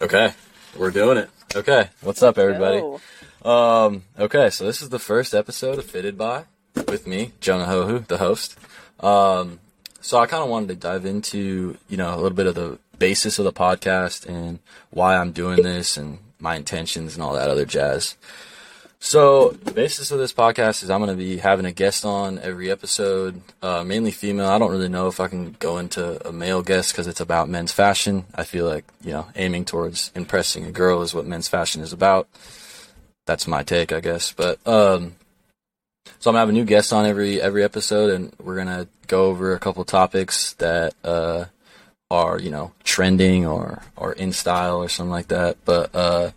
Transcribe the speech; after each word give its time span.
Okay, 0.00 0.34
we're 0.76 0.90
doing 0.90 1.16
it. 1.16 1.30
Okay, 1.54 1.88
what's 2.02 2.22
up, 2.22 2.36
everybody? 2.36 2.82
Um, 3.42 4.02
okay, 4.18 4.50
so 4.50 4.66
this 4.66 4.82
is 4.82 4.90
the 4.90 4.98
first 4.98 5.34
episode 5.34 5.78
of 5.78 5.86
Fitted 5.86 6.18
By 6.18 6.44
with 6.86 7.06
me, 7.06 7.32
Jonah 7.40 7.64
Hohu, 7.64 8.06
the 8.06 8.18
host. 8.18 8.58
Um, 9.00 9.58
so 10.02 10.18
I 10.18 10.26
kind 10.26 10.42
of 10.42 10.50
wanted 10.50 10.68
to 10.68 10.74
dive 10.74 11.06
into, 11.06 11.78
you 11.88 11.96
know, 11.96 12.14
a 12.14 12.16
little 12.20 12.36
bit 12.36 12.46
of 12.46 12.54
the 12.54 12.78
basis 12.98 13.38
of 13.38 13.46
the 13.46 13.54
podcast 13.54 14.26
and 14.26 14.58
why 14.90 15.16
I'm 15.16 15.32
doing 15.32 15.62
this 15.62 15.96
and 15.96 16.18
my 16.38 16.56
intentions 16.56 17.14
and 17.14 17.22
all 17.22 17.32
that 17.32 17.48
other 17.48 17.64
jazz. 17.64 18.16
So 19.06 19.50
the 19.50 19.70
basis 19.70 20.10
of 20.10 20.18
this 20.18 20.32
podcast 20.32 20.82
is 20.82 20.90
I'm 20.90 20.98
going 20.98 21.16
to 21.16 21.16
be 21.16 21.36
having 21.36 21.64
a 21.64 21.70
guest 21.70 22.04
on 22.04 22.40
every 22.40 22.72
episode, 22.72 23.40
uh, 23.62 23.84
mainly 23.84 24.10
female. 24.10 24.48
I 24.48 24.58
don't 24.58 24.72
really 24.72 24.88
know 24.88 25.06
if 25.06 25.20
I 25.20 25.28
can 25.28 25.52
go 25.60 25.78
into 25.78 26.26
a 26.26 26.32
male 26.32 26.60
guest 26.60 26.90
because 26.90 27.06
it's 27.06 27.20
about 27.20 27.48
men's 27.48 27.70
fashion. 27.70 28.24
I 28.34 28.42
feel 28.42 28.66
like 28.66 28.84
you 29.04 29.12
know 29.12 29.28
aiming 29.36 29.64
towards 29.64 30.10
impressing 30.16 30.64
a 30.64 30.72
girl 30.72 31.02
is 31.02 31.14
what 31.14 31.24
men's 31.24 31.46
fashion 31.46 31.82
is 31.82 31.92
about. 31.92 32.26
That's 33.26 33.46
my 33.46 33.62
take, 33.62 33.92
I 33.92 34.00
guess. 34.00 34.32
But 34.32 34.58
um, 34.66 35.14
so 36.18 36.28
I'm 36.28 36.34
gonna 36.34 36.40
have 36.40 36.48
a 36.48 36.52
new 36.52 36.64
guest 36.64 36.92
on 36.92 37.06
every 37.06 37.40
every 37.40 37.62
episode, 37.62 38.10
and 38.10 38.32
we're 38.42 38.56
gonna 38.56 38.88
go 39.06 39.26
over 39.26 39.54
a 39.54 39.60
couple 39.60 39.84
topics 39.84 40.54
that 40.54 40.94
uh, 41.04 41.44
are 42.10 42.40
you 42.40 42.50
know 42.50 42.72
trending 42.82 43.46
or 43.46 43.84
or 43.94 44.14
in 44.14 44.32
style 44.32 44.78
or 44.78 44.88
something 44.88 45.12
like 45.12 45.28
that. 45.28 45.58
But 45.64 45.94
uh, 45.94 46.30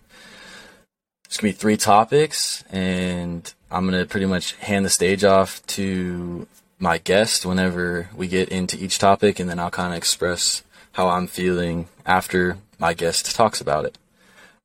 it's 1.29 1.38
gonna 1.38 1.53
be 1.53 1.57
three 1.57 1.77
topics, 1.77 2.63
and 2.71 3.53
I'm 3.69 3.85
gonna 3.85 4.07
pretty 4.07 4.25
much 4.25 4.55
hand 4.55 4.83
the 4.83 4.89
stage 4.89 5.23
off 5.23 5.63
to 5.67 6.47
my 6.79 6.97
guest 6.97 7.45
whenever 7.45 8.09
we 8.15 8.27
get 8.27 8.49
into 8.49 8.83
each 8.83 8.97
topic, 8.97 9.39
and 9.39 9.47
then 9.47 9.59
I'll 9.59 9.69
kind 9.69 9.93
of 9.93 9.97
express 9.97 10.63
how 10.93 11.09
I'm 11.09 11.27
feeling 11.27 11.88
after 12.03 12.57
my 12.79 12.95
guest 12.95 13.35
talks 13.35 13.61
about 13.61 13.85
it. 13.85 13.99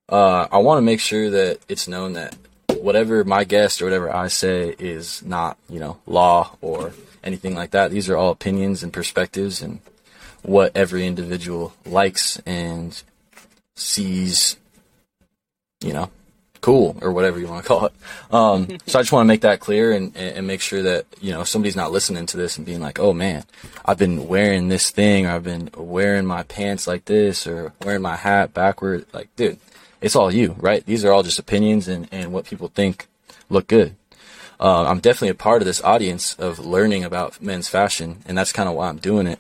Uh, 0.09 0.49
I 0.51 0.57
want 0.57 0.79
to 0.79 0.83
make 0.83 1.01
sure 1.01 1.29
that 1.29 1.59
it's 1.69 1.87
known 1.87 2.15
that 2.15 2.35
whatever 2.81 3.25
my 3.25 3.45
guest 3.45 3.83
or 3.83 3.85
whatever 3.85 4.11
I 4.11 4.29
say 4.29 4.75
is 4.79 5.23
not, 5.23 5.59
you 5.69 5.79
know, 5.79 5.99
law 6.07 6.57
or 6.63 6.95
anything 7.23 7.55
like 7.55 7.73
that. 7.73 7.91
These 7.91 8.09
are 8.09 8.17
all 8.17 8.31
opinions 8.31 8.83
and 8.83 8.91
perspectives 8.91 9.61
and 9.61 9.81
what 10.41 10.75
every 10.75 11.07
individual 11.07 11.75
likes 11.85 12.41
and 12.47 13.03
sees, 13.75 14.57
you 15.83 15.93
know, 15.93 16.09
cool 16.65 16.97
or 17.03 17.13
whatever 17.13 17.39
you 17.39 17.47
want 17.47 17.63
to 17.63 17.69
call 17.69 17.85
it. 17.85 17.93
Um, 18.33 18.79
so 18.87 18.99
I 18.99 19.03
just 19.03 19.13
want 19.13 19.27
to 19.27 19.29
make 19.29 19.43
that 19.43 19.61
clear 19.61 19.93
and, 19.93 20.17
and 20.17 20.47
make 20.47 20.63
sure 20.63 20.83
that, 20.83 21.05
you 21.21 21.31
know, 21.31 21.45
somebody's 21.45 21.77
not 21.77 21.93
listening 21.93 22.25
to 22.25 22.39
this 22.39 22.57
and 22.57 22.65
being 22.65 22.81
like, 22.81 22.99
oh 22.99 23.13
man, 23.13 23.45
I've 23.85 23.99
been 23.99 24.27
wearing 24.29 24.69
this 24.69 24.91
thing 24.91 25.27
or 25.27 25.33
I've 25.33 25.45
been 25.45 25.69
wearing 25.77 26.25
my 26.25 26.43
pants 26.45 26.87
like 26.87 27.05
this 27.05 27.47
or 27.47 27.75
wearing 27.85 28.01
my 28.01 28.17
hat 28.17 28.55
backward. 28.55 29.05
Like, 29.13 29.29
dude, 29.37 29.59
it's 30.01 30.17
all 30.17 30.33
you, 30.33 30.57
right? 30.59 30.85
These 30.87 31.05
are 31.05 31.13
all 31.13 31.23
just 31.23 31.39
opinions 31.39 31.87
and, 31.87 32.09
and 32.11 32.33
what 32.33 32.47
people 32.47 32.69
think 32.69 33.09
look 33.51 33.67
good. 33.67 33.95
Uh, 34.59 34.85
I'm 34.85 35.01
definitely 35.01 35.29
a 35.29 35.35
part 35.35 35.61
of 35.61 35.67
this 35.67 35.83
audience 35.83 36.35
of 36.37 36.59
learning 36.59 37.05
about 37.05 37.43
men's 37.43 37.69
fashion, 37.69 38.23
and 38.25 38.39
that's 38.39 38.53
kind 38.53 38.71
of 38.71 38.75
why 38.75 38.89
I'm 38.89 38.97
doing 38.97 39.27
it. 39.27 39.39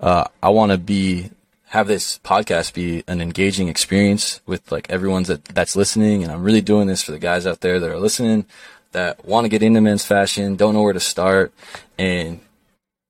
Uh, 0.00 0.24
I 0.42 0.48
want 0.48 0.72
to 0.72 0.78
be 0.78 1.30
have 1.74 1.88
this 1.88 2.20
podcast 2.20 2.72
be 2.72 3.02
an 3.08 3.20
engaging 3.20 3.66
experience 3.66 4.40
with 4.46 4.70
like 4.70 4.88
everyone's 4.90 5.26
that, 5.26 5.44
that's 5.46 5.74
listening, 5.74 6.22
and 6.22 6.30
I'm 6.30 6.44
really 6.44 6.60
doing 6.60 6.86
this 6.86 7.02
for 7.02 7.10
the 7.10 7.18
guys 7.18 7.48
out 7.48 7.62
there 7.62 7.80
that 7.80 7.90
are 7.90 7.98
listening 7.98 8.46
that 8.92 9.24
want 9.24 9.44
to 9.44 9.48
get 9.48 9.60
into 9.60 9.80
men's 9.80 10.04
fashion, 10.04 10.54
don't 10.54 10.74
know 10.74 10.82
where 10.82 10.92
to 10.92 11.00
start, 11.00 11.52
and 11.98 12.38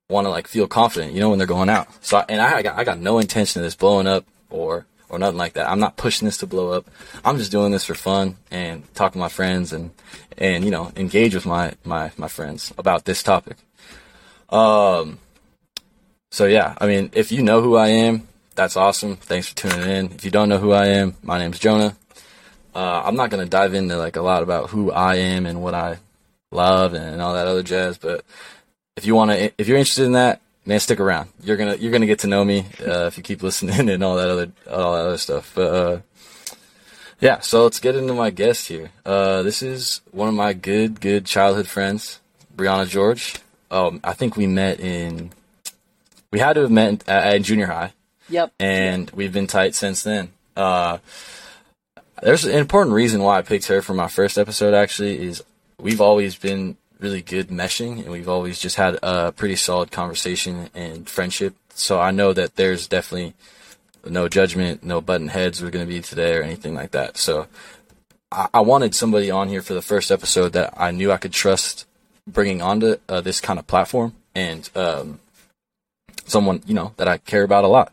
want 0.09 0.25
to 0.25 0.31
like 0.31 0.49
feel 0.49 0.67
confident, 0.67 1.13
you 1.13 1.21
know, 1.21 1.29
when 1.29 1.37
they're 1.37 1.47
going 1.47 1.69
out. 1.69 1.89
So, 2.03 2.25
and 2.27 2.41
I 2.41 2.63
got 2.63 2.79
I 2.79 2.85
got 2.85 2.99
no 2.99 3.19
intention 3.19 3.61
of 3.61 3.67
this 3.67 3.77
blowing 3.77 4.07
up 4.07 4.25
or 4.49 4.87
or 5.11 5.19
nothing 5.19 5.37
like 5.37 5.53
that. 5.53 5.69
I'm 5.69 5.79
not 5.79 5.99
pushing 5.99 6.25
this 6.25 6.39
to 6.39 6.47
blow 6.47 6.73
up. 6.73 6.87
I'm 7.23 7.37
just 7.37 7.53
doing 7.53 7.71
this 7.71 7.85
for 7.85 7.95
fun 7.95 8.39
and 8.51 8.83
talk 8.95 9.13
to 9.13 9.19
my 9.19 9.29
friends 9.29 9.75
and 9.75 9.91
and 10.39 10.65
you 10.65 10.71
know 10.71 10.91
engage 10.97 11.35
with 11.35 11.45
my 11.45 11.75
my 11.85 12.13
my 12.17 12.29
friends 12.29 12.73
about 12.79 13.05
this 13.05 13.23
topic. 13.23 13.59
Um. 14.49 15.19
So 16.31 16.47
yeah, 16.47 16.75
I 16.81 16.87
mean, 16.87 17.11
if 17.13 17.31
you 17.31 17.43
know 17.43 17.61
who 17.61 17.77
I 17.77 17.89
am, 17.89 18.27
that's 18.55 18.77
awesome. 18.77 19.17
Thanks 19.17 19.49
for 19.49 19.55
tuning 19.57 19.91
in. 19.91 20.07
If 20.13 20.25
you 20.25 20.31
don't 20.31 20.49
know 20.49 20.59
who 20.59 20.73
I 20.73 20.87
am, 20.87 21.17
my 21.23 21.39
name's 21.39 21.59
Jonah. 21.59 21.97
Uh, 22.75 23.03
I'm 23.05 23.17
not 23.17 23.31
gonna 23.31 23.47
dive 23.47 23.75
into 23.75 23.97
like 23.97 24.17
a 24.17 24.23
lot 24.23 24.43
about 24.43 24.71
who 24.71 24.91
I 24.91 25.17
am 25.17 25.47
and 25.47 25.63
what 25.63 25.75
I 25.75 25.99
love 26.51 26.95
and 26.95 27.21
all 27.21 27.35
that 27.35 27.47
other 27.47 27.63
jazz, 27.63 27.99
but 27.99 28.25
if 28.97 29.05
you 29.07 29.15
want 29.15 29.31
to, 29.31 29.53
if 29.59 29.69
you're 29.69 29.79
interested 29.79 30.05
in 30.05 30.13
that, 30.13 30.41
man, 30.65 30.81
stick 30.81 31.01
around. 31.01 31.31
You're 31.43 31.57
gonna 31.57 31.77
you're 31.77 31.93
gonna 31.93 32.07
get 32.07 32.21
to 32.21 32.27
know 32.27 32.45
me 32.45 32.67
uh, 32.81 33.07
if 33.07 33.17
you 33.17 33.23
keep 33.23 33.43
listening 33.43 33.89
and 33.89 34.03
all 34.03 34.17
that 34.17 34.31
other 34.31 34.53
all 34.71 34.93
that 34.93 35.07
other 35.07 35.19
stuff. 35.19 35.53
But 35.55 35.75
uh, 35.75 36.01
yeah, 37.21 37.41
so 37.41 37.65
let's 37.65 37.81
get 37.81 37.97
into 37.97 38.15
my 38.15 38.31
guest 38.31 38.69
here. 38.69 38.91
Uh, 39.05 39.43
this 39.43 39.63
is 39.63 40.01
one 40.11 40.29
of 40.29 40.35
my 40.35 40.53
good 40.53 41.01
good 41.01 41.27
childhood 41.27 41.67
friends, 41.67 42.21
Breyana 42.57 42.89
George. 42.89 43.37
Um, 43.71 44.01
I 44.05 44.13
think 44.13 44.37
we 44.37 44.47
met 44.47 44.81
in 44.81 45.33
we 46.31 46.39
had 46.39 46.55
to 46.55 46.63
have 46.63 46.71
met 46.71 47.09
at, 47.09 47.35
at 47.35 47.43
junior 47.43 47.67
high, 47.67 47.93
Yep. 48.35 48.53
and 48.59 49.11
we've 49.11 49.33
been 49.33 49.47
tight 49.47 49.75
since 49.77 50.03
then. 50.03 50.33
Uh, 50.57 50.99
there's 52.21 52.45
an 52.45 52.59
important 52.59 52.95
reason 52.95 53.23
why 53.23 53.39
I 53.39 53.43
picked 53.43 53.67
her 53.67 53.81
for 53.81 53.95
my 53.95 54.09
first 54.09 54.39
episode. 54.39 54.75
Actually, 54.75 55.25
is 55.25 55.43
we've 55.79 56.01
always 56.01 56.35
been 56.37 56.77
really 56.99 57.23
good 57.23 57.49
meshing, 57.49 58.01
and 58.01 58.11
we've 58.11 58.29
always 58.29 58.59
just 58.59 58.77
had 58.77 58.99
a 59.03 59.31
pretty 59.33 59.57
solid 59.57 59.91
conversation 59.91 60.69
and 60.75 61.09
friendship. 61.09 61.55
So 61.75 62.01
I 62.01 62.11
know 62.11 62.33
that 62.33 62.57
there's 62.57 62.89
definitely 62.89 63.35
no 64.05 64.29
judgment, 64.29 64.83
no 64.85 65.01
button 65.01 65.29
heads 65.29 65.63
we're 65.63 65.71
going 65.71 65.87
to 65.87 65.93
be 65.93 66.01
today 66.01 66.37
or 66.37 66.43
anything 66.43 66.75
like 66.75 66.91
that. 66.91 67.17
So 67.17 67.47
I, 68.33 68.49
I 68.55 68.61
wanted 68.61 68.95
somebody 68.95 69.31
on 69.31 69.49
here 69.49 69.63
for 69.63 69.75
the 69.75 69.83
first 69.83 70.11
episode 70.11 70.55
that 70.55 70.75
I 70.77 70.91
knew 70.91 71.13
I 71.13 71.19
could 71.19 71.33
trust 71.33 71.87
bringing 72.27 72.63
onto 72.63 72.97
uh, 73.09 73.21
this 73.21 73.41
kind 73.41 73.59
of 73.59 73.67
platform 73.67 74.15
and 74.35 74.69
um, 74.75 75.21
someone 76.27 76.63
you 76.67 76.75
know 76.75 76.93
that 76.97 77.09
I 77.09 77.19
care 77.19 77.43
about 77.43 77.65
a 77.65 77.69
lot. 77.69 77.93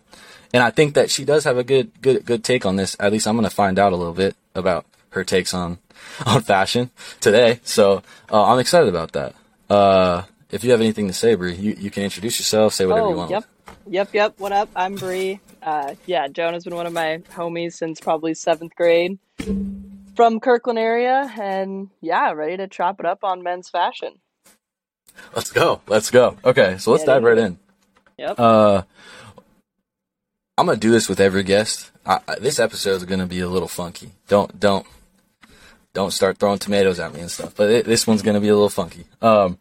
And 0.53 0.61
I 0.63 0.69
think 0.71 0.95
that 0.95 1.09
she 1.09 1.23
does 1.25 1.43
have 1.45 1.57
a 1.57 1.63
good 1.63 1.91
good 2.01 2.25
good 2.25 2.43
take 2.43 2.65
on 2.65 2.75
this. 2.75 2.95
At 2.99 3.11
least 3.11 3.27
I'm 3.27 3.35
going 3.35 3.49
to 3.49 3.55
find 3.55 3.79
out 3.79 3.93
a 3.93 3.95
little 3.95 4.13
bit 4.13 4.35
about 4.55 4.85
her 5.11 5.23
takes 5.23 5.53
on 5.53 5.77
on 6.25 6.41
fashion 6.41 6.89
today. 7.19 7.59
So 7.63 8.03
uh, 8.31 8.43
I'm 8.51 8.59
excited 8.59 8.89
about 8.89 9.13
that. 9.13 9.33
Uh, 9.69 10.23
if 10.49 10.63
you 10.65 10.71
have 10.71 10.81
anything 10.81 11.07
to 11.07 11.13
say, 11.13 11.35
Bre, 11.35 11.47
you, 11.49 11.75
you 11.79 11.89
can 11.89 12.03
introduce 12.03 12.37
yourself, 12.39 12.73
say 12.73 12.85
whatever 12.85 13.07
you 13.07 13.13
Oh, 13.13 13.17
want. 13.17 13.31
yep. 13.31 13.45
Yep, 13.87 14.13
yep. 14.13 14.33
What 14.37 14.51
up? 14.51 14.69
I'm 14.75 14.95
Bre. 14.95 15.33
Uh, 15.63 15.95
yeah, 16.05 16.27
Jonah's 16.27 16.65
been 16.65 16.75
one 16.75 16.85
of 16.87 16.93
my 16.93 17.21
homies 17.33 17.73
since 17.73 17.99
probably 18.01 18.33
seventh 18.33 18.75
grade 18.75 19.17
from 20.15 20.39
Kirkland 20.41 20.77
area. 20.77 21.31
And 21.39 21.89
yeah, 22.01 22.31
ready 22.33 22.57
to 22.57 22.67
chop 22.67 22.99
it 22.99 23.05
up 23.05 23.23
on 23.23 23.43
men's 23.43 23.69
fashion. 23.69 24.15
Let's 25.35 25.51
go. 25.51 25.81
Let's 25.87 26.11
go. 26.11 26.35
Okay, 26.43 26.77
so 26.79 26.91
let's 26.91 27.03
Yeah, 27.03 27.13
dive 27.13 27.23
right 27.23 27.37
in. 27.37 27.59
Yep. 28.17 28.39
Uh, 28.39 28.81
I'm 30.61 30.67
gonna 30.67 30.77
do 30.77 30.91
this 30.91 31.09
with 31.09 31.19
every 31.19 31.41
guest. 31.41 31.89
I, 32.05 32.19
I, 32.27 32.35
this 32.35 32.59
episode 32.59 32.91
is 32.91 33.03
gonna 33.03 33.25
be 33.25 33.39
a 33.39 33.49
little 33.49 33.67
funky. 33.67 34.11
Don't 34.27 34.59
don't 34.59 34.85
don't 35.91 36.11
start 36.11 36.37
throwing 36.37 36.59
tomatoes 36.59 36.99
at 36.99 37.11
me 37.15 37.19
and 37.19 37.31
stuff. 37.31 37.55
But 37.55 37.71
it, 37.71 37.85
this 37.87 38.05
one's 38.05 38.21
gonna 38.21 38.39
be 38.39 38.49
a 38.49 38.53
little 38.53 38.69
funky. 38.69 39.05
Um, 39.23 39.57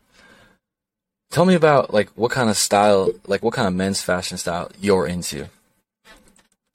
tell 1.31 1.47
me 1.47 1.55
about 1.55 1.95
like 1.95 2.11
what 2.17 2.33
kind 2.33 2.51
of 2.51 2.57
style, 2.59 3.09
like 3.27 3.43
what 3.43 3.55
kind 3.55 3.67
of 3.67 3.73
men's 3.73 4.03
fashion 4.03 4.37
style 4.37 4.71
you're 4.79 5.07
into. 5.07 5.49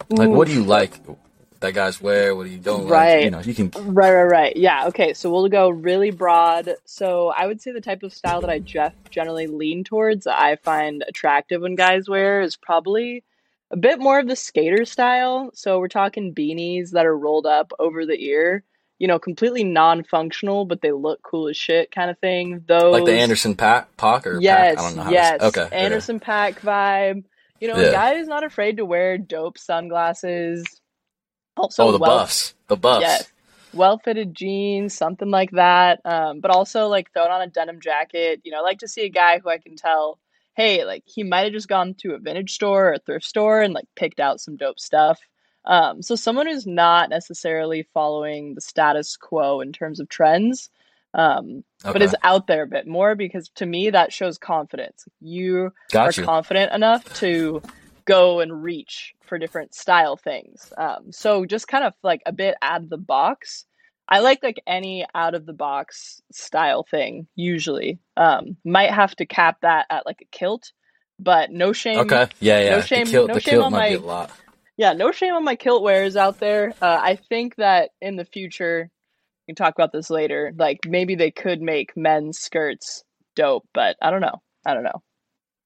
Like, 0.09 0.30
what 0.30 0.47
do 0.47 0.56
you 0.56 0.64
like 0.64 1.00
that 1.59 1.75
guys 1.75 2.02
wear? 2.02 2.35
What 2.35 2.46
do 2.46 2.50
you 2.50 2.58
don't 2.58 2.85
like? 2.85 2.91
Right. 2.91 3.24
You 3.25 3.30
know, 3.30 3.41
you 3.41 3.53
can. 3.53 3.69
Right, 3.75 4.12
right, 4.12 4.24
right. 4.24 4.58
Yeah, 4.58 4.88
okay. 4.88 5.14
So 5.14 5.31
we'll 5.31 5.50
go 5.50 5.69
really 5.69 6.09
broad. 6.09 6.72
So 6.85 7.28
I 7.28 7.46
would 7.46 7.62
say 7.62 7.74
the 7.74 7.80
type 7.80 8.02
of 8.02 8.12
style 8.12 8.41
that 8.41 8.50
I 8.50 8.58
Jeff 8.58 8.96
generally 9.12 9.46
lean 9.46 9.84
towards, 9.84 10.25
I 10.25 10.56
find 10.56 11.03
attractive 11.08 11.62
when 11.62 11.75
guys 11.75 12.09
wear, 12.09 12.41
is 12.41 12.56
probably 12.58 13.24
a 13.72 13.78
bit 13.78 14.00
more 14.00 14.20
of 14.20 14.28
the 14.28 14.36
skater 14.36 14.86
style. 14.86 15.52
So 15.53 15.80
we're 15.80 15.88
talking 15.88 16.34
beanies 16.34 16.91
that 16.91 17.06
are 17.06 17.17
rolled 17.17 17.46
up 17.46 17.72
over 17.79 18.06
the 18.06 18.22
ear, 18.23 18.64
you 19.00 19.08
know, 19.08 19.20
completely 19.20 19.64
non-functional, 19.64 20.66
but 20.66 20.82
they 20.82 20.91
look 20.91 21.22
cool 21.23 21.47
as 21.47 21.58
shit 21.58 21.91
kind 21.91 22.09
of 22.09 22.20
thing. 22.20 22.64
Those 22.67 22.94
Like 22.94 23.06
the 23.06 23.20
Anderson 23.20 23.56
.Paak, 23.56 23.85
Pac 23.97 24.28
or 24.28 24.40
Yes, 24.40 24.76
Pack? 24.76 24.79
I 24.79 24.88
don't 24.88 24.96
know 24.97 25.03
how 25.03 25.12
yes. 25.12 25.41
Okay. 25.41 25.62
okay. 25.64 25.76
Anderson 25.76 26.20
.Paak 26.20 26.59
vibe. 26.59 27.23
You 27.59 27.70
know, 27.70 27.79
Yeah. 27.79 27.88
a 27.88 27.91
guy 27.91 28.17
who's 28.17 28.28
not 28.28 28.44
afraid 28.44 28.78
to 28.78 28.85
wear 28.85 29.17
dope 29.17 29.58
sunglasses. 29.58 30.66
Also, 31.58 31.85
oh, 31.85 31.91
the 31.91 31.97
well, 31.97 32.20
buffs. 32.20 32.53
The 32.68 32.76
buffs. 32.76 33.02
Yes. 33.02 33.32
Well 33.73 33.97
fitted 33.97 34.34
jeans, 34.34 34.94
something 34.94 35.29
like 35.29 35.52
that. 35.52 36.00
Um, 36.06 36.40
but 36.40 36.52
also 36.52 36.88
like 36.88 37.11
throwing 37.11 37.32
on 37.32 37.41
a 37.41 37.47
denim 37.47 37.82
jacket. 37.82 38.41
You 38.44 38.52
know, 38.52 38.59
I 38.59 38.61
like 38.61 38.79
to 38.79 38.88
see 38.88 39.02
a 39.02 39.09
guy 39.09 39.40
who 39.40 39.50
I 39.50 39.58
can 39.58 39.76
tell, 39.76 40.20
hey, 40.55 40.85
like 40.85 41.03
he 41.05 41.23
might 41.23 41.43
have 41.43 41.53
just 41.53 41.67
gone 41.67 41.96
to 41.99 42.13
a 42.13 42.19
vintage 42.19 42.52
store 42.52 42.90
or 42.90 42.93
a 42.93 42.99
thrift 42.99 43.25
store 43.25 43.61
and 43.61 43.73
like 43.73 43.87
picked 43.96 44.19
out 44.19 44.40
some 44.40 44.55
dope 44.55 44.79
stuff. 44.79 45.19
Um, 45.66 46.02
so 46.02 46.16
someone 46.16 46.47
who's 46.47 46.67
not 46.67 47.09
necessarily 47.09 47.87
following 47.93 48.53
the 48.53 48.61
status 48.61 49.17
quo 49.17 49.61
in 49.61 49.73
terms 49.73 49.99
of 49.99 50.07
trends, 50.09 50.69
um, 51.13 51.63
but 51.84 52.02
is 52.02 52.16
out 52.23 52.47
there 52.47 52.63
a 52.63 52.67
bit 52.67 52.87
more 52.87 53.16
because 53.16 53.49
to 53.55 53.66
me 53.66 53.90
that 53.90 54.13
shows 54.13 54.37
confidence. 54.37 55.07
You 55.22 55.72
Got 55.91 56.17
are 56.17 56.22
you. 56.22 56.25
confident 56.25 56.72
enough 56.73 57.11
to 57.16 57.61
go 58.05 58.40
and 58.40 58.63
reach 58.63 59.16
for 59.25 59.40
different 59.40 59.73
style 59.73 60.16
things. 60.16 60.72
Um, 60.78 61.11
so 61.11 61.46
just 61.46 61.67
kind 61.67 61.84
of 61.84 61.93
like 62.03 62.22
a 62.25 62.31
bit 62.31 62.55
out 62.61 62.84
of 62.84 62.90
the 62.90 62.97
box. 62.97 63.66
I 64.07 64.19
like 64.19 64.43
like 64.43 64.61
any 64.67 65.05
out 65.16 65.34
of 65.35 65.46
the 65.46 65.53
box 65.53 66.22
style 66.31 66.84
thing 66.90 67.28
usually. 67.35 67.99
Um, 68.17 68.57
might 68.63 68.91
have 68.91 69.16
to 69.17 69.25
cap 69.25 69.57
that 69.61 69.87
at 69.90 70.05
like 70.05 70.22
a 70.22 70.25
kilt, 70.37 70.72
but 71.19 71.52
no 71.52 71.73
shame. 71.73 71.99
Okay. 71.99 72.28
Yeah, 72.40 72.59
yeah. 72.61 72.69
No 72.75 72.81
shame- 72.81 73.05
the 73.05 73.11
kilt, 73.11 73.28
no 73.29 73.34
the 73.35 73.40
shame 73.41 73.52
kilt 73.53 73.66
on 73.66 73.72
might 73.72 74.03
my-. 74.03 74.28
Yeah, 74.78 74.93
no 74.93 75.11
shame 75.11 75.34
on 75.34 75.43
my 75.43 75.55
kilt 75.55 75.84
wearers 75.84 76.16
out 76.17 76.40
there. 76.40 76.73
Uh, 76.81 76.99
I 77.02 77.16
think 77.16 77.55
that 77.55 77.91
in 78.02 78.16
the 78.17 78.25
future, 78.25 78.90
we 79.47 79.53
can 79.53 79.55
talk 79.55 79.73
about 79.75 79.91
this 79.93 80.09
later. 80.09 80.53
Like 80.58 80.79
maybe 80.87 81.16
they 81.16 81.31
could 81.31 81.61
make 81.61 81.96
men's 81.96 82.40
skirts 82.40 83.03
dope, 83.35 83.66
but 83.73 83.96
I 84.01 84.11
don't 84.11 84.22
know. 84.22 84.41
I 84.66 84.73
don't 84.73 84.84
know. 84.84 85.01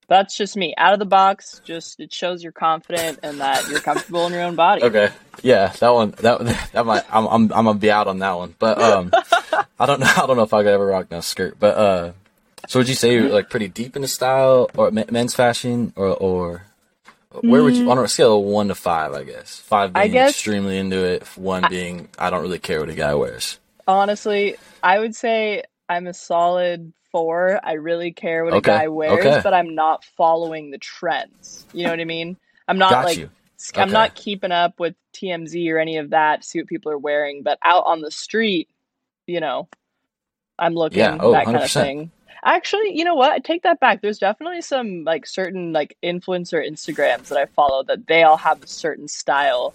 That's 0.07 0.35
just 0.35 0.56
me. 0.57 0.74
Out 0.77 0.94
of 0.94 1.00
the 1.00 1.06
box, 1.06 1.62
just 1.63 2.00
it 2.00 2.13
shows 2.13 2.42
you're 2.42 2.51
confident 2.51 3.19
and 3.21 3.39
that 3.42 3.68
you're 3.69 3.80
comfortable 3.80 4.25
in 4.27 4.33
your 4.33 4.42
own 4.44 4.56
body. 4.56 4.83
Okay. 4.83 5.09
Yeah, 5.44 5.68
that 5.80 5.89
one. 5.94 6.12
That 6.19 6.39
that 6.74 6.86
might. 6.86 7.03
I'm 7.09 7.25
I'm 7.27 7.44
I'm 7.53 7.65
gonna 7.65 7.74
be 7.75 7.91
out 7.91 8.07
on 8.07 8.19
that 8.19 8.38
one. 8.38 8.56
But 8.59 8.81
um, 8.81 9.12
I 9.80 9.86
don't 9.86 10.00
know. 10.00 10.07
I 10.18 10.25
don't 10.25 10.38
know 10.38 10.44
if 10.44 10.53
I 10.53 10.63
could 10.63 10.74
ever 10.74 10.86
rock 10.86 11.09
that 11.09 11.24
skirt. 11.24 11.57
But 11.59 11.77
uh, 11.77 12.12
so 12.68 12.80
would 12.80 12.89
you 12.89 12.95
say 12.95 13.13
you're 13.13 13.30
like 13.30 13.50
pretty 13.50 13.68
deep 13.68 13.95
into 13.95 14.07
style 14.07 14.69
or 14.75 14.91
men's 14.91 15.33
fashion 15.36 15.94
or 15.95 16.07
or 16.09 16.63
where 17.41 17.63
would 17.63 17.75
you 17.75 17.89
on 17.91 17.97
a 18.00 18.07
scale 18.07 18.38
of 18.39 18.44
one 18.44 18.68
to 18.69 18.75
five? 18.75 19.13
I 19.13 19.24
guess 19.24 19.57
five 19.57 19.94
being 19.94 20.12
guess- 20.12 20.31
extremely 20.31 20.77
into 20.77 21.03
it. 21.03 21.24
One 21.38 21.63
being 21.69 22.09
I 22.18 22.30
don't 22.30 22.42
really 22.42 22.59
care 22.59 22.80
what 22.80 22.89
a 22.89 22.95
guy 22.95 23.13
wears. 23.15 23.59
Honestly, 23.88 24.56
I 24.83 25.00
would 25.00 25.15
say 25.15 25.63
I'm 25.88 26.06
a 26.07 26.13
solid 26.13 26.94
four. 27.12 27.59
I 27.63 27.74
really 27.74 28.12
care 28.12 28.45
what 28.45 28.53
Okay, 28.53 28.71
a 28.71 28.77
guy 28.81 28.88
wears, 28.88 29.25
okay. 29.25 29.42
but 29.44 29.53
I'm 29.53 29.74
not 29.74 30.03
following 30.15 30.69
the 30.69 30.77
trends. 30.77 31.65
You 31.74 31.85
know 31.85 31.89
what 31.89 32.00
I 32.00 32.06
mean? 32.06 32.38
I'm 32.68 32.77
not 32.77 32.92
Got 32.92 33.06
like 33.06 33.18
you. 33.18 33.30
I'm 33.75 33.91
not 33.91 34.15
keeping 34.15 34.51
up 34.51 34.79
with 34.79 34.95
TMZ 35.13 35.69
or 35.71 35.79
any 35.79 35.97
of 35.97 36.11
that 36.11 36.41
to 36.41 36.47
see 36.47 36.59
what 36.59 36.67
people 36.67 36.91
are 36.91 36.97
wearing, 36.97 37.44
but 37.44 37.59
out 37.63 37.83
on 37.85 38.01
the 38.01 38.11
street, 38.11 38.69
you 39.27 39.39
know, 39.39 39.67
I'm 40.57 40.73
looking 40.73 41.00
Yeah, 41.00 41.17
oh, 41.19 41.31
that 41.31 41.45
kind 41.45 41.57
of 41.57 41.71
thing. 41.71 42.11
Actually, 42.44 42.97
you 42.97 43.03
know 43.03 43.15
what? 43.15 43.31
I 43.31 43.39
take 43.39 43.63
that 43.63 43.79
back. 43.81 44.01
There's 44.01 44.17
definitely 44.19 44.61
some 44.61 45.03
like 45.03 45.25
certain 45.25 45.73
like 45.73 45.97
influencer 46.03 46.65
Instagrams 46.65 47.27
that 47.27 47.38
I 47.38 47.45
follow 47.47 47.83
that 47.83 48.07
they 48.07 48.23
all 48.23 48.38
have 48.38 48.63
a 48.63 48.67
certain 48.67 49.07
style 49.09 49.73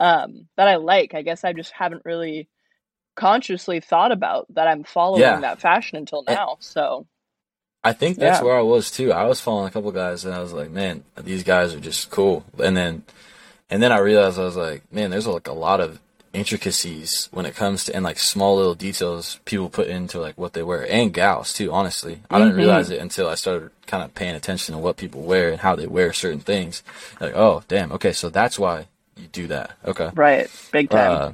um, 0.00 0.48
that 0.56 0.66
I 0.66 0.76
like. 0.76 1.14
I 1.14 1.22
guess 1.22 1.44
I 1.44 1.52
just 1.52 1.70
haven't 1.72 2.04
really 2.04 2.48
consciously 3.14 3.80
thought 3.80 4.10
about 4.12 4.46
that 4.54 4.66
I'm 4.66 4.82
following 4.82 5.22
Yeah. 5.22 5.40
that 5.40 5.60
fashion 5.60 5.98
until 5.98 6.24
And- 6.26 6.34
now. 6.36 6.56
So 6.60 7.06
I 7.82 7.92
think 7.92 8.18
that's 8.18 8.40
Yeah. 8.40 8.44
where 8.44 8.58
I 8.58 8.62
was 8.62 8.90
too. 8.90 9.12
I 9.12 9.24
was 9.24 9.40
following 9.40 9.68
a 9.68 9.70
couple 9.70 9.90
guys 9.92 10.24
and 10.24 10.34
I 10.34 10.40
was 10.40 10.52
like, 10.52 10.70
man, 10.70 11.02
these 11.16 11.42
guys 11.42 11.74
are 11.74 11.80
just 11.80 12.10
cool. 12.10 12.44
And 12.62 12.76
then, 12.76 13.04
and 13.70 13.82
then 13.82 13.90
I 13.92 13.98
realized 13.98 14.38
I 14.38 14.44
was 14.44 14.56
like, 14.56 14.82
man, 14.92 15.10
there's 15.10 15.26
like 15.26 15.48
a 15.48 15.52
lot 15.52 15.80
of 15.80 15.98
intricacies 16.32 17.28
when 17.32 17.46
it 17.46 17.56
comes 17.56 17.84
to 17.84 17.94
and 17.94 18.04
like 18.04 18.18
small 18.18 18.56
little 18.56 18.74
details 18.74 19.40
people 19.44 19.68
put 19.68 19.88
into 19.88 20.20
like 20.20 20.36
what 20.38 20.52
they 20.52 20.62
wear 20.62 20.86
and 20.90 21.12
gals 21.14 21.52
too. 21.52 21.72
Honestly, 21.72 22.20
I 22.30 22.38
didn't 22.38 22.54
Mhm. 22.54 22.58
realize 22.58 22.90
it 22.90 23.00
until 23.00 23.28
I 23.28 23.34
started 23.34 23.70
kind 23.86 24.02
of 24.04 24.14
paying 24.14 24.34
attention 24.34 24.74
to 24.74 24.78
what 24.80 24.96
people 24.96 25.22
wear 25.22 25.50
and 25.50 25.60
how 25.60 25.74
they 25.74 25.86
wear 25.86 26.12
certain 26.12 26.40
things. 26.40 26.82
Like, 27.20 27.34
oh, 27.34 27.62
damn, 27.68 27.92
okay, 27.92 28.12
so 28.12 28.28
that's 28.28 28.58
why 28.58 28.86
you 29.16 29.26
do 29.28 29.46
that. 29.48 29.72
Okay. 29.86 30.10
right, 30.14 30.48
big 30.70 30.90
time. 30.90 31.12
Uh, 31.12 31.32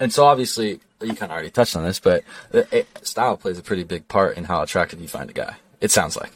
and 0.00 0.12
so 0.12 0.24
obviously 0.24 0.80
you 1.06 1.14
kind 1.14 1.30
of 1.30 1.34
already 1.34 1.50
touched 1.50 1.76
on 1.76 1.84
this, 1.84 2.00
but 2.00 2.24
it, 2.52 2.86
style 3.06 3.36
plays 3.36 3.58
a 3.58 3.62
pretty 3.62 3.84
big 3.84 4.08
part 4.08 4.36
in 4.36 4.44
how 4.44 4.62
attractive 4.62 5.00
you 5.00 5.08
find 5.08 5.30
a 5.30 5.32
guy. 5.32 5.56
It 5.80 5.90
sounds 5.90 6.16
like. 6.16 6.32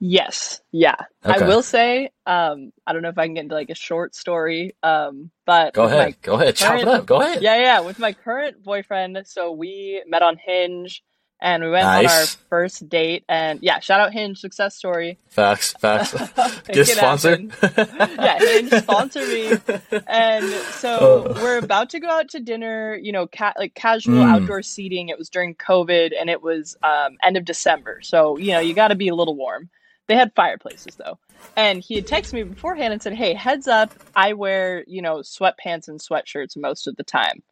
Yes. 0.00 0.60
Yeah. 0.72 0.96
Okay. 1.24 1.44
I 1.44 1.48
will 1.48 1.62
say, 1.62 2.10
um, 2.26 2.72
I 2.86 2.92
don't 2.92 3.02
know 3.02 3.08
if 3.08 3.16
I 3.16 3.26
can 3.26 3.34
get 3.34 3.44
into 3.44 3.54
like 3.54 3.70
a 3.70 3.74
short 3.74 4.14
story, 4.14 4.76
um, 4.82 5.30
but 5.46 5.72
Go 5.72 5.84
ahead. 5.84 6.16
Go 6.20 6.34
ahead. 6.34 6.56
Chop 6.56 6.78
it 6.78 6.88
up. 6.88 7.06
Go 7.06 7.22
ahead. 7.22 7.42
yeah, 7.42 7.56
yeah, 7.56 7.80
with 7.80 7.98
my 7.98 8.12
current 8.12 8.62
boyfriend. 8.62 9.18
So 9.24 9.52
we 9.52 10.02
met 10.06 10.22
on 10.22 10.36
Hinge 10.36 11.02
and 11.44 11.62
we 11.62 11.70
went 11.70 11.86
on 11.86 12.06
our 12.06 12.24
first 12.48 12.88
date 12.88 13.22
and 13.28 13.60
yeah, 13.62 13.78
shout 13.78 14.00
out 14.00 14.12
Hinge 14.12 14.38
success 14.40 14.74
story. 14.74 15.18
Facts. 15.28 15.74
Facts. 15.78 16.12
Get 16.66 16.76
it 16.78 16.86
sponsored. 16.88 17.52
yeah, 17.62 18.38
Hinge 18.38 18.70
sponsor 18.72 19.20
me. 19.20 19.52
And 20.08 20.44
so 20.72 21.32
we're 21.36 21.58
about 21.58 21.90
to 21.90 22.00
go 22.00 22.08
out 22.08 22.30
to 22.30 22.40
dinner, 22.40 22.96
you 23.00 23.12
know, 23.12 23.26
ca- 23.26 23.52
like 23.58 23.74
casual 23.74 24.14
Mm. 24.16 24.32
outdoor 24.34 24.62
seating. 24.62 25.08
It 25.10 25.18
was 25.18 25.28
during 25.28 25.54
COVID 25.54 26.12
and 26.18 26.30
it 26.30 26.42
was 26.42 26.76
um, 26.82 27.16
end 27.22 27.36
of 27.36 27.44
December. 27.44 28.00
So, 28.02 28.38
you 28.38 28.52
know, 28.52 28.60
you 28.60 28.74
got 28.74 28.88
to 28.88 28.94
be 28.94 29.08
a 29.08 29.14
little 29.14 29.36
warm. 29.36 29.68
They 30.06 30.16
had 30.16 30.32
fireplaces 30.34 30.96
though. 30.96 31.18
And 31.56 31.82
he 31.82 31.94
had 31.96 32.06
texted 32.06 32.32
me 32.32 32.42
beforehand 32.44 32.92
and 32.94 33.02
said, 33.02 33.12
Hey, 33.14 33.34
heads 33.34 33.68
up, 33.68 33.92
I 34.16 34.32
wear, 34.32 34.82
you 34.86 35.02
know, 35.02 35.16
sweatpants 35.18 35.88
and 35.88 36.00
sweatshirts 36.00 36.56
most 36.56 36.86
of 36.86 36.96
the 36.96 37.04
time. 37.04 37.42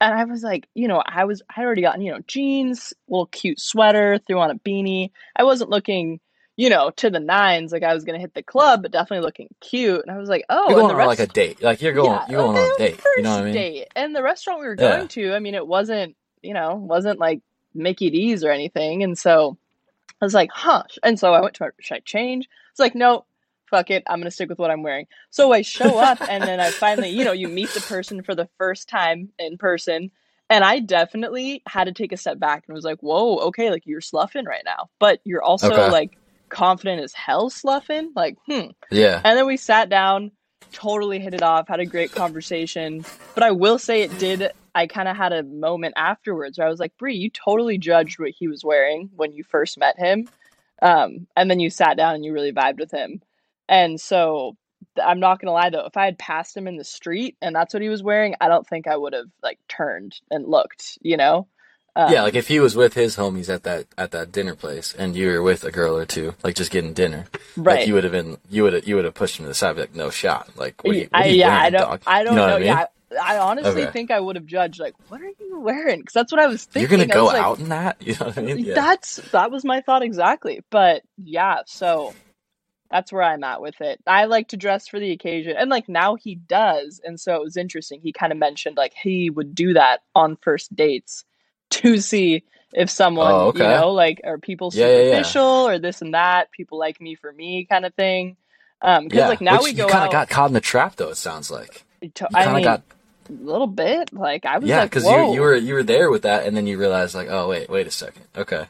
And 0.00 0.14
I 0.14 0.24
was 0.24 0.42
like, 0.42 0.68
you 0.74 0.88
know, 0.88 1.02
I 1.06 1.24
was, 1.24 1.42
I 1.54 1.62
already 1.62 1.82
gotten, 1.82 2.02
you 2.02 2.12
know, 2.12 2.20
jeans, 2.26 2.92
little 3.08 3.26
cute 3.26 3.58
sweater, 3.60 4.18
threw 4.26 4.38
on 4.38 4.50
a 4.50 4.56
beanie. 4.56 5.10
I 5.34 5.44
wasn't 5.44 5.70
looking, 5.70 6.20
you 6.56 6.68
know, 6.68 6.90
to 6.96 7.08
the 7.10 7.20
nines 7.20 7.72
like 7.72 7.82
I 7.82 7.94
was 7.94 8.04
going 8.04 8.14
to 8.14 8.20
hit 8.20 8.34
the 8.34 8.42
club, 8.42 8.82
but 8.82 8.92
definitely 8.92 9.24
looking 9.24 9.48
cute. 9.60 10.02
And 10.06 10.14
I 10.14 10.18
was 10.18 10.28
like, 10.28 10.44
oh, 10.50 10.68
You're 10.68 10.80
going 10.80 10.90
on 10.90 10.96
rest, 10.96 11.06
like 11.20 11.28
a 11.30 11.32
date. 11.32 11.62
Like 11.62 11.80
you're 11.80 11.94
going. 11.94 12.12
yeah, 12.12 12.26
you're 12.28 12.42
going 12.42 12.56
on 12.56 12.70
a 12.74 12.78
date. 12.78 13.00
You 13.16 13.22
know 13.22 13.30
what 13.30 13.40
I 13.40 13.44
mean? 13.44 13.54
date. 13.54 13.88
And 13.96 14.14
the 14.14 14.22
restaurant 14.22 14.60
we 14.60 14.66
were 14.66 14.76
Yeah. 14.78 14.96
going 14.96 15.08
to, 15.08 15.32
I 15.34 15.38
mean, 15.38 15.54
it 15.54 15.66
wasn't, 15.66 16.14
you 16.42 16.52
know, 16.52 16.74
wasn't 16.74 17.18
like 17.18 17.40
Mickey 17.74 18.10
D's 18.10 18.44
or 18.44 18.50
anything. 18.50 19.02
And 19.02 19.16
so 19.16 19.56
I 20.20 20.24
was 20.24 20.34
like, 20.34 20.50
huh. 20.52 20.82
And 21.02 21.18
so 21.18 21.32
I 21.32 21.40
went 21.40 21.54
to 21.54 21.64
my, 21.64 21.70
should 21.80 21.96
I 21.96 22.00
change? 22.00 22.48
It's 22.70 22.80
like, 22.80 22.94
no, 22.94 23.24
fuck 23.70 23.90
it. 23.90 24.02
I'm 24.06 24.22
to 24.22 24.30
stick 24.30 24.48
with 24.48 24.58
what 24.58 24.70
I'm 24.70 24.82
wearing. 24.82 25.06
So 25.30 25.52
I 25.52 25.62
show 25.62 25.98
up 25.98 26.18
and 26.28 26.42
then 26.42 26.60
I 26.60 26.70
finally, 26.70 27.10
you 27.10 27.24
know, 27.24 27.32
you 27.32 27.48
meet 27.48 27.70
the 27.70 27.80
person 27.80 28.22
for 28.22 28.34
the 28.34 28.48
first 28.58 28.88
time 28.88 29.30
in 29.38 29.58
person. 29.58 30.10
And 30.48 30.62
I 30.62 30.78
definitely 30.78 31.62
had 31.66 31.84
to 31.84 31.92
take 31.92 32.12
a 32.12 32.16
step 32.16 32.38
back 32.38 32.64
and 32.66 32.74
was 32.74 32.84
like, 32.84 33.00
whoa, 33.00 33.36
okay, 33.48 33.70
like 33.70 33.82
you're 33.86 34.00
sloughing 34.00 34.44
right 34.46 34.62
now. 34.64 34.90
But 35.00 35.20
you're 35.24 35.42
also 35.42 35.72
Okay. 35.72 35.90
like 35.90 36.16
confident 36.48 37.02
as 37.02 37.12
hell 37.12 37.50
sloughing. 37.50 38.12
Like, 38.14 38.36
hmm. 38.46 38.68
Yeah. 38.90 39.20
And 39.24 39.36
then 39.36 39.46
we 39.46 39.56
sat 39.56 39.88
down, 39.88 40.30
totally 40.72 41.18
hit 41.18 41.34
it 41.34 41.42
off, 41.42 41.66
had 41.66 41.80
a 41.80 41.86
great 41.86 42.12
conversation. 42.12 43.04
But 43.34 43.42
I 43.42 43.50
will 43.50 43.78
say 43.78 44.02
it 44.02 44.16
did. 44.18 44.52
I 44.72 44.86
kind 44.86 45.08
of 45.08 45.16
had 45.16 45.32
a 45.32 45.42
moment 45.42 45.94
afterwards 45.96 46.58
where 46.58 46.66
I 46.66 46.70
was 46.70 46.78
like, 46.78 46.96
Bre, 46.98 47.08
you 47.08 47.30
totally 47.30 47.78
judged 47.78 48.20
what 48.20 48.30
he 48.30 48.46
was 48.46 48.62
wearing 48.64 49.10
when 49.16 49.32
you 49.32 49.42
first 49.42 49.78
met 49.78 49.98
him. 49.98 50.28
Um, 50.82 51.26
and 51.34 51.50
then 51.50 51.58
you 51.58 51.70
sat 51.70 51.96
down 51.96 52.14
and 52.14 52.24
you 52.24 52.32
really 52.32 52.52
vibed 52.52 52.78
with 52.78 52.90
him. 52.92 53.20
And 53.68 54.00
so 54.00 54.56
I'm 55.02 55.20
not 55.20 55.40
going 55.40 55.48
to 55.48 55.52
lie 55.52 55.70
though, 55.70 55.86
if 55.86 55.96
I 55.96 56.06
had 56.06 56.18
passed 56.18 56.56
him 56.56 56.68
in 56.68 56.76
the 56.76 56.84
street 56.84 57.36
and 57.42 57.54
that's 57.54 57.74
what 57.74 57.82
he 57.82 57.88
was 57.88 58.02
wearing, 58.02 58.34
I 58.40 58.48
don't 58.48 58.66
think 58.66 58.86
I 58.86 58.96
would 58.96 59.14
have 59.14 59.26
like 59.42 59.58
turned 59.68 60.14
and 60.30 60.46
looked, 60.48 60.98
you 61.02 61.16
know? 61.16 61.48
Um, 61.96 62.12
yeah, 62.12 62.22
like 62.22 62.34
if 62.34 62.48
he 62.48 62.60
was 62.60 62.76
with 62.76 62.94
his 62.94 63.16
homies 63.16 63.48
at 63.52 63.64
that 63.64 63.86
at 63.98 64.12
that 64.12 64.32
dinner 64.32 64.54
place, 64.54 64.94
and 64.94 65.16
you 65.16 65.28
were 65.28 65.42
with 65.42 65.64
a 65.64 65.72
girl 65.72 65.96
or 65.96 66.06
two, 66.06 66.34
like 66.44 66.54
just 66.54 66.70
getting 66.70 66.92
dinner, 66.94 67.26
right. 67.56 67.80
like 67.80 67.86
you 67.86 67.94
would 67.94 68.04
have 68.04 68.12
been, 68.12 68.38
you 68.50 68.62
would 68.64 68.74
have, 68.74 68.88
you 68.88 68.96
would 68.96 69.04
have 69.06 69.14
pushed 69.14 69.38
him 69.38 69.44
to 69.44 69.48
the 69.48 69.54
side, 69.54 69.76
be 69.76 69.82
like, 69.82 69.94
no 69.94 70.10
shot. 70.10 70.50
Like, 70.56 70.84
what 70.84 70.96
are 70.96 70.98
you, 71.00 71.08
what 71.12 71.22
I, 71.22 71.26
are 71.26 71.28
you 71.30 71.38
yeah, 71.38 71.46
wearing, 71.46 71.62
I 71.62 71.70
don't, 71.70 71.90
dog? 71.90 72.02
I 72.06 72.24
don't 72.24 72.34
You 72.34 72.36
know 72.36 72.46
know. 72.46 72.56
I 72.56 72.60
mean? 72.60 72.66
Yeah, 72.66 72.86
I, 73.20 73.36
I 73.36 73.38
honestly 73.38 73.82
Okay. 73.82 73.92
think 73.92 74.10
I 74.10 74.20
would 74.20 74.36
have 74.36 74.46
judged 74.46 74.80
like, 74.80 74.94
what 75.08 75.20
are 75.22 75.32
you 75.40 75.60
wearing? 75.60 76.00
Because 76.00 76.14
that's 76.14 76.32
what 76.32 76.40
I 76.40 76.46
was 76.48 76.64
thinking. 76.64 76.98
You're 76.98 77.06
gonna 77.06 77.06
go 77.20 77.26
like, 77.26 77.42
out 77.42 77.58
in 77.60 77.70
that? 77.70 77.96
You 78.02 78.14
know 78.20 78.26
what 78.26 78.38
I 78.38 78.42
mean? 78.42 78.58
Yeah. 78.66 78.74
That's 78.74 79.20
that 79.32 79.50
was 79.50 79.64
my 79.64 79.80
thought 79.82 80.02
exactly. 80.02 80.60
But 80.70 81.02
yeah, 81.18 81.62
so 81.66 82.16
that's 82.90 83.12
where 83.12 83.22
I'm 83.22 83.44
at 83.44 83.60
with 83.60 83.80
it. 83.80 84.00
I 84.06 84.26
like 84.26 84.48
to 84.48 84.56
dress 84.56 84.88
for 84.88 84.98
the 84.98 85.12
occasion, 85.12 85.54
and 85.56 85.70
like 85.70 85.88
now 85.88 86.14
he 86.14 86.34
does, 86.34 87.00
and 87.04 87.18
so 87.18 87.34
it 87.36 87.42
was 87.42 87.56
interesting. 87.56 88.00
He 88.00 88.12
kind 88.12 88.32
of 88.32 88.38
mentioned 88.38 88.76
like 88.76 88.94
he 88.94 89.30
would 89.30 89.54
do 89.54 89.74
that 89.74 90.02
on 90.14 90.36
first 90.36 90.74
dates 90.74 91.24
to 91.70 91.98
see 91.98 92.44
if 92.72 92.90
someone, 92.90 93.32
Oh, 93.32 93.52
you 93.54 93.60
know, 93.60 93.92
like 93.92 94.20
are 94.24 94.38
people 94.38 94.70
Yeah, 94.72 94.86
yeah, 94.86 94.92
yeah. 94.92 95.02
superficial 95.10 95.68
or 95.68 95.78
this 95.78 96.02
and 96.02 96.14
that. 96.14 96.50
People 96.52 96.78
like 96.78 97.00
me 97.00 97.14
for 97.14 97.32
me, 97.32 97.66
kind 97.68 97.86
of 97.86 97.94
thing. 97.94 98.36
Um, 98.82 99.04
because 99.04 99.18
yeah. 99.18 99.28
like 99.28 99.40
now 99.40 99.52
Which 99.54 99.64
we 99.64 99.70
you 99.70 99.76
go 99.78 99.88
kind 99.88 100.04
of 100.04 100.12
got 100.12 100.28
caught 100.28 100.48
in 100.48 100.52
the 100.52 100.60
trap, 100.60 100.96
though. 100.96 101.08
It 101.08 101.16
sounds 101.16 101.50
like 101.50 101.84
you 102.02 102.10
I 102.34 102.44
kind 102.44 102.48
of 102.50 102.54
mean, 102.56 102.64
got 102.64 102.82
a 103.28 103.32
little 103.32 103.66
bit. 103.66 104.12
Like 104.12 104.44
I 104.44 104.58
was 104.58 104.68
yeah, 104.68 104.80
like, 104.80 104.90
because 104.90 105.04
whoa, 105.04 105.28
you 105.28 105.34
you 105.34 105.40
were 105.40 105.54
you 105.56 105.74
were 105.74 105.82
there 105.82 106.10
with 106.10 106.22
that, 106.22 106.46
and 106.46 106.56
then 106.56 106.66
you 106.66 106.78
realized 106.78 107.14
like, 107.14 107.28
oh 107.30 107.48
wait, 107.48 107.68
wait 107.68 107.86
a 107.86 107.90
second, 107.90 108.24
okay, 108.36 108.66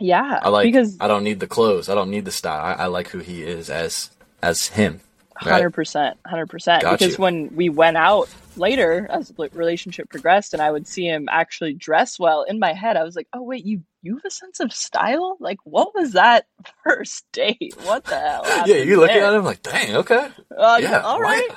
yeah, 0.00 0.40
I 0.42 0.48
like 0.48 0.64
because 0.64 0.96
I 1.00 1.06
don't 1.08 1.24
need 1.24 1.40
the 1.40 1.46
clothes, 1.46 1.88
I 1.88 1.94
don't 1.94 2.10
need 2.10 2.24
the 2.24 2.30
style, 2.32 2.64
I, 2.64 2.84
I 2.84 2.86
like 2.86 3.08
who 3.08 3.18
he 3.18 3.42
is 3.42 3.70
as 3.70 4.10
as 4.42 4.66
him. 4.68 5.00
Hundred 5.36 5.70
percent, 5.70 6.18
hundred 6.26 6.50
percent. 6.50 6.82
Because 6.82 7.12
you. 7.16 7.22
when 7.22 7.54
we 7.56 7.70
went 7.70 7.96
out 7.96 8.28
later, 8.56 9.06
as 9.08 9.28
the 9.28 9.48
relationship 9.54 10.10
progressed, 10.10 10.52
and 10.52 10.60
I 10.60 10.70
would 10.70 10.86
see 10.86 11.06
him 11.06 11.28
actually 11.30 11.72
dress 11.72 12.18
well, 12.18 12.42
in 12.42 12.58
my 12.58 12.74
head, 12.74 12.98
I 12.98 13.04
was 13.04 13.16
like, 13.16 13.26
"Oh 13.32 13.42
wait, 13.42 13.64
you 13.64 13.82
you 14.02 14.16
have 14.16 14.24
a 14.26 14.30
sense 14.30 14.60
of 14.60 14.70
style? 14.70 15.38
Like, 15.40 15.56
what 15.64 15.94
was 15.94 16.12
that 16.12 16.46
first 16.84 17.24
date? 17.32 17.74
What 17.84 18.04
the 18.04 18.18
hell?" 18.18 18.44
Yeah, 18.66 18.82
you 18.82 19.00
looking 19.00 19.16
at 19.16 19.32
him 19.32 19.44
like, 19.44 19.62
dang, 19.62 19.96
okay, 19.96 20.28
Uh, 20.54 20.78
yeah, 20.82 21.00
all 21.00 21.20
right. 21.20 21.48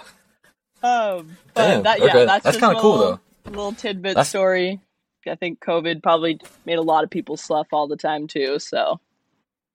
Um, 0.82 1.38
but 1.54 1.68
Damn, 1.68 1.84
that, 1.84 2.00
yeah, 2.00 2.06
okay. 2.06 2.26
that's, 2.26 2.44
That's 2.46 2.58
kinda 2.58 2.80
cool, 2.80 2.98
little, 2.98 3.22
Little 3.46 3.72
tidbit 3.74 4.16
That's- 4.16 4.30
story. 4.30 4.80
I 5.28 5.36
think 5.36 5.60
COVID 5.60 6.04
probably 6.04 6.40
made 6.66 6.78
a 6.78 6.82
lot 6.84 7.04
of 7.04 7.10
people 7.10 7.38
slough 7.38 7.68
all 7.72 7.88
the 7.88 7.98
time 7.98 8.28
too. 8.28 8.60
So 8.60 9.00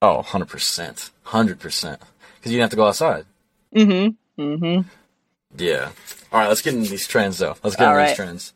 Oh, 0.00 0.16
100 0.16 0.46
percent, 0.48 1.10
hundred 1.24 1.58
percent, 1.58 2.00
because 2.36 2.52
you 2.52 2.58
didn't 2.58 2.64
have 2.64 2.70
to 2.70 2.76
go 2.76 2.86
outside. 2.86 3.24
Mm-hmm. 3.74 4.42
Mm-hmm. 4.42 4.88
Yeah. 5.56 5.90
All 6.32 6.40
right, 6.40 6.48
let's 6.48 6.62
get 6.62 6.74
into 6.74 6.90
these 6.90 7.06
trends 7.06 7.38
though. 7.38 7.56
Let's 7.62 7.76
get 7.76 7.86
All 7.88 7.94
into 7.94 7.98
right. 7.98 8.08
these 8.08 8.16
trends. 8.16 8.52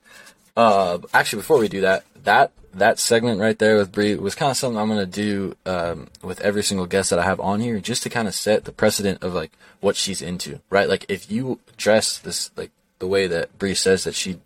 Uh, 0.56 0.99
actually, 1.14 1.40
before 1.40 1.58
we 1.58 1.68
do 1.68 1.80
that, 1.80 2.04
that 2.25 2.52
that 2.75 2.99
segment 2.99 3.40
right 3.40 3.58
there 3.58 3.76
with 3.76 3.92
Bre 3.92 4.14
was 4.14 4.34
kind 4.34 4.50
of 4.50 4.56
something 4.56 4.78
I'm 4.78 4.88
gonna 4.88 5.06
do 5.06 5.56
um, 5.66 6.08
with 6.22 6.40
every 6.40 6.62
single 6.62 6.87
guest 6.87 7.11
that 7.11 7.18
I 7.18 7.25
have 7.25 7.40
on 7.40 7.61
here, 7.61 7.80
just 7.80 8.02
to 8.04 8.08
kind 8.08 8.28
of 8.28 8.34
set 8.34 8.64
the 8.64 8.72
precedent 8.72 9.22
of 9.22 9.34
like 9.34 9.52
what 9.80 9.96
she's 9.96 10.22
into, 10.22 10.61
right? 10.70 10.88
Like 10.88 11.06
if 11.08 11.30
you 11.30 11.58
dress 11.76 12.18
this 12.18 12.50
like 12.56 12.70
the 12.99 13.06
way 13.06 13.26
that 13.26 13.58
Bre 13.58 13.72
says 13.72 14.04
that 14.04 14.14
she 14.14 14.38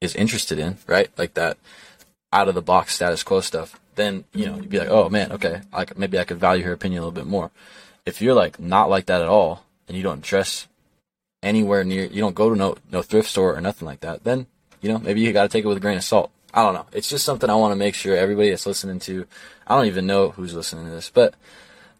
is 0.00 0.14
interested 0.14 0.58
in, 0.58 0.78
right? 0.86 1.10
Like 1.18 1.34
that 1.34 1.58
out 2.32 2.48
of 2.48 2.54
the 2.54 2.62
box 2.62 2.94
status 2.94 3.22
quo 3.22 3.40
stuff, 3.40 3.78
then 3.94 4.24
you 4.32 4.46
know 4.46 4.56
you'd 4.56 4.70
be 4.70 4.78
like, 4.78 4.88
oh 4.88 5.08
man, 5.08 5.32
okay, 5.32 5.62
I 5.72 5.86
maybe 5.96 6.18
I 6.18 6.24
could 6.24 6.38
value 6.38 6.64
her 6.64 6.72
opinion 6.72 7.02
a 7.02 7.06
little 7.06 7.22
bit 7.22 7.26
more. 7.26 7.50
If 8.06 8.22
you're 8.22 8.34
like 8.34 8.58
not 8.58 8.90
like 8.90 9.06
that 9.06 9.22
at 9.22 9.28
all, 9.28 9.64
and 9.86 9.96
you 9.96 10.02
don't 10.02 10.22
dress 10.22 10.66
anywhere 11.42 11.84
near, 11.84 12.04
you 12.04 12.20
don't 12.20 12.34
go 12.34 12.50
to 12.50 12.56
no 12.56 12.76
no 12.90 13.02
thrift 13.02 13.28
store 13.28 13.54
or 13.54 13.60
nothing 13.60 13.86
like 13.86 14.00
that, 14.00 14.24
then 14.24 14.46
you 14.80 14.90
know 14.90 14.98
maybe 14.98 15.20
you 15.20 15.32
got 15.32 15.42
to 15.42 15.48
take 15.48 15.64
it 15.64 15.68
with 15.68 15.76
a 15.76 15.80
grain 15.80 15.96
of 15.96 16.04
salt. 16.04 16.30
I 16.54 16.62
don't 16.62 16.74
know. 16.74 16.86
It's 16.92 17.10
just 17.10 17.24
something 17.24 17.50
I 17.50 17.54
want 17.56 17.72
to 17.72 17.76
make 17.76 17.94
sure 17.94 18.16
everybody 18.16 18.50
that's 18.50 18.66
listening 18.66 19.00
to. 19.00 19.26
I 19.66 19.76
don't 19.76 19.86
even 19.86 20.06
know 20.06 20.30
who's 20.30 20.54
listening 20.54 20.86
to 20.86 20.90
this, 20.90 21.10
but 21.10 21.34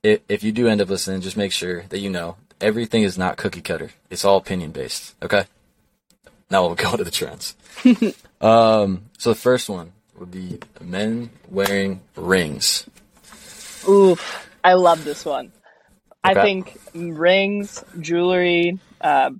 if, 0.02 0.20
if 0.28 0.42
you 0.42 0.52
do 0.52 0.68
end 0.68 0.80
up 0.80 0.88
listening, 0.88 1.20
just 1.20 1.36
make 1.36 1.52
sure 1.52 1.82
that 1.90 1.98
you 1.98 2.08
know 2.08 2.36
everything 2.60 3.02
is 3.02 3.18
not 3.18 3.36
cookie 3.36 3.60
cutter. 3.60 3.90
It's 4.10 4.24
all 4.24 4.38
opinion 4.38 4.70
based. 4.70 5.14
Okay. 5.22 5.44
Now 6.50 6.66
we'll 6.66 6.74
go 6.76 6.96
to 6.96 7.04
the 7.04 7.10
trends. 7.10 7.56
um, 8.40 9.02
so 9.18 9.30
the 9.30 9.38
first 9.38 9.68
one 9.68 9.92
would 10.18 10.30
be 10.30 10.58
men 10.80 11.30
wearing 11.50 12.00
rings. 12.16 12.88
Oof. 13.88 14.46
I 14.64 14.74
love 14.74 15.04
this 15.04 15.24
one. 15.24 15.52
I 16.24 16.34
think 16.34 16.78
rings, 16.94 17.82
jewelry, 18.00 18.78
uh, 19.00 19.30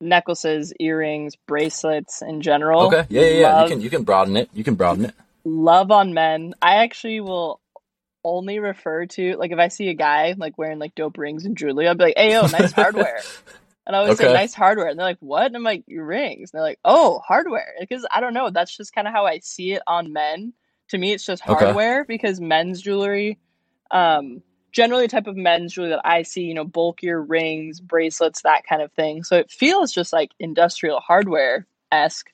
necklaces, 0.00 0.72
earrings, 0.78 1.34
bracelets 1.46 2.22
in 2.22 2.40
general. 2.40 2.82
Okay. 2.86 3.04
Yeah, 3.08 3.22
yeah, 3.22 3.28
yeah. 3.28 3.48
Love, 3.48 3.62
You 3.62 3.68
can 3.68 3.80
you 3.82 3.90
can 3.90 4.02
broaden 4.04 4.36
it. 4.36 4.48
You 4.54 4.64
can 4.64 4.74
broaden 4.74 5.06
it. 5.06 5.14
love 5.44 5.90
on 5.90 6.14
men. 6.14 6.54
I 6.62 6.76
actually 6.84 7.20
will 7.20 7.60
only 8.24 8.58
refer 8.58 9.06
to 9.06 9.36
like 9.36 9.50
if 9.52 9.58
I 9.58 9.68
see 9.68 9.88
a 9.88 9.94
guy 9.94 10.34
like 10.36 10.56
wearing 10.58 10.78
like 10.78 10.94
dope 10.94 11.18
rings 11.18 11.44
and 11.44 11.56
jewelry, 11.56 11.88
I'll 11.88 11.94
be 11.94 12.04
like, 12.04 12.14
"Hey, 12.16 12.32
yo, 12.32 12.46
nice 12.46 12.72
hardware." 12.80 13.22
And 13.88 13.96
I 13.96 14.00
always 14.00 14.18
say 14.18 14.30
nice 14.30 14.52
hardware, 14.52 14.88
and 14.88 14.98
they're 14.98 15.06
like, 15.06 15.18
"What?" 15.20 15.46
And 15.46 15.56
I'm 15.56 15.62
like, 15.62 15.82
"Your 15.86 16.04
rings." 16.04 16.50
And 16.52 16.58
they're 16.58 16.66
like, 16.68 16.78
"Oh, 16.84 17.20
hardware." 17.26 17.74
Because 17.80 18.06
I 18.10 18.20
don't 18.20 18.34
know, 18.34 18.50
that's 18.50 18.76
just 18.76 18.92
kind 18.92 19.08
of 19.08 19.14
how 19.14 19.24
I 19.24 19.38
see 19.38 19.72
it 19.72 19.82
on 19.86 20.12
men. 20.12 20.52
To 20.90 20.98
me, 20.98 21.12
it's 21.12 21.24
just 21.24 21.42
Okay. 21.42 21.52
hardware 21.52 22.04
because 22.04 22.38
men's 22.38 22.82
jewelry, 22.82 23.38
um, 23.90 24.42
generally 24.72 25.06
the 25.06 25.12
type 25.12 25.26
of 25.26 25.36
men's 25.36 25.72
jewelry 25.72 25.90
that 25.90 26.02
I 26.04 26.22
see, 26.22 26.42
you 26.42 26.54
know, 26.54 26.64
bulkier 26.64 27.20
rings, 27.22 27.80
bracelets, 27.80 28.42
that 28.42 28.64
kind 28.68 28.82
of 28.82 28.92
thing. 28.92 29.24
So 29.24 29.36
it 29.38 29.50
feels 29.50 29.90
just 29.90 30.12
like 30.12 30.32
industrial 30.38 31.00
hardware 31.00 31.66
esque. 31.90 32.28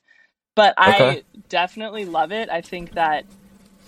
But 0.56 0.74
I 0.76 1.22
definitely 1.48 2.04
love 2.04 2.32
it. 2.32 2.50
I 2.50 2.62
think 2.62 2.94
that 2.94 3.26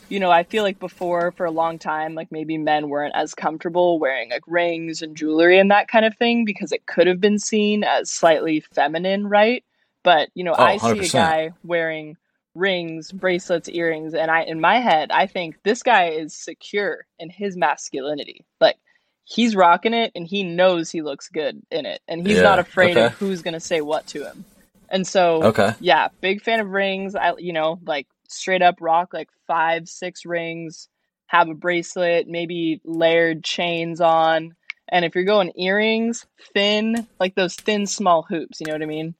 you 0.08 0.20
know, 0.20 0.30
I 0.30 0.44
feel 0.44 0.62
like 0.62 0.78
before 0.78 1.32
for 1.32 1.46
a 1.46 1.50
long 1.50 1.78
time, 1.78 2.14
like 2.14 2.30
maybe 2.30 2.58
men 2.58 2.88
weren't 2.88 3.14
as 3.16 3.34
comfortable 3.34 3.98
wearing 3.98 4.30
like 4.30 4.44
rings 4.46 5.02
and 5.02 5.16
jewelry 5.16 5.58
and 5.58 5.70
that 5.70 5.88
kind 5.88 6.04
of 6.04 6.16
thing 6.16 6.44
because 6.44 6.72
it 6.72 6.86
could 6.86 7.06
have 7.06 7.20
been 7.20 7.38
seen 7.38 7.84
as 7.84 8.10
slightly 8.10 8.60
feminine, 8.60 9.26
right? 9.28 9.64
But 10.04 10.30
you 10.34 10.44
know, 10.44 10.54
Oh, 10.58 10.62
I 10.62 10.78
see 10.78 11.04
a 11.04 11.08
guy 11.08 11.50
wearing 11.64 12.16
rings, 12.54 13.12
bracelets, 13.12 13.68
earrings, 13.68 14.14
and 14.14 14.30
I 14.30 14.42
in 14.44 14.60
my 14.60 14.76
head, 14.80 15.10
I 15.10 15.26
think 15.26 15.56
this 15.64 15.82
guy 15.82 16.10
is 16.10 16.34
secure 16.34 17.06
in 17.18 17.28
his 17.30 17.56
masculinity. 17.56 18.44
Like 18.60 18.76
he's 19.24 19.56
rocking 19.56 19.94
it 19.94 20.12
and 20.14 20.26
he 20.26 20.44
knows 20.44 20.90
he 20.90 21.02
looks 21.02 21.28
good 21.28 21.60
in 21.70 21.84
it. 21.86 22.00
And 22.08 22.22
he's 22.22 22.36
Yeah, 22.36 22.42
not 22.42 22.58
afraid 22.60 22.96
of 22.98 23.10
who's 23.12 23.42
gonna 23.42 23.60
say 23.60 23.80
what 23.80 24.06
to 24.08 24.24
him. 24.24 24.46
And 24.88 25.06
so 25.06 25.42
Okay. 25.42 25.74
yeah, 25.78 26.08
big 26.20 26.42
fan 26.42 26.60
of 26.60 26.68
rings. 26.68 27.14
I 27.16 27.34
you 27.38 27.52
know, 27.52 27.80
like 27.84 28.06
straight 28.28 28.62
up 28.62 28.76
rock 28.80 29.12
like 29.12 29.28
five, 29.46 29.88
six 29.88 30.24
rings, 30.24 30.88
have 31.26 31.48
a 31.48 31.54
bracelet, 31.54 32.28
maybe 32.28 32.80
layered 32.84 33.42
chains 33.44 34.00
on. 34.00 34.54
And 34.88 35.04
if 35.04 35.14
you're 35.14 35.24
going 35.24 35.52
earrings, 35.56 36.24
thin, 36.54 37.08
like 37.18 37.34
those 37.34 37.54
thin 37.56 37.86
small 37.86 38.22
hoops, 38.22 38.60
you 38.60 38.66
know 38.66 38.74
what 38.74 38.82
I 38.82 38.86
mean? 38.86 39.14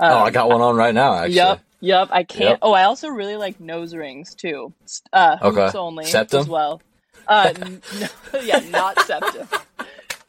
oh, 0.00 0.18
I 0.18 0.26
Um, 0.26 0.32
got 0.32 0.48
one 0.48 0.60
on 0.60 0.76
right 0.76 0.94
now. 0.94 1.14
Actually. 1.14 1.34
Yep, 1.36 1.60
yep. 1.80 2.08
I 2.10 2.24
can't. 2.24 2.40
Yep. 2.42 2.58
Oh, 2.62 2.72
I 2.72 2.84
also 2.84 3.08
really 3.08 3.36
like 3.36 3.58
nose 3.58 3.94
rings 3.94 4.34
too. 4.34 4.74
Uh, 5.12 5.38
hoops 5.38 5.56
Okay. 5.58 5.78
only 5.78 6.04
Septum? 6.04 6.40
as 6.40 6.48
well. 6.48 6.82
Uh, 7.26 7.52
n- 7.56 7.82
yeah, 8.42 8.60
not 8.70 9.00
septum. 9.00 9.48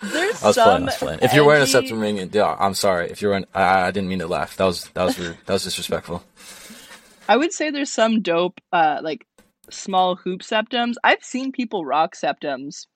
There's 0.01 0.41
I 0.43 0.47
was 0.47 0.55
some 0.55 0.63
playing. 0.65 0.81
I 0.83 0.85
was 0.85 0.95
playing. 0.97 1.19
If 1.23 1.33
you're 1.33 1.43
wearing 1.45 1.63
a 1.63 1.67
septum 1.67 1.99
ring, 1.99 2.19
and 2.19 2.33
yeah, 2.33 2.55
I'm 2.57 2.73
sorry. 2.75 3.09
If 3.09 3.21
you're 3.21 3.31
wearing, 3.31 3.45
I, 3.53 3.87
I 3.87 3.91
didn't 3.91 4.07
mean 4.09 4.19
to 4.19 4.27
laugh. 4.27 4.55
That 4.57 4.65
was 4.65 4.85
that 4.93 5.03
was 5.03 5.19
rude. 5.19 5.37
That 5.47 5.53
was 5.53 5.63
disrespectful. 5.63 6.23
I 7.27 7.37
would 7.37 7.53
say 7.53 7.69
there's 7.69 7.91
some 7.91 8.21
dope, 8.21 8.59
uh, 8.71 8.99
like 9.03 9.25
small 9.69 10.15
hoop 10.15 10.41
septums. 10.41 10.93
I've 11.03 11.23
seen 11.23 11.51
people 11.51 11.85
rock 11.85 12.15
septums. 12.15 12.87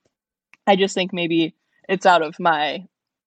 I 0.68 0.76
just 0.76 0.94
think 0.96 1.12
maybe 1.14 1.56
it's 1.90 2.06
out 2.06 2.22
of 2.22 2.40
my 2.40 2.86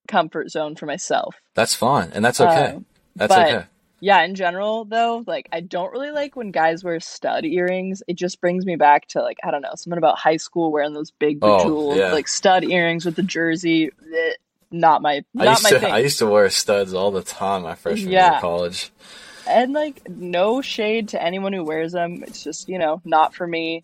comfort 0.08 0.50
zone 0.50 0.76
for 0.76 0.86
myself. 0.86 1.36
That's 1.54 1.74
fine, 1.74 2.10
and 2.14 2.24
that's 2.24 2.40
okay. 2.40 2.74
Uh, 2.76 2.80
that's 3.16 3.34
but- 3.34 3.48
okay. 3.54 3.66
Yeah, 4.00 4.22
in 4.22 4.34
general 4.34 4.84
though, 4.84 5.24
like 5.26 5.48
I 5.50 5.60
don't 5.60 5.90
really 5.90 6.10
like 6.10 6.36
when 6.36 6.50
guys 6.50 6.84
wear 6.84 7.00
stud 7.00 7.46
earrings. 7.46 8.02
It 8.06 8.16
just 8.18 8.38
brings 8.38 8.66
me 8.66 8.76
back 8.76 9.06
to 9.08 9.22
like 9.22 9.38
I 9.42 9.50
don't 9.50 9.62
know, 9.62 9.70
something 9.76 9.96
about 9.96 10.18
high 10.18 10.36
school 10.36 10.70
wearing 10.70 10.92
those 10.92 11.10
big 11.12 11.38
Oh, 11.40 11.94
yeah. 11.96 12.12
like 12.12 12.28
stud 12.28 12.64
earrings 12.64 13.06
with 13.06 13.16
the 13.16 13.22
jersey. 13.22 13.90
Bleh, 14.06 14.32
Not 14.70 15.00
my 15.00 15.24
I 15.38 15.48
used 15.50 15.62
my 15.64 15.70
to 15.70 15.80
thing. 15.80 15.92
I 15.94 15.98
used 16.00 16.18
to 16.18 16.26
wear 16.26 16.50
studs 16.50 16.92
all 16.92 17.12
the 17.12 17.22
time 17.22 17.62
my 17.62 17.76
freshman 17.76 18.10
year 18.10 18.20
Yeah. 18.20 18.34
of 18.36 18.40
college. 18.42 18.90
And 19.46 19.72
like 19.72 20.08
no 20.08 20.60
shade 20.60 21.08
to 21.10 21.22
anyone 21.22 21.52
who 21.52 21.64
wears 21.64 21.92
them. 21.92 22.22
It's 22.26 22.42
just 22.42 22.68
you 22.68 22.78
know 22.78 23.00
not 23.04 23.34
for 23.34 23.46
me. 23.46 23.82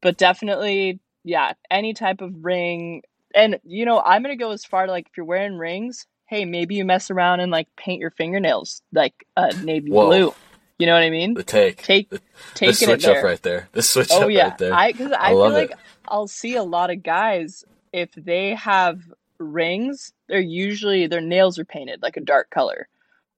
But 0.00 0.16
definitely 0.16 1.00
yeah 1.24 1.52
any 1.70 1.94
type 1.94 2.20
of 2.20 2.44
ring. 2.44 3.02
And 3.34 3.60
you 3.62 3.84
know 3.84 4.00
i'm 4.00 4.22
gonna 4.22 4.36
go 4.36 4.52
as 4.52 4.64
far 4.64 4.86
to 4.86 4.92
like 4.92 5.06
if 5.10 5.16
you're 5.16 5.26
wearing 5.26 5.58
rings 5.58 6.06
hey 6.28 6.44
maybe 6.44 6.74
you 6.76 6.84
mess 6.84 7.10
around 7.10 7.40
and 7.40 7.50
like 7.50 7.68
paint 7.76 8.00
your 8.00 8.10
fingernails 8.10 8.82
like 8.92 9.26
a 9.36 9.52
navy 9.54 9.90
Whoa. 9.90 10.06
blue. 10.06 10.34
You 10.78 10.86
know 10.86 10.94
what 10.94 11.02
i 11.02 11.10
mean? 11.10 11.34
The 11.34 11.42
take, 11.42 11.82
take 11.82 12.08
the, 12.08 12.18
the 12.18 12.22
taking 12.54 12.74
switch 12.74 13.04
up 13.06 13.24
right 13.24 13.42
there. 13.42 13.68
The 13.72 13.82
switch 13.82 14.08
oh 14.12 14.22
up 14.22 14.30
yeah. 14.30 14.48
right 14.50 14.58
there. 14.58 14.72
i 14.72 14.92
because 14.92 15.12
i, 15.12 15.26
I 15.26 15.30
feel 15.30 15.50
like 15.50 15.70
it. 15.72 15.78
i'll 16.06 16.28
see 16.28 16.54
a 16.54 16.62
lot 16.62 16.90
of 16.90 17.02
guys 17.02 17.64
if 17.92 18.10
they 18.12 18.54
have 18.54 19.00
rings 19.38 20.12
they're 20.28 20.40
usually 20.40 21.06
their 21.06 21.20
nails 21.20 21.58
are 21.58 21.64
painted 21.64 22.02
like 22.02 22.16
a 22.16 22.20
dark 22.20 22.50
color 22.50 22.88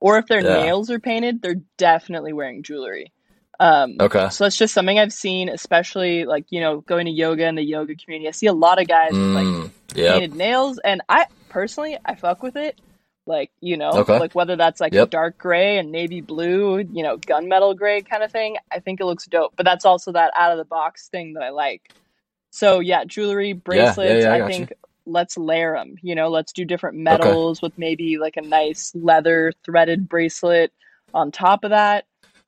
or 0.00 0.18
if 0.18 0.26
their 0.26 0.42
Yeah. 0.42 0.54
nails 0.54 0.90
are 0.90 1.00
painted 1.00 1.42
they're 1.42 1.62
definitely 1.78 2.32
wearing 2.32 2.62
jewelry 2.62 3.12
um 3.60 3.96
okay. 4.00 4.28
so 4.30 4.44
that's 4.44 4.56
just 4.56 4.74
something 4.74 4.98
i've 4.98 5.12
seen 5.12 5.48
especially 5.48 6.24
like 6.24 6.46
you 6.50 6.60
know 6.60 6.80
going 6.82 7.06
to 7.06 7.12
yoga 7.12 7.46
in 7.46 7.54
the 7.56 7.62
yoga 7.62 7.94
community 7.96 8.28
i 8.28 8.32
see 8.32 8.46
a 8.46 8.52
lot 8.52 8.80
of 8.80 8.88
guys 8.88 9.20
with 9.20 9.32
like 9.34 9.44
Mm, 9.44 9.70
yep. 9.94 10.14
painted 10.14 10.34
nails 10.34 10.78
and 10.84 11.02
i 11.08 11.26
personally 11.48 11.98
i 12.04 12.14
fuck 12.14 12.42
with 12.42 12.56
it 12.56 12.78
like 13.26 13.50
you 13.60 13.76
know 13.76 13.90
Okay. 13.98 14.18
like 14.18 14.34
whether 14.34 14.56
that's 14.56 14.80
like 14.80 14.94
Yep. 14.94 15.10
dark 15.10 15.38
gray 15.38 15.78
and 15.78 15.92
navy 15.92 16.20
blue 16.20 16.78
you 16.78 17.02
know 17.02 17.18
gunmetal 17.18 17.76
gray 17.76 18.02
kind 18.02 18.22
of 18.22 18.32
thing 18.32 18.56
i 18.72 18.80
think 18.80 19.00
it 19.00 19.04
looks 19.04 19.26
dope 19.26 19.52
but 19.56 19.64
that's 19.66 19.84
also 19.84 20.12
that 20.12 20.32
out 20.36 20.52
of 20.52 20.58
the 20.58 20.64
box 20.64 21.08
thing 21.08 21.34
that 21.34 21.42
i 21.42 21.50
like 21.50 21.82
so 22.50 22.80
yeah 22.80 23.04
jewelry 23.04 23.50
yeah, 23.50 23.56
bracelets 23.64 24.24
yeah, 24.24 24.32
I 24.32 24.36
i, 24.36 24.38
got 24.38 24.58
you. 24.58 24.68
Let's 25.06 25.36
layer 25.36 25.74
them 25.74 25.96
you 26.02 26.14
know 26.14 26.28
let's 26.28 26.52
do 26.52 26.64
different 26.64 26.98
metals 26.98 27.60
with 27.62 27.72
maybe 27.76 28.18
like 28.18 28.36
a 28.36 28.42
nice 28.42 28.92
leather 28.94 29.52
threaded 29.64 30.08
bracelet 30.08 30.72
on 31.14 31.30
top 31.32 31.64
of 31.64 31.70
that 31.70 32.04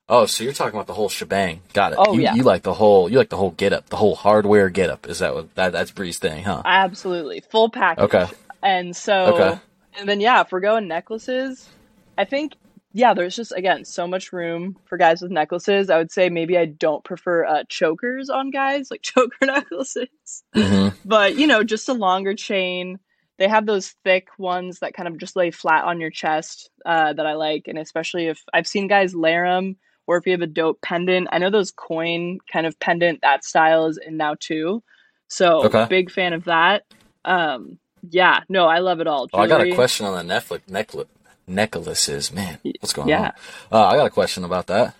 Oh, 0.08 0.26
so 0.26 0.44
you're 0.44 0.52
talking 0.52 0.74
about 0.74 0.88
the 0.88 0.94
whole 0.94 1.08
shebang? 1.08 1.62
Got 1.72 1.92
it. 1.92 1.98
Oh, 1.98 2.12
you, 2.14 2.22
yeah. 2.22 2.34
you 2.34 2.42
like 2.42 2.62
the 2.62 2.74
whole 2.74 3.08
you 3.08 3.16
like 3.16 3.30
the 3.30 3.36
whole 3.36 3.52
get 3.52 3.72
up, 3.72 3.88
the 3.88 3.96
whole 3.96 4.14
hardware 4.14 4.68
get 4.68 4.90
up. 4.90 5.08
Is 5.08 5.20
that 5.20 5.34
what 5.34 5.54
that 5.54 5.72
that's 5.72 5.90
Bre's 5.90 6.18
thing, 6.18 6.42
huh? 6.44 6.60
absolutely 6.64 7.40
full 7.50 7.70
package 7.70 8.04
Okay. 8.04 8.26
and 8.62 8.94
so 8.94 9.26
Okay. 9.34 9.60
and 9.98 10.08
then 10.08 10.20
yeah 10.20 10.42
if 10.42 10.52
we're 10.52 10.60
going 10.60 10.86
necklaces 10.88 11.70
i 12.18 12.24
think 12.24 12.52
yeah 12.92 13.14
there's 13.14 13.36
just 13.36 13.52
again 13.52 13.84
so 13.84 14.06
much 14.06 14.32
room 14.32 14.76
for 14.86 14.98
guys 14.98 15.22
with 15.22 15.30
necklaces. 15.30 15.90
I 15.90 15.98
would 15.98 16.12
say 16.12 16.28
maybe 16.28 16.58
i 16.58 16.66
don't 16.66 17.04
prefer 17.04 17.44
uh, 17.44 17.64
chokers 17.68 18.30
on 18.30 18.50
guys 18.50 18.90
like 18.90 19.02
choker 19.02 19.46
necklaces. 19.46 20.08
Hmm 20.54 20.88
but 21.04 21.36
you 21.36 21.46
know 21.46 21.62
just 21.64 21.88
a 21.88 21.94
longer 21.94 22.34
chain. 22.34 22.98
They 23.38 23.48
have 23.48 23.66
those 23.66 23.94
thick 24.04 24.28
ones 24.38 24.80
that 24.80 24.94
kind 24.94 25.08
of 25.08 25.18
just 25.18 25.34
lay 25.36 25.50
flat 25.50 25.84
on 25.84 26.00
your 26.00 26.10
chest 26.10 26.70
uh, 26.86 27.12
that 27.12 27.26
i 27.26 27.34
like. 27.34 27.64
And 27.66 27.78
especially 27.78 28.26
if 28.26 28.42
i've 28.52 28.66
seen 28.66 28.88
guys 28.88 29.14
layer 29.14 29.46
them 29.46 29.76
or 30.06 30.16
if 30.16 30.26
you 30.26 30.32
have 30.32 30.42
a 30.42 30.46
dope 30.46 30.80
pendant. 30.82 31.28
I 31.32 31.38
know 31.38 31.50
those 31.50 31.70
coin 31.72 32.38
kind 32.52 32.66
of 32.66 32.78
pendant 32.80 33.20
that 33.22 33.44
style 33.44 33.86
is 33.86 33.98
in 33.98 34.16
now 34.16 34.34
too. 34.38 34.82
So 35.28 35.64
Okay. 35.64 35.86
big 35.88 36.10
fan 36.10 36.32
of 36.32 36.44
that. 36.44 36.84
Um 37.24 37.78
yeah 38.10 38.40
no 38.48 38.66
i 38.66 38.78
love 38.80 39.00
it 39.00 39.06
all. 39.06 39.28
Oh, 39.32 39.38
I 39.38 39.46
got 39.46 39.60
a 39.60 39.74
question 39.74 40.06
on 40.06 40.26
the 40.26 40.34
Netflix 40.34 40.68
necklace 40.68 41.06
necklaces. 41.46 42.32
Man, 42.32 42.58
what's 42.80 42.92
going 42.92 43.08
yeah. 43.08 43.32
on? 43.70 43.80
Uh, 43.80 43.86
I 43.86 43.96
got 43.96 44.06
a 44.06 44.10
question 44.10 44.44
about 44.44 44.66
that. 44.68 44.94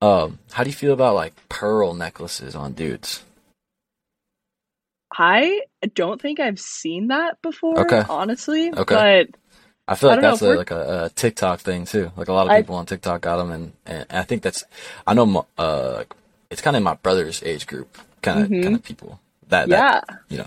Um, 0.00 0.38
how 0.52 0.64
do 0.64 0.70
you 0.70 0.74
feel 0.74 0.92
about 0.92 1.14
like 1.14 1.32
pearl 1.48 1.94
necklaces 1.94 2.54
on 2.56 2.72
dudes? 2.72 3.22
I 5.16 5.60
don't 5.94 6.20
think 6.20 6.40
I've 6.40 6.58
seen 6.60 7.08
that 7.08 7.40
before, 7.42 7.80
Okay. 7.80 8.02
honestly. 8.08 8.72
Okay. 8.72 9.26
But 9.28 9.38
I 9.86 9.94
feel 9.94 10.10
like 10.10 10.20
don't 10.20 10.30
that's 10.30 10.42
a, 10.42 10.54
like 10.54 10.70
a, 10.70 11.04
a 11.04 11.10
TikTok 11.10 11.60
thing 11.60 11.84
too. 11.84 12.10
Like 12.16 12.28
a 12.28 12.32
lot 12.32 12.46
of 12.46 12.52
I- 12.52 12.62
people 12.62 12.76
on 12.76 12.86
TikTok 12.86 13.20
got 13.20 13.36
them, 13.36 13.50
and, 13.50 13.72
and 13.86 14.06
I 14.10 14.22
think 14.22 14.42
that's 14.42 14.64
I 15.06 15.14
know 15.14 15.46
uh 15.58 16.04
it's 16.50 16.62
kind 16.62 16.76
of 16.76 16.82
my 16.82 16.94
brother's 16.94 17.42
age 17.42 17.66
group, 17.66 17.98
kind 18.22 18.42
of 18.42 18.48
Mhm. 18.48 18.62
kind 18.62 18.74
of 18.76 18.82
people 18.82 19.20
that 19.48 19.68
Yeah. 19.68 20.00
that 20.00 20.08
you 20.28 20.38
know. 20.38 20.46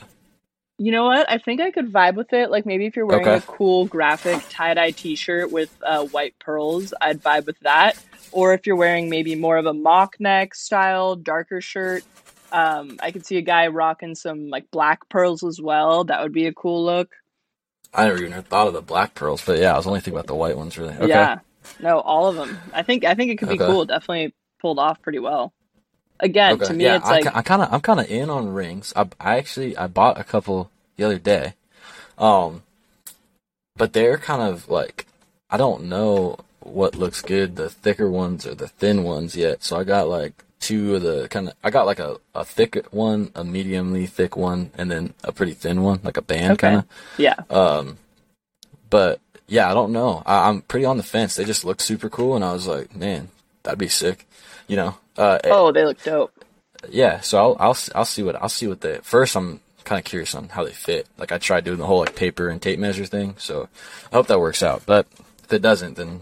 You 0.77 0.91
know 0.91 1.05
what? 1.05 1.29
I 1.29 1.37
think 1.37 1.61
I 1.61 1.71
could 1.71 1.91
vibe 1.91 2.15
with 2.15 2.33
it. 2.33 2.51
Like 2.51 2.65
maybe 2.65 2.85
if 2.85 2.95
you're 2.95 3.05
wearing 3.05 3.27
Okay. 3.27 3.37
a 3.37 3.41
cool 3.41 3.85
graphic 3.85 4.39
tie 4.49 4.73
dye 4.73 4.91
t 4.91 5.15
shirt 5.15 5.51
with 5.51 5.69
uh, 5.85 6.03
white 6.03 6.35
pearls, 6.39 6.93
I'd 6.99 7.23
vibe 7.23 7.45
with 7.45 7.59
that. 7.61 7.95
Or 8.31 8.53
if 8.53 8.67
you're 8.67 8.75
wearing 8.75 9.09
maybe 9.09 9.35
more 9.35 9.57
of 9.57 9.65
a 9.65 9.73
mock 9.73 10.17
neck 10.19 10.53
style, 10.53 11.15
darker 11.15 11.61
shirt, 11.61 12.03
um, 12.51 12.97
I 13.01 13.11
could 13.11 13.25
see 13.25 13.37
a 13.37 13.41
guy 13.41 13.67
rocking 13.67 14.15
some 14.15 14.49
like 14.49 14.69
black 14.71 15.07
pearls 15.07 15.43
as 15.43 15.61
well. 15.61 16.03
That 16.03 16.21
would 16.21 16.33
be 16.33 16.47
a 16.47 16.53
cool 16.53 16.83
look. 16.83 17.09
I 17.93 18.07
never 18.07 18.21
even 18.21 18.43
thought 18.43 18.67
of 18.67 18.73
the 18.73 18.81
black 18.81 19.15
pearls, 19.15 19.41
but 19.45 19.57
yeah, 19.57 19.73
I 19.73 19.77
was 19.77 19.87
only 19.87 20.01
thinking 20.01 20.15
about 20.15 20.27
the 20.27 20.35
white 20.35 20.57
ones 20.57 20.77
really. 20.77 20.93
Okay. 20.93 21.07
Yeah. 21.07 21.39
No, 21.79 21.99
all 22.01 22.27
of 22.27 22.35
them. 22.35 22.57
I 22.73 22.83
think 22.83 23.05
I 23.05 23.15
think 23.15 23.31
it 23.31 23.37
could 23.37 23.49
be 23.49 23.57
cool. 23.57 23.85
Definitely 23.85 24.35
pulled 24.61 24.79
off 24.79 25.01
pretty 25.01 25.19
well. 25.19 25.53
Again, 26.19 26.53
Okay. 26.55 26.65
to 26.65 26.73
me, 26.73 26.85
yeah, 26.85 26.95
it's 26.97 27.05
I, 27.07 27.11
like 27.17 27.35
I 27.35 27.41
kind 27.41 27.61
of 27.61 27.73
I'm 27.73 27.81
kind 27.81 27.99
of 27.99 28.09
in 28.09 28.29
on 28.29 28.53
rings. 28.53 28.93
I 28.95 29.07
I 29.19 29.37
actually 29.37 29.75
I 29.77 29.87
bought 29.87 30.19
a 30.19 30.23
couple 30.23 30.69
the 30.95 31.03
other 31.03 31.19
day, 31.19 31.53
um, 32.17 32.63
but 33.75 33.93
they're 33.93 34.17
kind 34.17 34.41
of 34.41 34.69
like 34.69 35.05
I 35.49 35.57
don't 35.57 35.83
know 35.85 36.37
what 36.61 36.95
looks 36.95 37.21
good, 37.21 37.55
the 37.57 37.69
thicker 37.69 38.09
ones 38.09 38.45
or 38.47 38.55
the 38.55 38.67
thin 38.67 39.03
ones 39.03 39.35
yet. 39.35 39.63
So 39.63 39.77
I 39.77 39.83
got 39.83 40.07
like 40.07 40.43
two 40.59 40.95
of 40.95 41.01
the 41.03 41.27
kind 41.29 41.49
of 41.49 41.53
I 41.63 41.69
got 41.69 41.85
like 41.85 41.99
a 41.99 42.17
a 42.33 42.45
thick 42.45 42.85
one, 42.91 43.31
a 43.35 43.43
mediumly 43.43 44.07
thick 44.07 44.35
one, 44.37 44.71
and 44.77 44.89
then 44.89 45.13
a 45.23 45.31
pretty 45.31 45.53
thin 45.53 45.83
one, 45.83 45.99
like 46.03 46.17
a 46.17 46.21
band 46.21 46.53
Okay. 46.53 46.67
kind 46.69 46.77
of. 46.77 46.85
yeah. 47.17 47.35
Um, 47.49 47.97
but 48.89 49.19
yeah, 49.47 49.69
I 49.69 49.73
don't 49.73 49.91
know. 49.91 50.23
I, 50.25 50.47
I'm 50.49 50.61
pretty 50.61 50.85
on 50.85 50.97
the 50.97 51.03
fence. 51.03 51.35
They 51.35 51.43
just 51.45 51.65
look 51.65 51.81
super 51.81 52.09
cool, 52.09 52.35
and 52.35 52.43
I 52.45 52.53
was 52.53 52.67
like, 52.67 52.95
man, 52.95 53.29
that'd 53.63 53.77
be 53.79 53.89
sick. 53.89 54.27
You 54.67 54.75
know, 54.77 54.97
uh, 55.17 55.39
Oh, 55.45 55.71
they 55.71 55.85
look 55.85 56.01
dope. 56.03 56.31
yeah, 56.89 57.19
so 57.21 57.37
I'll 57.37 57.57
I'll 57.59 57.77
I'll 57.95 58.05
see 58.05 58.23
what 58.23 58.35
I'll 58.41 58.49
see 58.49 58.67
what 58.67 58.81
the 58.81 58.99
first 59.03 59.35
I'm 59.35 59.59
kind 59.83 59.99
of 59.99 60.05
curious 60.05 60.33
on 60.35 60.49
how 60.49 60.63
they 60.63 60.71
fit. 60.71 61.07
Like 61.17 61.31
I 61.31 61.37
tried 61.37 61.63
doing 61.63 61.77
the 61.77 61.85
whole 61.85 61.99
like 61.99 62.15
paper 62.15 62.49
and 62.49 62.61
tape 62.61 62.79
measure 62.79 63.05
thing, 63.05 63.35
so 63.37 63.69
I 64.11 64.15
hope 64.15 64.27
that 64.27 64.39
works 64.39 64.63
out. 64.63 64.83
But 64.85 65.05
if 65.43 65.53
it 65.53 65.61
doesn't, 65.61 65.95
then 65.97 66.21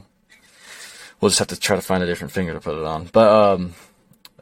we'll 1.21 1.29
just 1.29 1.39
have 1.39 1.47
to 1.49 1.59
try 1.59 1.75
to 1.77 1.81
find 1.81 2.03
a 2.03 2.05
different 2.05 2.33
finger 2.33 2.53
to 2.53 2.59
put 2.59 2.77
it 2.77 2.83
on. 2.83 3.05
But 3.13 3.29
um, 3.31 3.73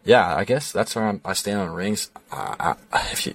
yeah, 0.04 0.36
I 0.36 0.44
guess 0.46 0.72
that's 0.72 0.96
where 0.96 1.06
I'm, 1.06 1.22
I 1.24 1.34
stand 1.34 1.60
on 1.60 1.70
rings. 1.70 2.10
I, 2.32 2.76
I, 2.92 3.08
if 3.12 3.28
you, 3.28 3.34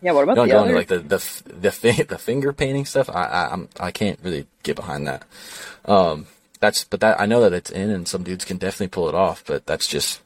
Yeah. 0.00 0.12
What 0.12 0.22
about 0.22 0.36
don't 0.36 0.46
the 0.48 0.54
go 0.54 0.60
other? 0.60 0.68
into 0.68 0.78
like 0.78 0.86
the 0.88 0.98
the 1.00 1.42
the, 1.70 2.04
the 2.08 2.18
finger 2.18 2.52
painting 2.52 2.84
stuff. 2.84 3.10
I 3.10 3.24
I 3.24 3.52
I'm, 3.52 3.68
I 3.80 3.90
can't 3.90 4.20
really 4.22 4.46
get 4.62 4.76
behind 4.76 5.08
that. 5.08 5.24
Um, 5.84 6.26
that's 6.60 6.84
but 6.84 7.00
that 7.00 7.20
I 7.20 7.26
know 7.26 7.40
that 7.40 7.52
it's 7.52 7.70
in, 7.70 7.90
and 7.90 8.06
some 8.06 8.22
dudes 8.22 8.44
can 8.44 8.56
definitely 8.58 8.88
pull 8.88 9.08
it 9.08 9.14
off. 9.14 9.44
But 9.46 9.66
that's 9.66 9.86
just 9.86 10.20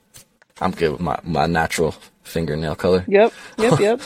I'm 0.60 0.72
good 0.72 0.92
with 0.92 1.00
my 1.00 1.18
my 1.22 1.46
natural 1.46 1.94
fingernail 2.22 2.76
color. 2.76 3.04
Yep. 3.08 3.32
Yep. 3.58 3.78
Yep. 3.80 4.00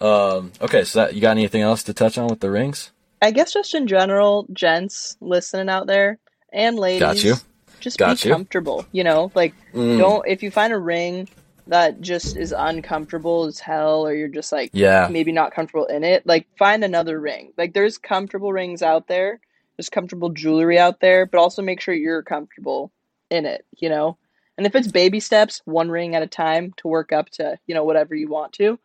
Um, 0.00 0.50
okay, 0.60 0.82
so 0.82 0.98
that, 1.04 1.14
you 1.14 1.20
got 1.20 1.30
anything 1.32 1.62
else 1.62 1.84
to 1.84 1.94
touch 1.94 2.18
on 2.18 2.26
with 2.26 2.40
the 2.40 2.50
rings? 2.50 2.90
I 3.20 3.30
guess 3.30 3.52
just 3.52 3.72
in 3.74 3.86
general, 3.86 4.48
gents 4.52 5.16
listening 5.20 5.68
out 5.68 5.86
there 5.86 6.18
and 6.52 6.76
ladies, 6.76 7.00
Got 7.00 7.22
you. 7.22 7.36
just 7.78 7.98
Got 7.98 8.20
be 8.20 8.28
you. 8.28 8.34
comfortable. 8.34 8.84
You 8.90 9.04
know, 9.04 9.30
like 9.34 9.54
Mm. 9.72 9.98
don't 9.98 10.26
if 10.26 10.42
you 10.42 10.50
find 10.50 10.72
a 10.72 10.78
ring 10.78 11.28
that 11.68 12.00
just 12.00 12.36
is 12.36 12.52
uncomfortable 12.56 13.44
as 13.44 13.60
hell, 13.60 14.04
or 14.04 14.12
you're 14.12 14.26
just 14.26 14.50
like 14.50 14.70
Yeah, 14.74 15.06
maybe 15.08 15.30
not 15.30 15.54
comfortable 15.54 15.86
in 15.86 16.02
it, 16.02 16.26
like 16.26 16.48
find 16.58 16.82
another 16.82 17.20
ring. 17.20 17.52
Like 17.56 17.72
there's 17.72 17.96
comfortable 17.96 18.52
rings 18.52 18.82
out 18.82 19.06
there, 19.06 19.38
there's 19.76 19.90
comfortable 19.90 20.30
jewelry 20.30 20.78
out 20.78 21.00
there, 21.00 21.26
but 21.26 21.38
also 21.38 21.62
make 21.62 21.80
sure 21.80 21.94
you're 21.94 22.22
comfortable 22.22 22.92
in 23.30 23.46
it. 23.46 23.64
You 23.78 23.88
know, 23.88 24.16
and 24.56 24.66
if 24.66 24.74
it's 24.74 24.88
baby 24.90 25.20
steps, 25.20 25.62
one 25.64 25.90
ring 25.90 26.14
at 26.14 26.22
a 26.22 26.26
time 26.26 26.72
to 26.78 26.88
work 26.88 27.12
up 27.12 27.30
to 27.30 27.58
you 27.66 27.74
know 27.74 27.84
whatever 27.84 28.14
you 28.14 28.28
want 28.28 28.52
to, 28.54 28.78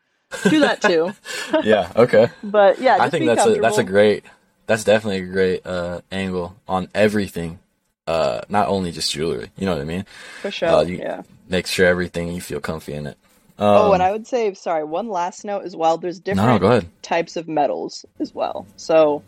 do 0.49 0.59
that 0.61 0.81
too. 0.81 1.13
yeah, 1.63 1.91
okay. 1.95 2.29
But 2.43 2.79
yeah, 2.79 2.97
I 2.99 3.09
think 3.09 3.25
that's 3.25 3.45
a 3.45 3.55
that's 3.55 3.77
a 3.77 3.83
great 3.83 4.23
that's 4.65 4.83
definitely 4.83 5.21
a 5.21 5.31
great 5.31 5.65
uh 5.65 6.01
angle 6.11 6.55
on 6.67 6.89
everything. 6.93 7.59
Uh, 8.05 8.39
not 8.47 8.69
only 8.69 8.91
just 8.93 9.11
jewelry. 9.11 9.49
You 9.57 9.65
know 9.65 9.73
what 9.73 9.81
I 9.81 9.85
mean? 9.85 10.05
for 10.41 10.49
sure. 10.49 10.69
uh, 10.69 10.81
yeah. 10.83 11.23
Make 11.49 11.67
sure 11.67 11.85
everything 11.85 12.31
you 12.31 12.39
feel 12.39 12.61
comfy 12.61 12.93
in 12.93 13.05
it. 13.05 13.17
Um, 13.59 13.67
Oh, 13.67 13.93
and 13.93 14.01
I 14.01 14.11
would 14.11 14.27
say, 14.27 14.53
sorry, 14.53 14.85
one 14.85 15.09
last 15.09 15.43
note 15.43 15.65
as 15.65 15.75
well. 15.75 15.97
There's 15.97 16.19
different 16.19 16.63
ahead. 16.63 16.87
types 17.01 17.35
of 17.35 17.49
metals 17.49 18.05
as 18.19 18.33
well. 18.33 18.65
So, 18.77 19.23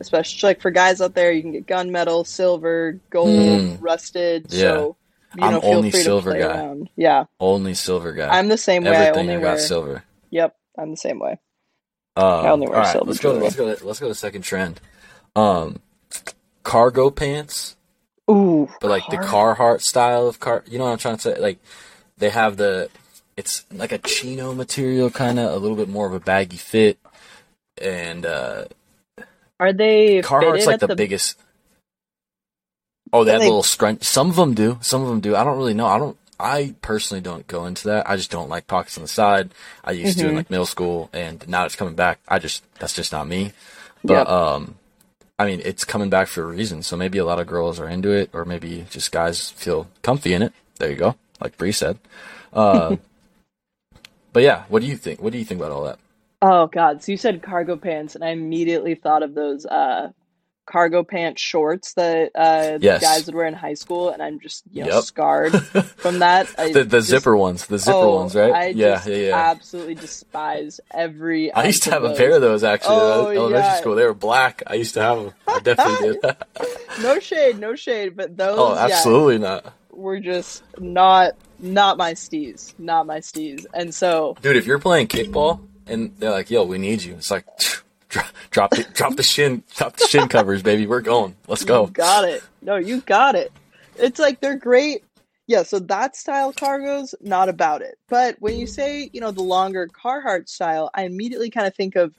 especially 0.00 0.48
like 0.48 0.60
for 0.60 0.70
guys 0.70 1.00
out 1.00 1.14
there, 1.14 1.30
you 1.32 1.42
can 1.42 1.52
get 1.52 1.66
gunmetal, 1.66 2.26
silver, 2.26 2.98
gold, 3.10 3.28
Mm. 3.28 3.78
rusted. 3.80 4.46
Yeah. 4.50 4.60
So, 4.60 4.96
you 5.36 5.44
I'm 5.44 5.52
know, 5.54 5.60
feel 5.60 5.70
only 5.76 5.90
free 5.92 6.00
silver 6.02 6.32
to 6.32 6.38
play 6.38 6.48
guy. 6.48 6.58
around. 6.58 6.90
Yeah, 6.96 7.24
Only 7.38 7.74
silver 7.74 8.12
guy. 8.12 8.36
I'm 8.36 8.48
the 8.48 8.56
same 8.58 8.82
way. 8.84 8.90
I 8.90 8.94
everything 9.06 9.30
only 9.30 9.34
I, 9.46 9.48
wear. 9.50 9.58
silver. 9.58 10.02
Yep, 10.30 10.56
I'm 10.78 10.90
the 10.90 10.96
same 10.96 11.18
way. 11.20 11.38
Um, 12.16 12.46
only 12.46 12.66
wear 12.66 12.78
all 12.78 12.82
right, 12.82 12.92
silver 12.92 13.06
let's 13.06 13.20
go. 13.20 13.30
jewelry. 13.32 13.44
Let's 13.44 13.56
go. 13.56 13.74
To, 13.74 13.86
let's 13.86 14.00
go 14.00 14.06
to 14.06 14.10
the 14.10 14.14
second 14.16 14.42
trend. 14.42 14.80
Um, 15.36 15.76
cargo 16.64 17.10
pants, 17.10 17.76
Ooh, 18.30 18.68
but 18.80 18.90
like 18.90 19.04
car- 19.04 19.10
the 19.20 19.26
Carhartt 19.26 19.82
style 19.82 20.26
of 20.26 20.40
car. 20.40 20.64
You 20.66 20.78
know 20.78 20.84
what 20.86 20.92
I'm 20.92 20.98
trying 20.98 21.16
to 21.16 21.20
say? 21.22 21.38
Like 21.38 21.58
they 22.18 22.30
have 22.30 22.56
the. 22.56 22.90
It's 23.36 23.64
like 23.72 23.92
a 23.92 23.98
chino 23.98 24.52
material, 24.52 25.08
kind 25.08 25.38
of 25.38 25.52
a 25.52 25.56
little 25.56 25.76
bit 25.76 25.88
more 25.88 26.06
of 26.06 26.12
a 26.12 26.20
baggy 26.20 26.56
fit, 26.58 26.98
and 27.80 28.26
uh, 28.26 28.64
Are 29.60 29.72
they 29.72 30.22
Carhartt's 30.22 30.66
like 30.66 30.74
at 30.74 30.80
the, 30.80 30.86
the 30.88 30.96
biggest. 30.96 31.38
Oh, 33.12 33.24
that 33.24 33.36
Are 33.36 33.38
they- 33.38 33.44
little 33.44 33.62
scrunch. 33.62 34.02
Some 34.04 34.30
of 34.30 34.36
them 34.36 34.54
do. 34.54 34.78
Some 34.80 35.02
of 35.02 35.08
them 35.08 35.20
do. 35.20 35.36
I 35.36 35.44
don't 35.44 35.56
really 35.56 35.74
know. 35.74 35.86
I 35.86 35.98
don't. 35.98 36.16
I 36.38 36.74
personally 36.80 37.20
don't 37.20 37.46
go 37.46 37.66
into 37.66 37.88
that. 37.88 38.08
I 38.08 38.16
just 38.16 38.30
don't 38.30 38.48
like 38.48 38.66
pockets 38.66 38.96
on 38.96 39.02
the 39.02 39.08
side. 39.08 39.50
I 39.84 39.92
used 39.92 40.18
to 40.18 40.26
in 40.26 40.32
Mhm. 40.32 40.36
like 40.36 40.50
middle 40.50 40.64
school, 40.66 41.10
and 41.12 41.46
now 41.46 41.66
it's 41.66 41.76
coming 41.76 41.94
back. 41.94 42.18
I 42.26 42.38
just 42.38 42.62
that's 42.78 42.94
just 42.94 43.12
not 43.12 43.28
me. 43.28 43.52
But 44.02 44.14
Yep. 44.26 44.28
um, 44.28 44.74
I 45.38 45.44
mean, 45.44 45.60
it's 45.64 45.84
coming 45.84 46.08
back 46.08 46.28
for 46.28 46.42
a 46.42 46.46
reason. 46.46 46.82
So 46.82 46.96
maybe 46.96 47.18
a 47.18 47.24
lot 47.26 47.38
of 47.40 47.46
girls 47.46 47.78
are 47.78 47.88
into 47.88 48.10
it, 48.10 48.30
or 48.32 48.46
maybe 48.46 48.86
just 48.90 49.12
guys 49.12 49.50
feel 49.50 49.88
comfy 50.02 50.32
in 50.32 50.40
it. 50.42 50.54
There 50.78 50.88
you 50.90 50.96
go, 50.96 51.16
like 51.42 51.58
Bre 51.58 51.72
said. 51.72 51.98
Uh, 52.54 52.96
but 54.32 54.42
yeah, 54.42 54.64
what 54.68 54.80
do 54.80 54.86
you 54.88 54.96
think? 54.96 55.20
What 55.20 55.32
do 55.34 55.38
you 55.38 55.44
think 55.44 55.60
about 55.60 55.72
all 55.72 55.84
that? 55.84 55.98
Oh 56.42 56.66
god, 56.68 57.02
so 57.02 57.12
you 57.12 57.18
said 57.18 57.42
cargo 57.42 57.76
pants, 57.76 58.14
and 58.14 58.24
I 58.24 58.28
immediately 58.30 58.94
thought 58.94 59.22
of 59.22 59.34
those 59.34 59.66
uh 59.66 60.10
cargo 60.66 61.02
pants 61.02 61.42
shorts 61.42 61.94
that 61.94 62.30
uh 62.34 62.78
Yes. 62.80 63.02
guys 63.02 63.26
would 63.26 63.34
wear 63.34 63.46
in 63.46 63.54
high 63.54 63.74
school, 63.74 64.10
and 64.10 64.22
I'm 64.22 64.40
just 64.40 64.62
you 64.72 64.84
know 64.84 64.94
Yep. 64.96 65.04
scarred 65.04 65.52
from 65.96 66.20
that. 66.20 66.46
The 66.56 66.84
the 66.84 66.98
just- 66.98 67.08
zipper 67.08 67.36
ones, 67.36 67.66
the 67.66 67.78
zipper 67.78 67.96
oh, 67.96 68.16
ones, 68.16 68.34
right? 68.34 68.52
I 68.52 68.66
yeah, 68.68 68.94
just 68.94 69.08
yeah, 69.08 69.16
yeah. 69.16 69.36
absolutely 69.36 69.96
despise 69.96 70.80
every. 70.92 71.52
I 71.54 71.64
used 71.66 71.82
to 71.84 71.90
have 71.90 72.04
a 72.04 72.14
pair 72.14 72.34
of 72.36 72.40
those 72.40 72.64
actually 72.64 72.96
Oh, 72.96 73.28
in 73.28 73.36
elementary 73.36 73.60
yeah. 73.68 73.76
school. 73.80 73.94
They 73.96 74.04
were 74.06 74.14
black. 74.14 74.62
I 74.66 74.74
used 74.74 74.94
to 74.94 75.02
have 75.02 75.18
them. 75.18 75.32
I 75.46 75.58
definitely 75.60 76.18
did. 76.22 76.36
No 77.02 77.18
shade, 77.18 77.58
no 77.58 77.76
shade, 77.76 78.14
but 78.16 78.36
those 78.36 78.58
oh, 78.58 78.74
yeah, 78.74 78.84
absolutely 78.84 79.38
not, 79.38 79.72
were 79.90 80.20
just 80.20 80.62
not 80.78 81.32
not 81.58 81.96
my 81.96 82.12
steez, 82.12 82.74
not 82.78 83.06
my 83.06 83.18
steez, 83.20 83.64
and 83.72 83.94
so 83.94 84.36
dude. 84.42 84.56
If 84.56 84.66
you're 84.66 84.78
playing 84.78 85.06
kickball 85.08 85.60
and 85.90 86.14
they're 86.18 86.30
like, 86.30 86.50
"Yo, 86.50 86.64
we 86.64 86.78
need 86.78 87.02
you," 87.02 87.14
it's 87.14 87.30
like, 87.30 87.44
drop, 88.08 88.26
drop 88.50 88.70
the 88.70 88.84
drop 88.94 89.16
the 89.16 89.22
shin, 89.22 89.62
drop 89.76 89.96
the 89.96 90.06
shin 90.06 90.28
covers, 90.28 90.62
baby. 90.62 90.86
We're 90.86 91.00
going. 91.00 91.36
Let's 91.48 91.62
You 91.62 91.68
go. 91.68 91.86
got 91.86 92.28
it. 92.28 92.42
No, 92.62 92.76
you 92.76 93.00
got 93.02 93.34
it. 93.34 93.52
It's 93.96 94.18
like 94.18 94.40
they're 94.40 94.56
great. 94.56 95.04
Yeah, 95.46 95.64
so 95.64 95.80
that 95.80 96.14
style 96.14 96.52
cargo's 96.52 97.14
not 97.20 97.48
about 97.48 97.82
it. 97.82 97.98
But 98.08 98.36
when 98.38 98.56
you 98.56 98.66
say, 98.68 99.10
you 99.12 99.20
know, 99.20 99.32
the 99.32 99.42
longer 99.42 99.88
Carhartt 99.88 100.48
style, 100.48 100.90
I 100.94 101.02
immediately 101.02 101.50
kind 101.50 101.66
of 101.66 101.74
think 101.74 101.96
of, 101.96 102.14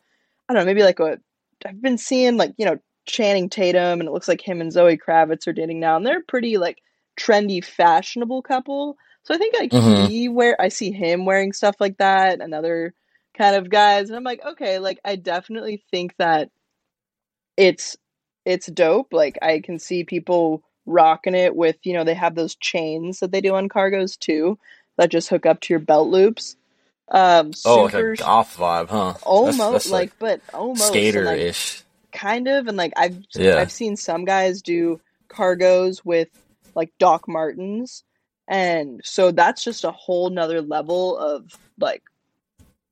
I 0.49 0.53
don't 0.53 0.61
know, 0.61 0.65
maybe 0.65 0.83
like 0.83 0.99
a, 0.99 1.17
I've 1.65 1.81
been 1.81 1.97
seeing 1.97 2.35
like, 2.35 2.53
you 2.57 2.65
know, 2.65 2.77
Channing 3.05 3.49
Tatum, 3.49 4.01
and 4.01 4.03
it 4.09 4.11
looks 4.11 4.27
like 4.27 4.41
him 4.45 4.59
and 4.59 4.69
Zoe 4.71 4.97
Kravitz 4.97 5.47
are 5.47 5.53
dating 5.53 5.79
now, 5.79 5.95
and 5.95 6.05
they're 6.05 6.21
pretty 6.21 6.57
like 6.57 6.79
trendy, 7.17 7.63
fashionable 7.63 8.41
couple. 8.41 8.97
So 9.23 9.33
I 9.33 9.37
think 9.37 9.55
like 9.57 9.71
Mhm. 9.71 10.07
he 10.09 10.27
wear, 10.27 10.59
I 10.59 10.67
see 10.67 10.91
him 10.91 11.23
wearing 11.25 11.53
stuff 11.53 11.77
like 11.79 11.97
that, 11.99 12.41
and 12.41 12.53
other 12.53 12.93
kind 13.41 13.55
of 13.55 13.71
guys, 13.71 14.09
and 14.09 14.15
I'm 14.15 14.23
like, 14.23 14.41
okay, 14.45 14.77
like 14.77 14.99
I 15.03 15.15
definitely 15.15 15.83
think 15.89 16.13
that 16.19 16.49
it's 17.57 17.97
it's 18.45 18.67
dope. 18.67 19.07
Like 19.11 19.39
I 19.41 19.61
can 19.61 19.79
see 19.79 20.03
people 20.03 20.63
rocking 20.85 21.35
it 21.35 21.55
with, 21.55 21.77
you 21.83 21.93
know, 21.93 22.03
they 22.03 22.13
have 22.13 22.35
those 22.35 22.55
chains 22.55 23.19
that 23.19 23.31
they 23.31 23.41
do 23.41 23.55
on 23.55 23.67
cargos 23.67 24.17
too 24.17 24.59
that 24.97 25.09
just 25.09 25.29
hook 25.29 25.45
up 25.45 25.59
to 25.61 25.73
your 25.73 25.79
belt 25.79 26.09
loops. 26.09 26.55
Um 27.09 27.51
Oh, 27.65 27.83
like 27.83 27.93
super 27.93 28.11
a 28.11 28.15
goth 28.15 28.57
vibe, 28.57 28.89
huh? 28.89 29.13
Almost 29.23 29.71
that's 29.71 29.91
like, 29.91 30.11
but 30.19 30.41
almost 30.53 30.89
skater 30.89 31.33
ish. 31.33 31.81
kind 32.11 32.47
of 32.47 32.67
and 32.67 32.77
like 32.77 32.93
I've 32.95 33.17
Yeah. 33.33 33.57
I've 33.57 33.71
seen 33.71 33.95
some 33.97 34.23
guys 34.23 34.61
do 34.61 35.01
cargos 35.31 36.05
with 36.05 36.29
like 36.75 36.91
Doc 36.99 37.27
Martens 37.27 38.03
and 38.47 39.01
so 39.03 39.31
that's 39.31 39.63
just 39.63 39.83
a 39.83 39.91
whole 39.91 40.29
nother 40.29 40.61
level 40.61 41.17
of 41.17 41.45
like 41.79 42.03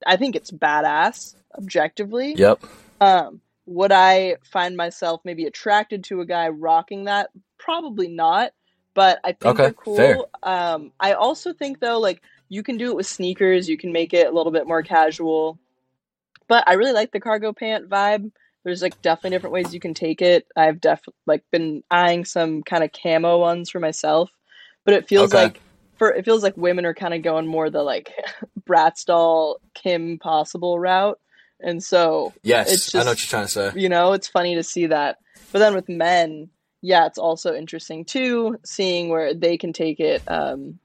I 0.06 0.16
think 0.16 0.36
it's 0.36 0.50
badass 0.50 1.34
objectively. 1.56 2.34
Yep. 2.36 2.62
Um, 3.00 3.40
would 3.66 3.92
I 3.92 4.36
find 4.44 4.76
myself 4.76 5.20
maybe 5.24 5.46
attracted 5.46 6.04
to 6.04 6.20
a 6.20 6.26
guy 6.26 6.48
rocking 6.48 7.04
that? 7.04 7.30
Probably 7.58 8.08
not, 8.08 8.52
but 8.94 9.20
I 9.24 9.32
think 9.32 9.54
Okay, 9.54 9.64
they're 9.64 9.72
cool. 9.72 9.96
fair. 9.96 10.18
Um, 10.42 10.92
I 10.98 11.12
also 11.12 11.52
think 11.52 11.80
though, 11.80 11.98
like 11.98 12.22
you 12.48 12.62
can 12.62 12.76
do 12.76 12.90
it 12.90 12.96
with 12.96 13.06
sneakers. 13.06 13.68
You 13.68 13.76
can 13.76 13.92
make 13.92 14.12
it 14.12 14.26
a 14.26 14.34
little 14.34 14.52
bit 14.52 14.66
more 14.66 14.82
casual. 14.82 15.58
But 16.48 16.64
I 16.66 16.74
really 16.74 16.92
like 16.92 17.12
the 17.12 17.20
cargo 17.20 17.52
pant 17.52 17.88
vibe. 17.88 18.32
There's 18.64 18.82
like 18.82 19.00
definitely 19.02 19.30
different 19.36 19.54
ways 19.54 19.72
you 19.72 19.80
can 19.80 19.94
take 19.94 20.20
it. 20.20 20.46
I've 20.56 20.80
def 20.80 21.00
like 21.26 21.44
been 21.50 21.82
eyeing 21.90 22.24
some 22.24 22.62
kind 22.62 22.84
of 22.84 22.90
camo 22.92 23.38
ones 23.38 23.70
for 23.70 23.80
myself, 23.80 24.30
but 24.84 24.94
it 24.94 25.08
feels 25.08 25.32
Okay. 25.32 25.44
like 25.44 25.60
for 25.96 26.10
it 26.12 26.24
feels 26.24 26.42
like 26.42 26.56
women 26.56 26.84
are 26.84 26.94
kind 26.94 27.14
of 27.14 27.22
going 27.22 27.46
more 27.46 27.70
the 27.70 27.82
like 27.82 28.12
Bratz 28.70 29.04
doll 29.04 29.56
Kim 29.74 30.18
Possible 30.18 30.78
route, 30.78 31.18
and 31.60 31.82
so 31.82 32.32
Yes, 32.42 32.72
It's 32.72 32.94
I 32.94 33.00
know 33.00 33.06
what 33.10 33.20
you're 33.20 33.28
trying 33.28 33.46
to 33.46 33.52
say. 33.52 33.72
you 33.74 33.88
know 33.88 34.12
it's 34.12 34.28
funny 34.28 34.54
to 34.54 34.62
see 34.62 34.86
that. 34.86 35.18
But 35.52 35.58
then 35.58 35.74
with 35.74 35.88
men, 35.88 36.48
yeah, 36.80 37.06
it's 37.06 37.18
also 37.18 37.54
interesting 37.54 38.04
too, 38.04 38.58
seeing 38.64 39.08
where 39.08 39.34
they 39.34 39.58
can 39.58 39.72
take 39.72 39.98
it, 39.98 40.22
um, 40.28 40.78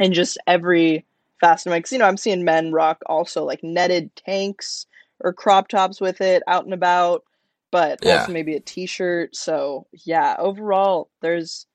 in 0.00 0.12
just 0.12 0.38
every 0.46 1.04
facet. 1.40 1.72
Because 1.72 1.92
you 1.92 1.98
know 1.98 2.06
I'm 2.06 2.16
seeing 2.16 2.44
men 2.44 2.72
rock 2.72 2.98
also 3.06 3.44
like 3.44 3.62
netted 3.62 4.14
tanks 4.16 4.86
or 5.20 5.32
crop 5.32 5.68
tops 5.68 6.00
with 6.00 6.20
it 6.20 6.42
out 6.48 6.64
and 6.64 6.74
about, 6.74 7.22
but 7.70 8.00
Yeah. 8.02 8.20
also 8.20 8.32
maybe 8.32 8.54
a 8.56 8.60
t-shirt. 8.60 9.34
So 9.36 9.86
yeah, 10.04 10.34
overall, 10.38 11.08
there's 11.22 11.66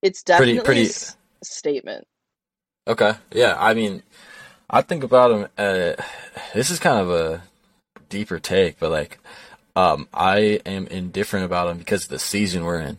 it's 0.00 0.22
Pretty- 0.22 0.54
definitely 0.54 0.64
pretty- 0.64 0.80
a 0.86 0.90
s- 0.90 1.16
statement. 1.44 2.08
Okay, 2.88 3.12
yeah. 3.30 3.54
I 3.56 3.74
mean, 3.74 4.02
I 4.70 4.82
think 4.82 5.04
about 5.04 5.30
him. 5.30 5.48
Uh, 5.58 6.02
this 6.54 6.70
is 6.70 6.78
kind 6.78 6.98
of 7.00 7.10
a 7.10 7.42
deeper 8.08 8.38
take, 8.38 8.78
but 8.78 8.90
like, 8.90 9.18
um, 9.76 10.08
I 10.12 10.60
am 10.66 10.86
indifferent 10.86 11.44
about 11.44 11.68
him 11.70 11.78
because 11.78 12.04
of 12.04 12.10
the 12.10 12.18
season 12.18 12.64
we're 12.64 12.80
in. 12.80 12.98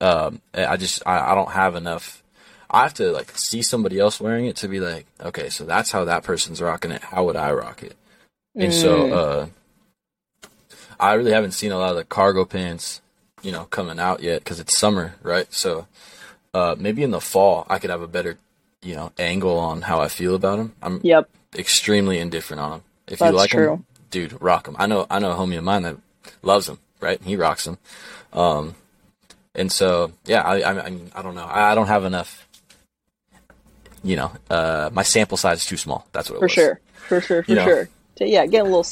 Um, 0.00 0.40
I 0.54 0.76
just 0.76 1.02
I, 1.06 1.32
I 1.32 1.34
don't 1.34 1.52
have 1.52 1.74
enough. 1.74 2.22
I 2.70 2.82
have 2.82 2.94
to 2.94 3.10
like 3.10 3.36
see 3.36 3.62
somebody 3.62 3.98
else 3.98 4.20
wearing 4.20 4.46
it 4.46 4.56
to 4.56 4.68
be 4.68 4.80
like, 4.80 5.06
okay, 5.20 5.48
so 5.50 5.64
that's 5.64 5.90
how 5.90 6.04
that 6.04 6.22
person's 6.22 6.62
rocking 6.62 6.90
it. 6.92 7.02
How 7.02 7.24
would 7.24 7.36
I 7.36 7.52
rock 7.52 7.82
it? 7.82 7.96
And 8.54 8.72
so, 8.72 9.04
Mm. 9.04 9.12
uh, 9.12 9.46
I 10.98 11.14
really 11.14 11.32
haven't 11.32 11.52
seen 11.52 11.72
a 11.72 11.78
lot 11.78 11.90
of 11.90 11.96
the 11.96 12.04
cargo 12.04 12.44
pants, 12.44 13.00
you 13.42 13.52
know, 13.52 13.64
coming 13.64 13.98
out 13.98 14.22
yet 14.22 14.40
because 14.44 14.60
it's 14.60 14.76
summer, 14.76 15.14
right? 15.22 15.52
So, 15.52 15.86
uh, 16.52 16.76
maybe 16.78 17.02
in 17.02 17.10
the 17.10 17.20
fall 17.20 17.66
I 17.70 17.78
could 17.78 17.90
have 17.90 18.02
a 18.02 18.08
better, 18.08 18.38
you 18.82 18.94
know, 18.94 19.12
angle 19.18 19.58
on 19.58 19.82
how 19.82 20.00
I 20.00 20.08
feel 20.08 20.34
about 20.34 20.58
him. 20.58 20.72
I'm 20.82 21.00
Yep, 21.02 21.28
extremely 21.56 22.18
indifferent 22.18 22.60
on 22.60 22.72
him. 22.74 22.82
If 23.08 23.18
That's 23.18 23.30
you 23.32 23.36
like 23.36 23.50
true. 23.50 23.66
them, 23.66 23.86
dude, 24.10 24.40
rock 24.40 24.66
him. 24.68 24.76
I 24.78 24.86
know, 24.86 25.06
I 25.10 25.18
know 25.18 25.30
a 25.32 25.34
homie 25.34 25.58
of 25.58 25.64
mine 25.64 25.82
that 25.82 25.96
loves 26.42 26.68
him. 26.68 26.78
right? 27.00 27.20
He 27.22 27.36
rocks 27.36 27.66
him. 27.66 27.78
Um, 28.32 28.74
and 29.54 29.70
so, 29.72 30.12
yeah, 30.26 30.42
I, 30.42 30.60
I, 30.60 30.84
I 30.86 30.90
mean, 30.90 31.10
I 31.14 31.22
don't 31.22 31.34
know. 31.34 31.44
I, 31.44 31.72
I 31.72 31.74
don't 31.74 31.88
have 31.88 32.04
enough. 32.04 32.46
You 34.02 34.16
know, 34.16 34.32
uh, 34.48 34.88
my 34.92 35.02
sample 35.02 35.36
size 35.36 35.58
is 35.58 35.66
too 35.66 35.76
small. 35.76 36.06
That's 36.12 36.30
what 36.30 36.36
it 36.36 36.42
was. 36.42 36.54
for 36.54 36.60
was. 36.60 36.66
sure, 36.66 36.80
for 37.08 37.20
sure, 37.20 37.42
for 37.42 37.50
You 37.50 37.56
know. 37.56 37.64
sure. 37.64 37.88
Yeah, 38.20 38.46
get 38.46 38.60
a 38.60 38.64
little 38.64 38.84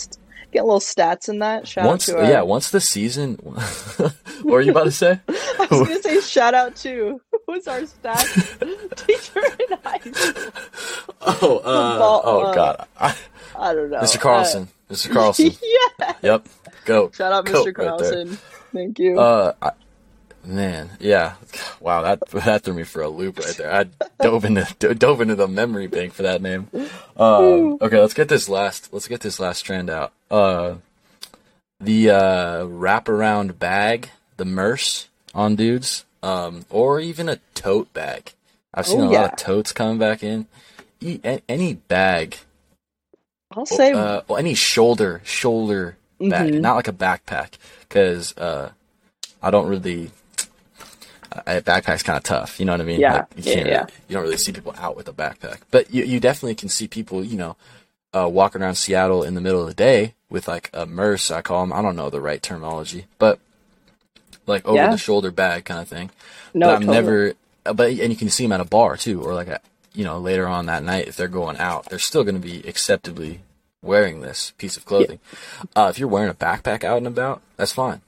get 0.53 0.61
a 0.61 0.65
little 0.65 0.81
stats 0.81 1.29
in 1.29 1.39
that. 1.41 1.69
Shout 1.69 1.87
Once, 1.87 2.09
out 2.09 2.21
to 2.21 2.29
yeah, 2.29 2.43
once 2.43 2.71
the 2.71 2.81
season. 2.81 3.35
what 3.43 4.15
were 4.45 4.61
you 4.61 4.71
about 4.71 4.85
to 4.85 4.91
say? 4.91 5.21
I 5.29 5.67
was 5.71 5.89
gonna 5.89 6.03
say 6.03 6.21
shout 6.21 6.55
out 6.55 6.77
to 6.77 7.21
who's 7.47 7.67
our 7.69 7.81
stats 7.81 8.97
teacher 9.07 9.41
in 9.61 9.79
high 9.85 9.99
school. 9.99 10.53
Oh, 11.21 11.59
uh, 11.59 11.99
ball- 11.99 12.23
oh 12.25 12.41
uh, 12.43 12.55
God, 12.55 12.87
I, 12.99 13.17
I 13.59 13.75
don't 13.75 13.91
know, 13.91 14.01
Mr. 14.01 14.21
Carlson, 14.21 14.69
Mr. 14.91 15.13
Carlson. 15.13 15.49
Uh, 15.51 15.53
yeah, 16.01 16.13
Yep, 16.23 16.49
go. 16.85 17.11
shout 17.13 17.33
out 17.33 17.45
Go 17.47 17.65
Mr. 17.65 17.67
right. 17.67 17.75
Carlson. 17.89 18.39
Thank 18.73 18.99
you. 18.99 19.19
Uh, 19.19 19.53
I, 19.63 19.71
man, 20.45 20.91
yeah. 21.01 21.35
Wow, 21.81 22.03
that 22.03 22.21
that 22.31 22.63
threw 22.63 22.75
me 22.75 22.85
for 22.85 23.03
a 23.03 23.09
loop 23.09 23.39
right 23.39 23.57
there. 23.57 23.73
I 23.73 23.87
dove 24.23 24.45
into 24.45 24.65
dove 24.95 25.21
into 25.21 25.35
the 25.35 25.49
memory 25.49 25.87
bank 25.87 26.13
for 26.13 26.23
that 26.23 26.43
name. 26.43 26.69
Um, 27.17 27.79
okay, 27.81 28.01
let's 28.01 28.15
get 28.15 28.29
this 28.29 28.49
last. 28.49 28.93
Let's 28.93 29.09
get 29.09 29.21
this 29.21 29.39
last 29.41 29.63
trend 29.63 29.91
out. 29.91 30.13
Uh, 30.31 30.77
the 31.81 32.11
uh, 32.11 32.65
wraparound 32.65 33.59
bag, 33.59 34.11
the 34.37 34.45
murse 34.45 35.09
on 35.35 35.55
dudes, 35.57 36.05
um, 36.23 36.65
or 36.71 37.01
even 37.01 37.29
a 37.29 37.39
tote 37.55 37.93
bag. 37.93 38.33
I've 38.75 38.87
seen 38.87 39.01
Oh, 39.03 39.09
a 39.11 39.13
lot 39.13 39.33
of 39.33 39.39
totes 39.39 39.73
coming 39.73 39.99
back 39.99 40.23
in. 40.23 40.47
E- 41.01 41.21
a- 41.25 41.41
any 41.49 41.75
bag 41.75 42.37
I'll 43.53 43.65
say 43.67 43.93
uh, 43.93 44.23
well, 44.29 44.37
any 44.39 44.55
shoulder 44.55 45.21
shoulder 45.25 45.97
bag, 46.21 46.53
Mhm. 46.53 46.61
not 46.61 46.75
like 46.77 46.89
a 46.89 46.93
backpack, 46.93 47.51
because 47.89 48.37
uh, 48.37 48.71
I 49.43 49.51
don't 49.51 49.69
really. 49.69 50.11
A 51.47 51.61
backpack's 51.61 52.03
kind 52.03 52.17
of 52.17 52.23
tough, 52.23 52.59
you 52.59 52.67
know 52.67 52.73
what 52.73 52.81
I 52.81 52.85
mean? 52.85 53.01
Yeah, 53.01 53.13
Like, 53.15 53.27
you 53.37 53.43
yeah, 53.45 53.55
can't 53.55 53.67
yeah. 53.67 53.79
really- 53.81 53.93
you 54.09 54.15
don't 54.15 54.23
really 54.25 54.37
see 54.39 54.53
people 54.53 54.75
out 54.79 54.97
with 54.97 55.09
a 55.09 55.13
backpack, 55.13 55.59
but 55.71 55.93
you 55.93 56.05
you 56.05 56.21
definitely 56.21 56.55
can 56.55 56.69
see 56.69 56.87
people, 56.89 57.25
you 57.25 57.37
know, 57.37 57.57
uh, 58.15 58.29
walking 58.29 58.63
around 58.63 58.77
Seattle 58.77 59.23
in 59.23 59.35
the 59.35 59.41
middle 59.41 59.61
of 59.61 59.67
the 59.69 59.75
day 59.75 60.15
with 60.31 60.49
like 60.49 60.71
a 60.73 60.87
murse. 60.87 61.31
I 61.31 61.43
call 61.43 61.61
them. 61.63 61.73
I 61.73 61.83
don't 61.83 61.97
know 61.97 62.11
the 62.11 62.21
right 62.21 62.43
terminology, 62.43 63.07
but 63.19 63.39
like 64.47 64.65
over 64.67 64.77
Yeah. 64.77 64.91
the 64.91 64.97
shoulder 64.99 65.31
bag 65.31 65.65
kind 65.65 65.81
of 65.81 65.89
thing. 65.89 66.11
no. 66.55 66.67
but 66.69 66.75
I'm 66.77 66.81
totally. 66.83 66.95
never. 66.97 67.35
uh, 67.67 67.73
But 67.75 67.91
and 67.91 68.11
you 68.11 68.17
can 68.17 68.31
see 68.31 68.45
them 68.45 68.53
at 68.53 68.61
a 68.61 68.65
bar 68.65 68.97
too, 68.97 69.23
or 69.23 69.35
like 69.35 69.49
a, 69.49 69.61
you 69.95 70.05
know 70.05 70.19
later 70.19 70.47
on 70.47 70.67
that 70.67 70.83
night 70.83 71.09
if 71.09 71.17
they're 71.17 71.29
going 71.29 71.59
out, 71.59 71.87
they're 71.91 71.99
still 71.99 72.25
going 72.25 72.41
to 72.41 72.47
be 72.47 72.67
acceptably 72.67 73.41
wearing 73.83 74.21
this 74.23 74.53
piece 74.59 74.77
of 74.77 74.85
clothing. 74.85 75.19
Uh, 75.77 75.89
if 75.91 75.99
you're 75.99 76.09
wearing 76.09 76.31
a 76.31 76.35
backpack 76.35 76.83
out 76.85 76.97
and 76.99 77.07
about, 77.07 77.43
that's 77.57 77.73
fine. 77.73 78.01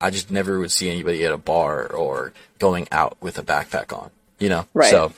I 0.00 0.10
just 0.10 0.30
never 0.30 0.58
would 0.58 0.70
see 0.72 0.88
anybody 0.90 1.24
at 1.24 1.32
a 1.32 1.38
bar 1.38 1.86
or 1.86 2.32
going 2.58 2.88
out 2.90 3.16
with 3.20 3.38
a 3.38 3.42
backpack 3.42 3.96
on. 3.96 4.10
You 4.38 4.48
know, 4.48 4.66
Right. 4.74 4.90
So 4.90 5.12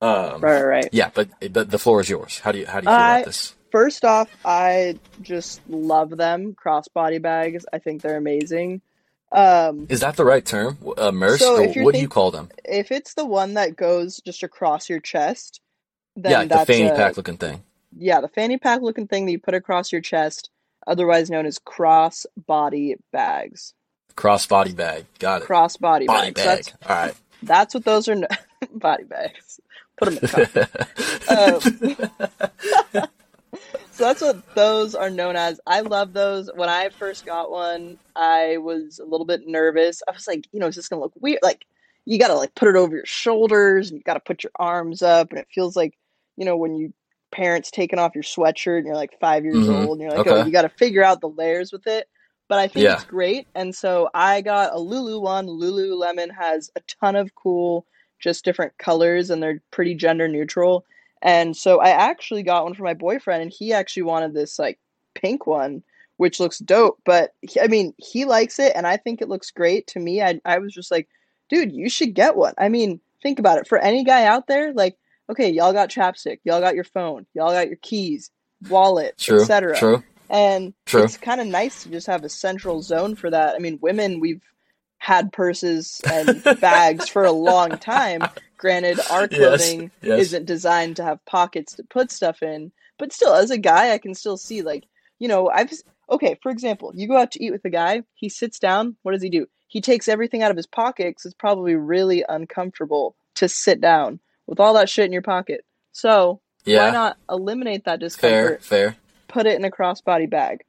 Right, 0.00 0.40
right, 0.40 0.62
right. 0.64 0.88
yeah, 0.92 1.10
but 1.14 1.28
but 1.52 1.70
the 1.70 1.78
floor 1.78 2.00
is 2.00 2.08
yours. 2.08 2.38
How 2.40 2.52
do 2.52 2.58
you 2.58 2.66
how 2.66 2.80
do 2.80 2.84
you 2.84 2.90
feel 2.96 2.96
about 2.96 3.24
this? 3.24 3.54
First 3.70 4.04
off, 4.04 4.28
I 4.44 4.98
just 5.22 5.60
love 5.68 6.10
them 6.16 6.54
crossbody 6.54 7.22
bags. 7.22 7.64
I 7.72 7.78
think 7.78 8.02
they're 8.02 8.16
amazing. 8.18 8.82
Um, 9.30 9.86
Is 9.88 10.00
that 10.00 10.16
the 10.16 10.24
right 10.26 10.44
term? 10.44 10.76
Uh, 10.98 11.10
murse? 11.10 11.40
So 11.40 11.56
or 11.56 11.62
if 11.62 11.74
you're 11.76 11.84
what 11.84 11.94
do 11.94 12.00
you 12.00 12.08
call 12.08 12.30
them? 12.30 12.50
if 12.64 12.92
it's 12.92 13.14
the 13.14 13.24
one 13.24 13.54
that 13.54 13.76
goes 13.76 14.20
just 14.20 14.42
across 14.42 14.90
your 14.90 15.00
chest, 15.00 15.60
then 16.16 16.32
Yeah, 16.32 16.58
the 16.58 16.66
fanny 16.66 16.88
a- 16.88 16.94
pack 16.94 17.16
looking 17.16 17.38
thing. 17.38 17.62
Yeah, 17.96 18.20
the 18.20 18.28
fanny 18.28 18.58
pack 18.58 18.82
looking 18.82 19.06
thing 19.06 19.24
that 19.26 19.32
you 19.32 19.38
put 19.38 19.54
across 19.54 19.90
your 19.92 20.00
chest, 20.02 20.50
otherwise 20.86 21.30
known 21.30 21.46
as 21.46 21.58
cross 21.58 22.26
body 22.46 22.96
bags. 23.12 23.74
Cross 24.16 24.46
body 24.46 24.72
bag. 24.72 25.06
Got 25.18 25.42
it. 25.42 25.46
Cross 25.46 25.78
body, 25.78 26.06
Body 26.06 26.32
bags. 26.32 26.68
bag. 26.70 26.76
All 26.88 26.96
right. 26.96 27.14
That's 27.42 27.74
what 27.74 27.84
those 27.84 28.08
are. 28.08 28.14
kn- 28.14 28.28
body 28.74 29.04
bags. 29.04 29.58
Put 29.96 30.06
them 30.06 30.18
in 30.18 30.20
the 30.20 30.66
cup. 30.66 30.88
Um, 32.92 33.02
so 33.92 34.04
that's 34.04 34.20
what 34.20 34.54
those 34.54 34.94
are 34.94 35.08
known 35.10 35.36
as. 35.36 35.60
I 35.66 35.80
love 35.80 36.12
those. 36.12 36.50
When 36.54 36.68
I 36.68 36.88
first 36.90 37.24
got 37.24 37.50
one, 37.50 37.98
I 38.16 38.58
was 38.58 38.98
a 38.98 39.04
little 39.04 39.24
bit 39.26 39.46
nervous. 39.46 40.02
I 40.08 40.12
was 40.12 40.26
like, 40.26 40.46
you 40.52 40.60
know, 40.60 40.66
is 40.66 40.76
this 40.76 40.88
gonna 40.88 41.02
look 41.02 41.12
weird? 41.20 41.38
Like, 41.42 41.64
you 42.04 42.18
gotta 42.18 42.34
like 42.34 42.54
put 42.54 42.68
it 42.68 42.76
over 42.76 42.96
your 42.96 43.06
shoulders, 43.06 43.88
and 43.90 43.98
you 43.98 44.02
gotta 44.04 44.20
put 44.20 44.42
your 44.44 44.50
arms 44.56 45.02
up, 45.02 45.30
and 45.30 45.38
it 45.38 45.48
feels 45.54 45.76
like, 45.76 45.96
you 46.36 46.44
know, 46.44 46.56
when 46.56 46.74
you 46.76 46.92
parents 47.32 47.70
taking 47.70 47.98
off 47.98 48.14
your 48.14 48.22
sweatshirt 48.24 48.78
and 48.78 48.86
you're 48.86 48.94
like 48.94 49.18
five 49.18 49.44
years 49.44 49.66
Mhm. 49.66 49.86
old, 49.86 49.98
and 49.98 50.02
you're 50.02 50.16
like, 50.16 50.26
oh, 50.26 50.44
you 50.44 50.52
gotta 50.52 50.68
figure 50.68 51.02
out 51.02 51.20
the 51.20 51.28
layers 51.28 51.72
with 51.72 51.86
it. 51.86 52.08
But 52.48 52.58
I 52.58 52.68
think 52.68 52.84
Yeah. 52.84 52.94
it's 52.94 53.04
great, 53.04 53.46
and 53.54 53.74
so 53.74 54.10
I 54.14 54.40
got 54.42 54.74
a 54.74 54.78
Lulu 54.78 55.20
one. 55.20 55.46
Lululemon 55.46 56.30
has 56.34 56.70
a 56.76 56.80
ton 57.00 57.16
of 57.16 57.34
cool, 57.34 57.86
just 58.20 58.44
different 58.44 58.76
colors, 58.78 59.30
and 59.30 59.42
they're 59.42 59.60
pretty 59.70 59.94
gender 59.94 60.28
neutral. 60.28 60.84
And 61.22 61.56
so 61.56 61.80
I 61.80 61.90
actually 61.90 62.42
got 62.42 62.64
one 62.64 62.74
for 62.74 62.82
my 62.82 62.94
boyfriend, 62.94 63.42
and 63.42 63.50
he 63.52 63.72
actually 63.72 64.02
wanted 64.02 64.34
this 64.34 64.58
like 64.58 64.78
pink 65.14 65.46
one, 65.46 65.82
which 66.18 66.40
looks 66.40 66.58
dope. 66.58 66.98
But 67.04 67.32
he- 67.40 67.60
I 67.60 67.68
mean, 67.68 67.94
he 67.96 68.24
likes 68.24 68.58
it, 68.58 68.72
and 68.74 68.86
I 68.86 68.96
think 68.96 69.22
it 69.22 69.28
looks 69.28 69.50
great. 69.50 69.86
To 69.88 70.00
me, 70.00 70.20
I 70.22 70.40
I 70.44 70.58
was 70.58 70.74
just 70.74 70.90
like, 70.90 71.08
dude, 71.48 71.72
you 71.72 71.88
should 71.88 72.12
get 72.14 72.36
one. 72.36 72.54
I 72.58 72.68
mean, 72.68 73.00
think 73.22 73.38
about 73.38 73.58
it. 73.58 73.68
For 73.68 73.78
any 73.78 74.04
guy 74.04 74.24
out 74.24 74.46
there, 74.46 74.72
like, 74.74 74.98
okay, 75.32 75.50
y'all 75.50 75.72
got 75.72 75.90
chapstick, 75.90 76.38
y'all 76.44 76.60
got 76.60 76.74
your 76.74 76.84
phone, 76.84 77.26
y'all 77.34 77.50
got 77.52 77.68
your 77.68 77.78
keys, 77.82 78.30
wallet, 78.68 79.14
etc. 79.28 79.76
True. 79.76 80.02
And 80.30 80.72
True. 80.86 81.02
it's 81.02 81.16
kind 81.16 81.40
of 81.40 81.46
nice 81.46 81.82
to 81.82 81.90
just 81.90 82.06
have 82.06 82.24
a 82.24 82.28
central 82.28 82.80
zone 82.80 83.16
for 83.16 83.30
that. 83.30 83.54
I 83.54 83.58
mean, 83.58 83.78
women, 83.82 84.20
we've 84.20 84.42
had 84.98 85.32
purses 85.32 86.00
and 86.10 86.42
bags 86.60 87.08
for 87.08 87.24
a 87.24 87.32
long 87.32 87.76
time. 87.78 88.22
Granted, 88.56 89.00
our 89.10 89.28
Yes, 89.30 89.38
clothing 89.38 89.90
yes. 90.00 90.20
isn't 90.20 90.46
designed 90.46 90.96
to 90.96 91.04
have 91.04 91.24
pockets 91.26 91.74
to 91.74 91.82
put 91.84 92.10
stuff 92.10 92.42
in, 92.42 92.72
but 92.98 93.12
still, 93.12 93.34
as 93.34 93.50
a 93.50 93.58
guy, 93.58 93.92
I 93.92 93.98
can 93.98 94.14
still 94.14 94.36
see, 94.36 94.62
like, 94.62 94.84
you 95.18 95.28
know, 95.28 95.48
I've, 95.48 95.72
okay, 96.10 96.38
for 96.42 96.50
example, 96.50 96.92
you 96.94 97.08
go 97.08 97.16
out 97.16 97.32
to 97.32 97.44
eat 97.44 97.50
with 97.50 97.64
a 97.64 97.70
guy, 97.70 98.02
he 98.14 98.28
sits 98.28 98.58
down, 98.58 98.96
what 99.02 99.12
does 99.12 99.22
he 99.22 99.30
do? 99.30 99.46
He 99.66 99.80
takes 99.80 100.08
everything 100.08 100.42
out 100.42 100.50
of 100.50 100.56
his 100.56 100.66
pocket 100.66 101.08
because 101.08 101.24
it's 101.24 101.34
probably 101.34 101.74
really 101.74 102.24
uncomfortable 102.28 103.16
to 103.36 103.48
sit 103.48 103.80
down 103.80 104.20
with 104.46 104.60
all 104.60 104.74
that 104.74 104.88
shit 104.88 105.06
in 105.06 105.12
your 105.12 105.22
pocket. 105.22 105.64
So, 105.92 106.40
Yeah. 106.64 106.86
why 106.86 106.90
not 106.92 107.16
eliminate 107.30 107.84
that 107.84 108.00
discomfort? 108.00 108.62
Fair. 108.62 108.90
fair. 108.90 108.96
put 109.28 109.46
it 109.46 109.56
in 109.58 109.64
a 109.64 109.70
crossbody 109.70 110.28
bag. 110.28 110.64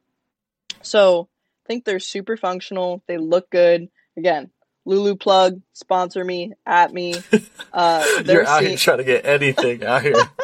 So 0.82 1.28
I 1.64 1.66
think 1.66 1.84
they're 1.84 2.00
super 2.00 2.36
functional. 2.36 3.02
They 3.06 3.18
look 3.18 3.50
good. 3.50 3.88
Again, 4.16 4.50
Lulu 4.86 5.16
plug, 5.16 5.60
sponsor 5.72 6.24
me, 6.24 6.52
at 6.66 6.92
me. 6.92 7.14
Uh, 7.72 8.04
You're 8.24 8.46
out 8.46 8.62
here 8.62 8.76
trying 8.76 8.98
to 8.98 9.04
get 9.04 9.26
anything 9.26 9.82
out 9.82 10.00
here. 10.02 10.14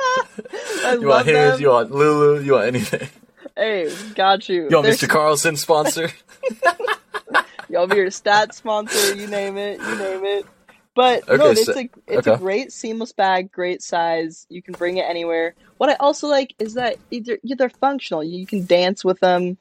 I 0.84 0.94
you 1.00 1.06
love 1.06 1.26
want 1.26 1.26
his, 1.28 1.34
them. 1.52 1.60
you 1.60 1.68
want 1.68 1.92
Lulu, 1.92 2.42
you 2.42 2.52
want 2.54 2.66
anything. 2.66 3.08
Hey, 3.56 3.88
got 4.16 4.48
you. 4.48 4.66
You 4.68 4.76
want 4.76 4.88
Mr. 4.88 5.08
Carlson 5.08 5.54
sponsor? 5.54 6.10
Y'all 7.68 7.86
be 7.86 7.98
your 7.98 8.10
stat 8.10 8.52
sponsor, 8.52 9.14
you 9.14 9.28
name 9.28 9.56
it, 9.56 9.78
you 9.78 9.96
name 9.96 10.24
it. 10.24 10.46
But 11.00 11.26
no, 11.28 11.46
it's 11.46 11.64
so- 11.64 11.80
a 11.80 11.88
it's 12.06 12.26
a 12.26 12.36
great 12.36 12.72
seamless 12.72 13.12
bag, 13.12 13.50
great 13.50 13.80
size. 13.80 14.46
You 14.50 14.60
can 14.60 14.74
bring 14.74 14.98
it 14.98 15.06
anywhere. 15.08 15.54
What 15.78 15.88
I 15.88 15.94
also 15.94 16.28
like 16.28 16.54
is 16.58 16.74
that 16.74 16.98
either 17.10 17.38
they're 17.42 17.70
functional. 17.70 18.22
You 18.22 18.46
can 18.46 18.66
dance 18.66 19.02
with 19.02 19.18
them, 19.20 19.56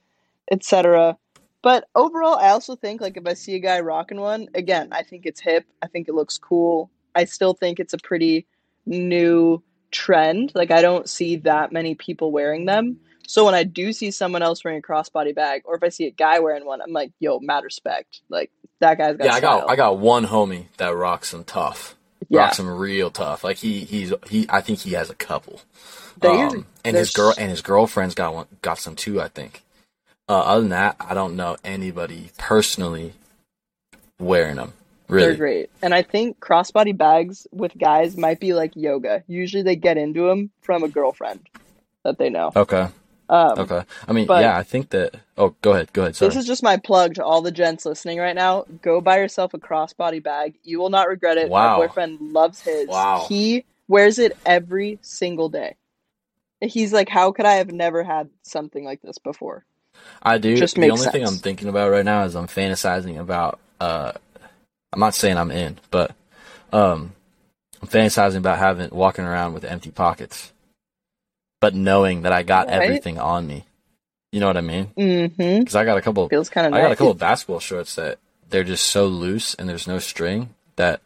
etc. 0.52 1.17
But 1.62 1.88
overall, 1.95 2.36
I 2.36 2.49
also 2.49 2.75
think 2.75 2.99
like 2.99 3.15
if 3.15 3.25
I 3.25 3.36
see 3.36 3.56
a 3.56 3.60
guy 3.60 3.80
rocking 3.80 4.19
one, 4.19 4.49
again, 4.54 4.89
I 4.91 5.02
think 5.04 5.25
it's 5.25 5.39
hip. 5.39 5.65
I 5.82 5.88
think 5.88 6.10
it 6.10 6.13
looks 6.13 6.38
cool. 6.38 6.91
I 7.15 7.23
still 7.23 7.54
think 7.54 7.80
it's 7.80 7.93
a 7.93 7.99
pretty 7.99 8.45
new 8.86 9.63
trend. 9.91 10.52
Like 10.56 10.71
I 10.71 10.82
don't 10.82 11.08
see 11.08 11.38
that 11.38 11.71
many 11.71 11.95
people 11.95 12.34
wearing 12.34 12.65
them. 12.65 12.99
So 13.30 13.45
when 13.45 13.56
I 13.56 13.63
do 13.63 13.93
see 13.93 14.12
someone 14.12 14.41
else 14.41 14.65
wearing 14.65 14.80
a 14.80 14.82
crossbody 14.82 15.34
bag, 15.34 15.62
or 15.63 15.78
if 15.78 15.84
I 15.84 15.89
see 15.89 16.06
a 16.06 16.12
guy 16.12 16.39
wearing 16.39 16.65
one, 16.65 16.82
I'm 16.82 16.91
like, 16.91 17.13
yo, 17.21 17.39
mad 17.39 17.63
respect. 17.63 18.23
Like 18.28 18.52
that 18.80 18.98
guy's 18.98 19.18
got 19.18 19.26
yeah, 19.26 19.34
I 19.34 19.39
got 19.39 19.60
style. 19.60 19.70
I 19.70 19.76
got 19.76 19.98
one 19.98 20.26
homie 20.26 20.65
that 20.78 20.89
rocks 20.89 21.32
them 21.32 21.44
tough. 21.44 21.96
Yeah. 22.28 22.42
Rocks 22.42 22.58
them 22.58 22.70
real 22.70 23.12
tough. 23.12 23.44
Like 23.44 23.58
he 23.58 23.86
he's 23.86 24.13
he 24.28 24.46
I 24.50 24.62
think 24.62 24.80
he 24.80 24.92
has 24.94 25.10
a 25.10 25.15
couple. 25.15 25.62
Um, 26.22 26.65
and 26.84 26.98
his 26.98 27.12
girl 27.12 27.34
and 27.38 27.50
his 27.50 27.62
girlfriend's 27.62 28.15
got 28.15 28.34
one 28.34 28.48
got 28.62 28.78
some 28.78 28.96
too, 28.96 29.22
I 29.22 29.30
think. 29.30 29.63
Uh, 30.28 30.39
other 30.39 30.62
than 30.62 30.70
that, 30.70 30.96
I 31.00 31.13
don't 31.13 31.36
know 31.36 31.58
anybody 31.63 32.30
personally 32.38 33.13
wearing 34.20 34.58
them. 34.58 34.74
Really. 35.08 35.28
They're 35.30 35.38
great. 35.38 35.70
And 35.82 35.94
I 35.94 36.04
think 36.04 36.39
crossbody 36.39 36.96
bags 36.96 37.48
with 37.52 37.76
guys 37.76 38.15
might 38.15 38.39
be 38.39 38.54
like 38.54 38.76
yoga. 38.76 39.24
Usually 39.28 39.63
they 39.63 39.76
get 39.76 39.98
into 39.98 40.28
them 40.28 40.52
from 40.62 40.84
a 40.84 40.88
girlfriend 40.88 41.50
that 42.04 42.20
they 42.20 42.30
know. 42.30 42.52
Okay. 42.56 42.89
Um, 43.30 43.60
Okay. 43.60 43.84
I 44.08 44.12
mean, 44.12 44.28
yeah, 44.28 44.58
I 44.58 44.63
think 44.63 44.89
that. 44.89 45.15
Oh, 45.38 45.56
go 45.62 45.72
ahead. 45.74 45.94
Go 45.94 46.02
ahead. 46.02 46.15
Sorry. 46.15 46.30
This 46.30 46.38
is 46.38 46.46
just 46.48 46.63
my 46.63 46.78
plug 46.78 47.13
to 47.15 47.24
all 47.24 47.42
the 47.42 47.52
gents 47.52 47.86
listening 47.86 48.18
right 48.18 48.36
now. 48.36 48.65
Go 48.82 49.00
buy 49.02 49.20
yourself 49.20 49.54
a 49.54 49.60
crossbody 49.60 50.22
bag. 50.22 50.56
You 50.63 50.80
will 50.80 50.89
not 50.89 51.08
regret 51.08 51.38
it. 51.38 51.50
Wow. 51.50 51.78
My 51.78 51.86
boyfriend 51.86 52.20
loves 52.34 52.60
his. 52.62 52.88
Wow. 52.88 53.26
He 53.30 53.65
wears 53.88 54.20
it 54.20 54.36
every 54.46 55.00
single 55.02 55.48
day. 55.50 55.76
He's 56.62 56.92
like, 56.92 57.08
how 57.08 57.32
could 57.32 57.46
I 57.46 57.54
have 57.54 57.72
never 57.72 58.04
had 58.04 58.30
something 58.44 58.84
like 58.84 59.02
this 59.02 59.18
before? 59.18 59.63
I 60.22 60.38
do. 60.38 60.58
just 60.58 60.76
the 60.76 60.89
only 60.89 61.08
thing. 61.08 61.26
I'm 61.26 61.36
thinking 61.36 61.68
about 61.70 61.92
right 61.92 62.06
now 62.06 62.24
is 62.24 62.36
I'm 62.36 62.48
fantasizing 62.48 63.20
about. 63.20 63.60
Uh, 63.80 64.12
I'm 64.92 65.00
not 65.00 65.13
saying 65.13 65.38
I'm 65.38 65.52
in, 65.52 65.78
but 65.92 66.12
um, 66.74 67.13
I'm 67.82 67.88
fantasizing 67.88 68.38
about 68.38 68.58
having 68.58 68.89
walking 68.92 69.24
around 69.26 69.54
with 69.54 69.63
empty 69.63 69.92
pockets, 69.92 70.52
but 71.62 71.76
knowing 71.76 72.22
that 72.24 72.32
I 72.34 72.43
got 72.43 72.67
Right. 72.67 72.82
everything 72.82 73.19
on 73.19 73.48
me. 73.48 73.65
You 74.32 74.39
know 74.39 74.48
what 74.48 74.58
I 74.58 74.62
mean? 74.62 74.88
Mm-hmm. 74.98 75.60
Because 75.60 75.76
I 75.76 75.86
got 75.86 75.98
a 75.98 76.02
couple. 76.02 76.28
Feels 76.30 76.50
kind 76.50 76.67
of 76.67 76.74
I 76.74 76.78
nice. 76.78 76.86
got 76.86 76.91
a 76.91 76.95
couple 76.98 77.12
of 77.12 77.17
basketball 77.17 77.60
shorts 77.60 77.95
that 77.95 78.19
they're 78.50 78.63
just 78.63 78.88
so 78.88 79.08
loose 79.08 79.56
and 79.56 79.67
there's 79.67 79.88
no 79.88 80.00
string 80.00 80.54
that 80.76 81.02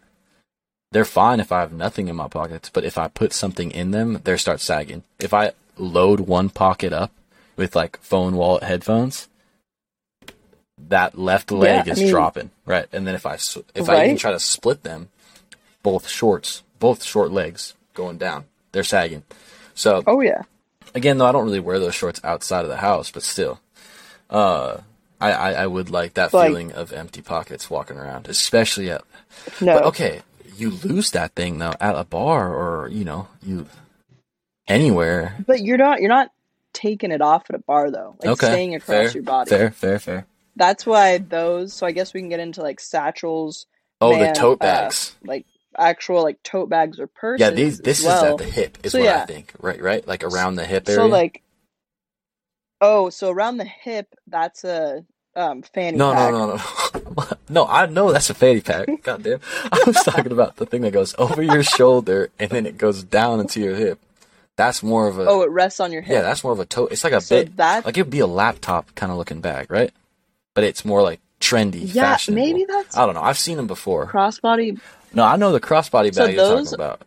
they're 0.92 1.06
fine 1.06 1.40
if 1.40 1.52
I 1.52 1.62
have 1.62 1.72
nothing 1.74 2.08
in 2.08 2.16
my 2.16 2.28
pockets, 2.28 2.70
but 2.72 2.84
if 2.84 2.98
I 2.98 3.08
put 3.08 3.34
something 3.34 3.72
in 3.72 3.92
them, 3.92 4.20
they 4.24 4.38
start 4.38 4.60
sagging. 4.60 5.04
If 5.20 5.34
I 5.34 5.54
load 5.78 6.20
one 6.22 6.50
pocket 6.50 6.94
up 6.94 7.12
with 7.56 7.76
like 7.76 7.98
phone, 8.02 8.36
wallet, 8.36 8.64
headphones, 8.64 9.28
that 10.90 11.18
left 11.18 11.52
leg 11.52 11.86
Yeah, 11.88 11.92
I 11.92 11.94
is 11.94 12.00
mean- 12.02 12.10
dropping, 12.10 12.52
right? 12.66 12.88
And 12.92 13.08
then 13.08 13.16
if 13.16 13.26
I 13.26 13.36
if 13.76 13.90
I 13.90 14.06
even 14.06 14.18
try 14.18 14.32
to 14.32 14.40
split 14.40 14.84
them, 14.84 15.10
both 15.82 16.08
shorts, 16.08 16.64
both 16.80 17.04
short 17.04 17.32
legs 17.32 17.74
going 17.94 18.18
down, 18.18 18.46
they're 18.72 18.84
sagging. 18.84 19.24
So 19.76 20.04
Oh 20.08 20.22
yeah. 20.22 20.42
again 20.96 21.18
though 21.18 21.26
i 21.26 21.32
don't 21.32 21.46
really 21.46 21.60
wear 21.60 21.80
those 21.80 21.96
shorts 21.96 22.20
outside 22.24 22.64
of 22.64 22.70
the 22.70 22.78
house 22.78 23.10
but 23.12 23.24
still 23.24 23.60
uh 24.30 24.78
i 25.20 25.32
i, 25.32 25.52
I 25.64 25.68
would 25.68 25.90
like 25.90 26.14
that 26.16 26.34
Like- 26.34 26.48
feeling 26.50 26.72
of 26.74 26.94
empty 26.94 27.22
pockets 27.22 27.70
walking 27.70 27.98
around 27.98 28.28
especially 28.28 28.92
at 28.92 29.02
No. 29.62 29.74
but 29.76 29.84
okay 29.86 30.22
you 30.56 30.70
lose 30.70 31.12
that 31.12 31.34
thing 31.34 31.58
though 31.58 31.74
at 31.82 31.96
a 31.98 32.04
bar 32.04 32.54
or 32.54 32.88
you 32.90 33.04
know 33.06 33.28
you 33.42 33.66
anywhere 34.68 35.36
But 35.46 35.62
you're 35.62 35.78
not 35.78 36.00
you're 36.00 36.10
not 36.10 36.30
taking 36.74 37.12
it 37.12 37.22
off 37.22 37.44
at 37.50 37.56
a 37.56 37.60
bar 37.60 37.92
though. 37.92 38.16
Like 38.20 38.30
okay 38.32 38.48
staying 38.48 38.76
across 38.76 38.88
fair, 38.88 39.12
your 39.12 39.24
body. 39.24 39.50
fair 39.50 39.72
fair 39.72 40.00
fair 40.00 40.26
That's 40.56 40.86
why 40.86 41.18
those 41.20 41.74
so 41.74 41.86
I 41.86 41.92
guess 41.92 42.14
we 42.14 42.22
can 42.22 42.30
get 42.30 42.40
into 42.40 42.62
like 42.62 42.80
satchels, 42.80 43.66
oh 44.02 44.14
Man, 44.14 44.34
the 44.34 44.40
tote 44.40 44.58
uh, 44.62 44.66
bags 44.66 45.16
like 45.24 45.46
actual 45.78 46.24
like 46.24 46.42
tote 46.44 46.70
bags 46.70 47.00
or 47.00 47.08
purses. 47.08 47.42
yeah 47.42 47.50
these 47.50 47.80
this 47.80 48.04
well. 48.04 48.24
is 48.26 48.32
at 48.32 48.38
the 48.38 48.52
hip 48.52 48.78
is 48.84 48.92
So, 48.92 49.00
what 49.00 49.08
i 49.10 49.26
think 49.26 49.54
right 49.60 49.82
right 49.82 50.08
like 50.08 50.24
around 50.24 50.56
the 50.56 50.66
hip 50.66 50.88
area 50.88 51.00
So 51.02 51.08
like 51.08 51.42
Oh, 52.82 53.10
so 53.10 53.30
around 53.32 53.58
the 53.58 53.66
hip 53.66 54.14
that's 54.28 54.64
a 54.66 55.06
um 55.36 55.62
fanny 55.62 55.98
no, 55.98 56.14
pack. 56.14 56.32
no, 56.32 56.46
no, 56.48 56.56
no, 56.56 56.62
no. 57.18 57.28
no, 57.50 57.66
I 57.68 57.86
know 57.86 58.12
that's 58.12 58.30
a 58.30 58.34
fanny 58.34 58.60
pack. 58.62 58.88
God 59.04 59.24
damn. 59.24 59.40
I 59.72 59.82
was 59.88 59.96
talking 60.04 60.32
about 60.32 60.58
the 60.58 60.66
thing 60.66 60.82
that 60.82 60.92
goes 60.92 61.16
over 61.18 61.42
your 61.42 61.64
shoulder 61.64 62.30
and 62.40 62.52
then 62.52 62.66
it 62.66 62.78
goes 62.78 63.04
down 63.04 63.40
into 63.40 63.62
your 63.62 63.76
hip. 63.76 64.00
That's 64.58 64.84
more 64.84 65.08
of 65.08 65.18
a 65.18 65.26
Oh, 65.28 65.42
it 65.44 65.50
rests 65.50 65.80
on 65.80 65.92
your 65.94 66.02
hip. 66.02 66.14
yeah. 66.14 66.22
That's 66.24 66.44
more 66.44 66.52
of 66.54 66.60
a 66.60 66.66
tote. 66.66 66.92
It's 66.92 67.04
like 67.06 67.14
a 67.14 67.22
so 67.22 67.38
bit 67.44 67.56
that 67.58 67.86
like 67.86 67.98
it'd 67.98 68.12
be 68.12 68.20
a 68.20 68.28
laptop 68.28 68.94
kind 68.96 69.12
of 69.12 69.18
looking 69.18 69.40
bag, 69.40 69.72
right? 69.72 69.92
But 70.54 70.66
it's 70.66 70.84
more 70.84 71.02
like 71.02 71.22
trendy, 71.40 71.94
Yeah, 71.94 72.18
maybe 72.30 72.66
that's 72.66 72.98
I 72.98 73.06
don't 73.06 73.16
know. 73.16 73.24
I've 73.24 73.40
seen 73.40 73.56
them 73.58 73.68
before. 73.68 74.08
crossbody 74.08 74.80
No, 75.14 75.24
I 75.24 75.36
know 75.36 75.52
the 75.52 75.60
crossbody 75.62 76.06
bag 76.06 76.14
So 76.14 76.26
you're 76.28 76.64
talking 76.64 76.74
about. 76.74 77.02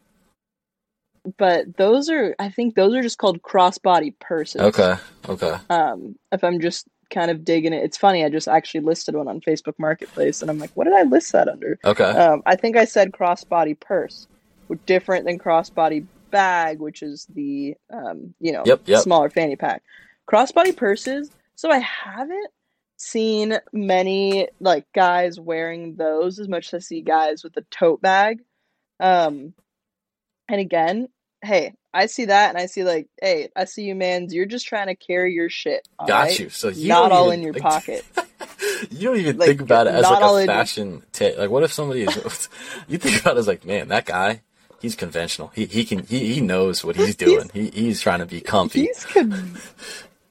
but 1.39 1.77
those 1.77 2.09
are 2.09 2.35
I 2.39 2.49
think 2.51 2.75
those 2.75 2.95
are 2.95 3.03
just 3.03 3.19
called 3.19 3.43
crossbody 3.43 4.15
purses. 4.21 4.61
Okay, 4.61 4.95
okay. 5.29 5.57
Um 5.71 6.17
if 6.33 6.43
I'm 6.45 6.61
just 6.61 6.87
kind 7.11 7.31
of 7.31 7.45
digging 7.45 7.73
it. 7.73 7.85
It's 7.85 7.97
funny, 7.97 8.25
I 8.25 8.29
just 8.29 8.49
actually 8.49 8.81
listed 8.81 9.15
one 9.15 9.29
on 9.29 9.41
Facebook 9.41 9.75
Marketplace 9.79 10.43
and 10.43 10.51
I'm 10.51 10.59
like, 10.59 10.71
what 10.75 10.85
did 10.85 10.95
I 10.95 11.03
list 11.03 11.33
that 11.33 11.49
under? 11.49 11.79
Okay. 11.85 12.05
Um, 12.05 12.43
I 12.47 12.57
think 12.57 12.77
I 12.77 12.85
said 12.85 13.13
crossbody 13.13 13.79
purse, 13.79 14.27
different 14.87 15.25
than 15.25 15.39
crossbody 15.39 16.05
bag, 16.33 16.81
which 16.81 17.03
is 17.03 17.27
the 17.35 17.75
um, 17.93 18.35
you 18.41 18.53
know 18.53 18.63
Yep, 18.67 18.83
yep. 18.87 19.03
smaller 19.03 19.31
fanny 19.31 19.57
pack. 19.57 19.83
Crossbody 20.31 20.77
purses. 20.77 21.31
So 21.55 21.71
I 21.71 21.79
haven't 21.79 22.51
seen 22.97 23.59
many 23.73 24.49
like 24.61 24.87
guys 24.95 25.39
wearing 25.39 25.97
those 25.97 26.39
as 26.39 26.49
much 26.49 26.69
as 26.69 26.75
I 26.75 26.79
see 26.81 27.01
guys 27.03 27.45
with 27.45 27.53
the 27.55 27.65
tote 27.71 28.01
bag. 28.03 28.41
Um, 29.01 29.53
and 30.49 30.61
again, 30.61 31.09
hey, 31.43 31.75
I 31.93 32.07
see 32.07 32.27
that 32.27 32.51
and 32.51 32.59
I 32.59 32.67
see 32.67 32.85
like, 32.85 33.09
hey, 33.21 33.49
I 33.57 33.65
see 33.67 33.85
you, 33.85 33.95
man. 33.95 34.29
You're 34.31 34.47
just 34.47 34.67
trying 34.67 34.87
to 34.89 34.95
carry 34.95 35.35
your 35.35 35.49
shit. 35.51 35.87
all 35.99 36.07
Got 36.07 36.23
right? 36.25 36.39
you. 36.39 36.49
So 36.51 36.69
you 36.69 36.89
Not 36.89 37.13
all 37.13 37.27
even- 37.29 37.41
in 37.41 37.45
your 37.45 37.53
like, 37.55 37.63
pocket. 37.63 38.05
you 38.91 39.09
don't 39.09 39.17
even 39.19 39.39
Like, 39.39 39.49
think 39.49 39.61
about 39.63 39.87
it 39.87 39.95
as 39.95 40.03
like 40.05 40.23
a 40.23 40.47
fashion 40.47 41.03
ta- 41.13 41.31
like 41.39 41.51
what 41.51 41.63
if 41.63 41.73
somebody 41.73 42.03
is 42.03 42.49
you 42.89 42.99
think 42.99 43.21
about 43.21 43.37
it 43.37 43.41
as 43.41 43.47
like 43.47 43.65
man 43.65 43.89
that 43.89 44.05
guy 44.05 44.43
he's 44.81 44.95
conventional 44.95 45.51
he 45.55 45.65
he 45.67 45.85
can 45.85 46.01
he, 46.05 46.35
he 46.35 46.41
knows 46.43 46.85
what 46.85 46.95
he's 46.97 47.17
doing 47.27 47.51
he, 47.55 47.71
he's 47.71 48.01
trying 48.03 48.19
to 48.21 48.27
be 48.27 48.41
comfy 48.41 48.83
He's 48.83 49.05
con- 49.07 49.57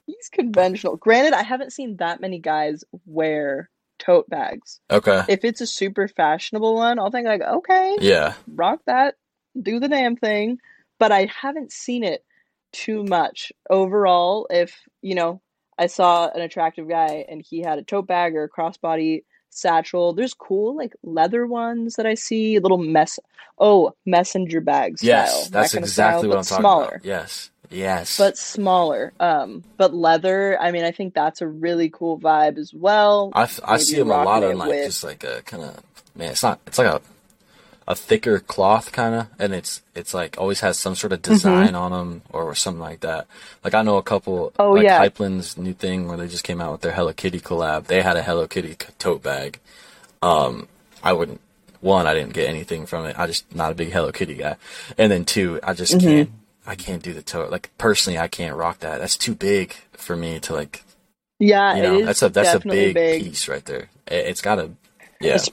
he's 0.06 0.28
conventional. 0.30 0.96
Granted, 0.96 1.32
I 1.34 1.42
haven't 1.42 1.72
seen 1.72 1.96
that 1.96 2.20
many 2.20 2.38
guys 2.38 2.84
wear 3.04 3.68
tote 3.98 4.28
bags. 4.28 4.80
okay 4.90 5.22
If 5.28 5.44
it's 5.44 5.60
a 5.60 5.66
super 5.66 6.06
fashionable 6.08 6.74
one, 6.74 6.98
I'll 6.98 7.10
think 7.10 7.26
like, 7.26 7.42
okay, 7.42 7.96
yeah 8.00 8.34
rock 8.46 8.80
that, 8.86 9.16
do 9.60 9.80
the 9.80 9.88
damn 9.88 10.16
thing. 10.16 10.58
But 10.98 11.12
I 11.12 11.26
haven't 11.26 11.72
seen 11.72 12.04
it 12.04 12.24
too 12.72 13.04
much 13.04 13.52
overall. 13.68 14.46
If 14.50 14.78
you 15.02 15.14
know, 15.14 15.40
I 15.78 15.86
saw 15.88 16.28
an 16.30 16.40
attractive 16.40 16.88
guy 16.88 17.24
and 17.28 17.42
he 17.42 17.60
had 17.60 17.78
a 17.78 17.82
tote 17.82 18.06
bag 18.06 18.34
or 18.34 18.44
a 18.44 18.50
crossbody 18.50 19.24
satchel. 19.50 20.12
There's 20.12 20.34
cool 20.34 20.76
like 20.76 20.94
leather 21.02 21.46
ones 21.46 21.94
that 21.94 22.06
I 22.06 22.14
see, 22.14 22.58
little 22.58 22.78
mess. 22.78 23.18
Oh, 23.58 23.94
messenger 24.04 24.60
bags. 24.60 25.00
style. 25.00 25.08
yes 25.08 25.44
that 25.44 25.52
that's 25.52 25.74
of 25.74 25.78
exactly 25.82 26.28
style, 26.28 26.28
what 26.28 26.38
i'm 26.38 26.44
talking 26.44 26.60
about. 26.60 26.70
smaller 26.78 26.94
about 26.96 27.04
yes 27.06 27.50
yes 27.70 28.18
but 28.18 28.36
smaller. 28.38 29.12
Um, 29.20 29.62
but 29.76 29.94
leather. 29.94 30.58
I 30.60 30.70
mean, 30.72 30.84
I 30.84 30.90
think 30.92 31.14
that's 31.14 31.40
a 31.40 31.46
really 31.46 31.88
cool 31.90 32.18
vibe 32.18 32.58
as 32.58 32.72
well. 32.74 33.30
I, 33.34 33.42
f- 33.44 33.60
I 33.64 33.72
maybe 33.72 33.82
see 33.84 33.96
them 33.96 34.10
a 34.10 34.24
lot 34.24 34.42
on 34.44 34.58
like 34.58 34.68
with- 34.68 34.86
just 34.86 35.04
like 35.04 35.24
a 35.24 35.42
kind 35.42 35.62
of 35.64 35.82
man 36.14 36.30
it's 36.32 36.42
not 36.42 36.58
it's 36.66 36.78
like 36.78 36.86
a 36.86 37.00
a 37.88 37.94
thicker 37.94 38.40
cloth 38.40 38.90
kind 38.90 39.14
of 39.14 39.26
and 39.38 39.54
it's 39.54 39.80
it's 39.94 40.12
like 40.12 40.36
always 40.40 40.58
has 40.60 40.76
some 40.78 40.94
sort 40.96 41.12
of 41.12 41.22
Mm-hmm. 41.22 41.32
design 41.34 41.74
on 41.76 41.92
them 41.92 42.22
or 42.32 42.52
something 42.54 42.80
like 42.80 43.00
that 43.00 43.28
like 43.62 43.74
i 43.74 43.82
know 43.82 43.96
a 43.96 44.02
couple 44.02 44.52
Oh, 44.58 44.72
like 44.72 44.82
yeah. 44.84 44.98
Hypeland's 44.98 45.56
new 45.56 45.72
thing 45.72 46.08
where 46.08 46.16
they 46.16 46.26
just 46.26 46.42
came 46.42 46.60
out 46.60 46.72
with 46.72 46.80
their 46.80 46.90
hello 46.92 47.12
kitty 47.12 47.38
collab 47.38 47.86
they 47.86 48.02
had 48.02 48.16
a 48.16 48.22
hello 48.24 48.48
kitty 48.48 48.76
tote 48.98 49.22
bag 49.22 49.60
um 50.22 50.66
i 51.04 51.12
wouldn't 51.12 51.40
one 51.80 52.06
i 52.08 52.14
didn't 52.14 52.32
get 52.32 52.48
anything 52.48 52.86
from 52.86 53.06
it 53.06 53.16
i 53.18 53.26
just 53.28 53.54
not 53.54 53.70
a 53.70 53.74
big 53.76 53.92
hello 53.92 54.10
kitty 54.10 54.34
guy 54.34 54.56
and 54.98 55.12
then 55.12 55.24
two 55.24 55.60
i 55.62 55.72
just 55.72 56.00
can't 56.00 56.28
i 56.66 56.74
can't 56.74 57.02
do 57.02 57.12
the 57.12 57.22
toe. 57.22 57.48
like 57.50 57.70
personally 57.78 58.18
i 58.18 58.28
can't 58.28 58.56
rock 58.56 58.80
that 58.80 58.98
that's 59.00 59.16
too 59.16 59.34
big 59.34 59.74
for 59.92 60.16
me 60.16 60.38
to 60.40 60.52
like 60.52 60.82
Yeah, 61.38 61.76
You 61.76 61.82
know, 61.82 61.94
it 61.94 62.00
is 62.00 62.06
that's 62.06 62.22
a 62.22 62.28
that's 62.30 62.54
a 62.54 62.60
big, 62.68 62.94
big, 62.94 63.22
piece 63.24 63.46
right 63.48 63.64
there. 63.64 63.88
It, 64.06 64.26
it's 64.28 64.40
got 64.40 64.54
to, 64.56 64.70
yeah, 65.20 65.34
Es- 65.34 65.50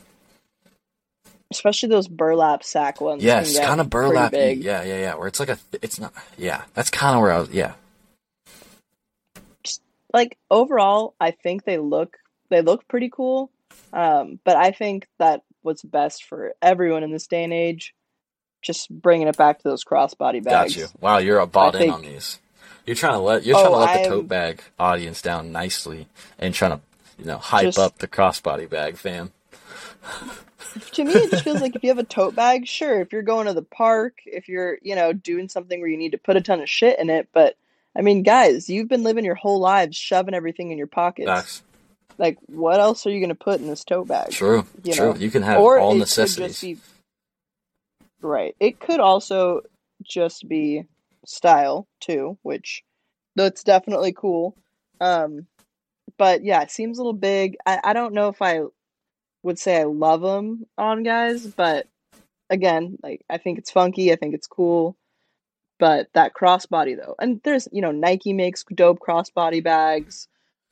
especially 1.52 1.90
those 1.90 2.08
burlap 2.08 2.64
sack 2.64 3.02
ones. 3.02 3.22
yeah. 3.24 3.42
It's 3.42 3.60
kind 3.60 3.82
of 3.82 3.90
burlap. 3.90 4.32
Yeah, 4.34 4.50
yeah, 4.52 4.84
yeah. 4.84 5.16
Where 5.16 5.28
it's 5.28 5.40
like 5.42 5.50
a, 5.50 5.58
it's 5.82 6.00
not. 6.00 6.14
Yeah, 6.38 6.62
that's 6.74 6.90
kind 6.90 7.16
of 7.16 7.22
where 7.22 7.32
I 7.32 7.40
was. 7.40 7.50
Yeah, 7.50 7.74
Like 10.14 10.38
overall, 10.50 11.16
I 11.20 11.32
think 11.32 11.64
they 11.66 11.78
look 11.78 12.18
they 12.50 12.62
look 12.62 12.88
pretty 12.88 13.10
cool. 13.10 13.52
Um, 13.92 14.40
but 14.46 14.56
I 14.56 14.72
think 14.72 15.08
that 15.20 15.42
what's 15.64 15.82
best 15.84 16.24
for 16.26 16.54
everyone 16.62 17.04
in 17.04 17.12
this 17.12 17.28
day 17.28 17.44
and 17.44 17.54
age, 17.54 17.94
just 18.64 18.90
bringing 18.90 19.28
it 19.28 19.38
back 19.38 19.60
to 19.60 19.64
those 19.66 19.84
crossbody 19.84 20.44
bags. 20.44 20.76
got 20.76 20.82
you. 20.82 20.88
Wow, 21.00 21.18
you're 21.20 21.40
a 21.40 21.46
bought 21.48 21.76
in 21.76 21.82
think- 21.82 21.94
on 21.94 22.02
these. 22.02 22.40
You're 22.86 22.96
trying 22.98 23.14
to 23.14 23.20
let 23.20 23.46
you're 23.46 23.56
trying 23.58 23.68
to 23.72 23.76
Oh, 23.76 23.80
let 23.80 23.94
the 23.94 24.00
I'm- 24.02 24.10
tote 24.10 24.28
bag 24.28 24.62
audience 24.80 25.22
down 25.22 25.52
nicely 25.52 26.08
and 26.40 26.54
trying 26.54 26.72
to 26.72 26.80
you 27.18 27.26
know 27.26 27.38
hype 27.38 27.64
Just- 27.66 27.78
up 27.80 28.00
the 28.00 28.08
crossbody 28.08 28.70
bag 28.70 28.98
fam. 28.98 29.32
to 30.92 31.04
me 31.06 31.14
it 31.14 31.32
just 31.32 31.44
feels 31.44 31.62
like 31.62 31.76
if 31.76 31.84
you 31.84 31.90
have 31.90 32.00
a 32.00 32.04
tote 32.04 32.36
bag 32.36 32.68
sure 32.68 33.00
if 33.00 33.12
you're 33.14 33.22
going 33.22 33.46
to 33.48 33.54
the 33.54 33.62
park 33.62 34.16
if 34.26 34.50
you're 34.50 34.80
you 34.82 34.96
know 34.96 35.14
doing 35.14 35.48
something 35.48 35.80
where 35.80 35.90
you 35.90 35.98
need 35.98 36.12
to 36.14 36.18
put 36.18 36.36
a 36.36 36.42
ton 36.42 36.60
of 36.62 36.70
shit 36.70 36.98
in 37.00 37.10
it 37.10 37.28
but 37.32 37.56
i 37.96 38.02
mean 38.02 38.24
guys 38.24 38.70
you've 38.70 38.88
been 38.90 39.04
living 39.04 39.24
your 39.24 39.36
whole 39.36 39.60
lives 39.60 39.96
shoving 39.96 40.34
everything 40.34 40.72
in 40.72 40.78
your 40.78 40.88
pockets 40.88 41.28
Facts. 41.28 41.62
like 42.18 42.38
what 42.48 42.80
else 42.80 43.06
are 43.06 43.12
you 43.12 43.20
going 43.20 43.30
to 43.30 43.36
put 43.36 43.62
in 43.62 43.68
this 43.68 43.84
tote 43.84 44.08
bag 44.08 44.32
True. 44.32 44.66
you 44.84 44.94
True. 44.94 45.14
know, 45.14 45.16
You 45.20 45.30
can 45.30 45.44
have 45.44 45.62
or 45.62 45.78
all 45.80 45.94
it 45.94 46.00
necessities. 46.00 46.82
Could 48.24 48.40
just 48.40 48.54
be 48.54 48.54
right. 48.56 48.56
It 48.60 48.80
could 48.80 49.00
also 49.00 49.62
just 50.04 50.48
be 50.48 50.86
style 51.26 51.88
too 52.02 52.38
which 52.44 52.84
that's 53.36 53.64
definitely 53.64 54.14
cool. 54.14 54.56
Um 55.02 55.48
but 56.18 56.44
yeah 56.44 56.62
it 56.62 56.72
seems 56.72 56.98
a 56.98 57.02
little 57.02 57.14
big. 57.14 57.58
I, 57.66 57.80
I 57.84 57.94
don't 57.94 58.14
know 58.14 58.30
if 58.30 58.42
i 58.42 58.62
would 59.44 59.60
say 59.60 59.82
i 59.82 59.84
love 59.84 60.22
them 60.22 60.66
on 60.78 61.04
guys 61.04 61.46
but 61.48 61.88
again 62.50 62.98
like 63.04 63.26
i 63.30 63.38
think 63.38 63.60
it's 63.60 63.72
funky 63.72 64.12
i 64.12 64.16
think 64.16 64.34
it's 64.36 64.48
cool. 64.48 64.98
But 65.80 66.08
that 66.14 66.34
crossbody 66.34 66.96
though 66.98 67.16
and 67.20 67.42
there's 67.44 67.68
you 67.72 67.82
know 67.82 67.92
nike 67.92 68.34
makes 68.34 68.64
dope 68.74 69.00
crossbody 69.00 69.64
bags. 69.64 70.28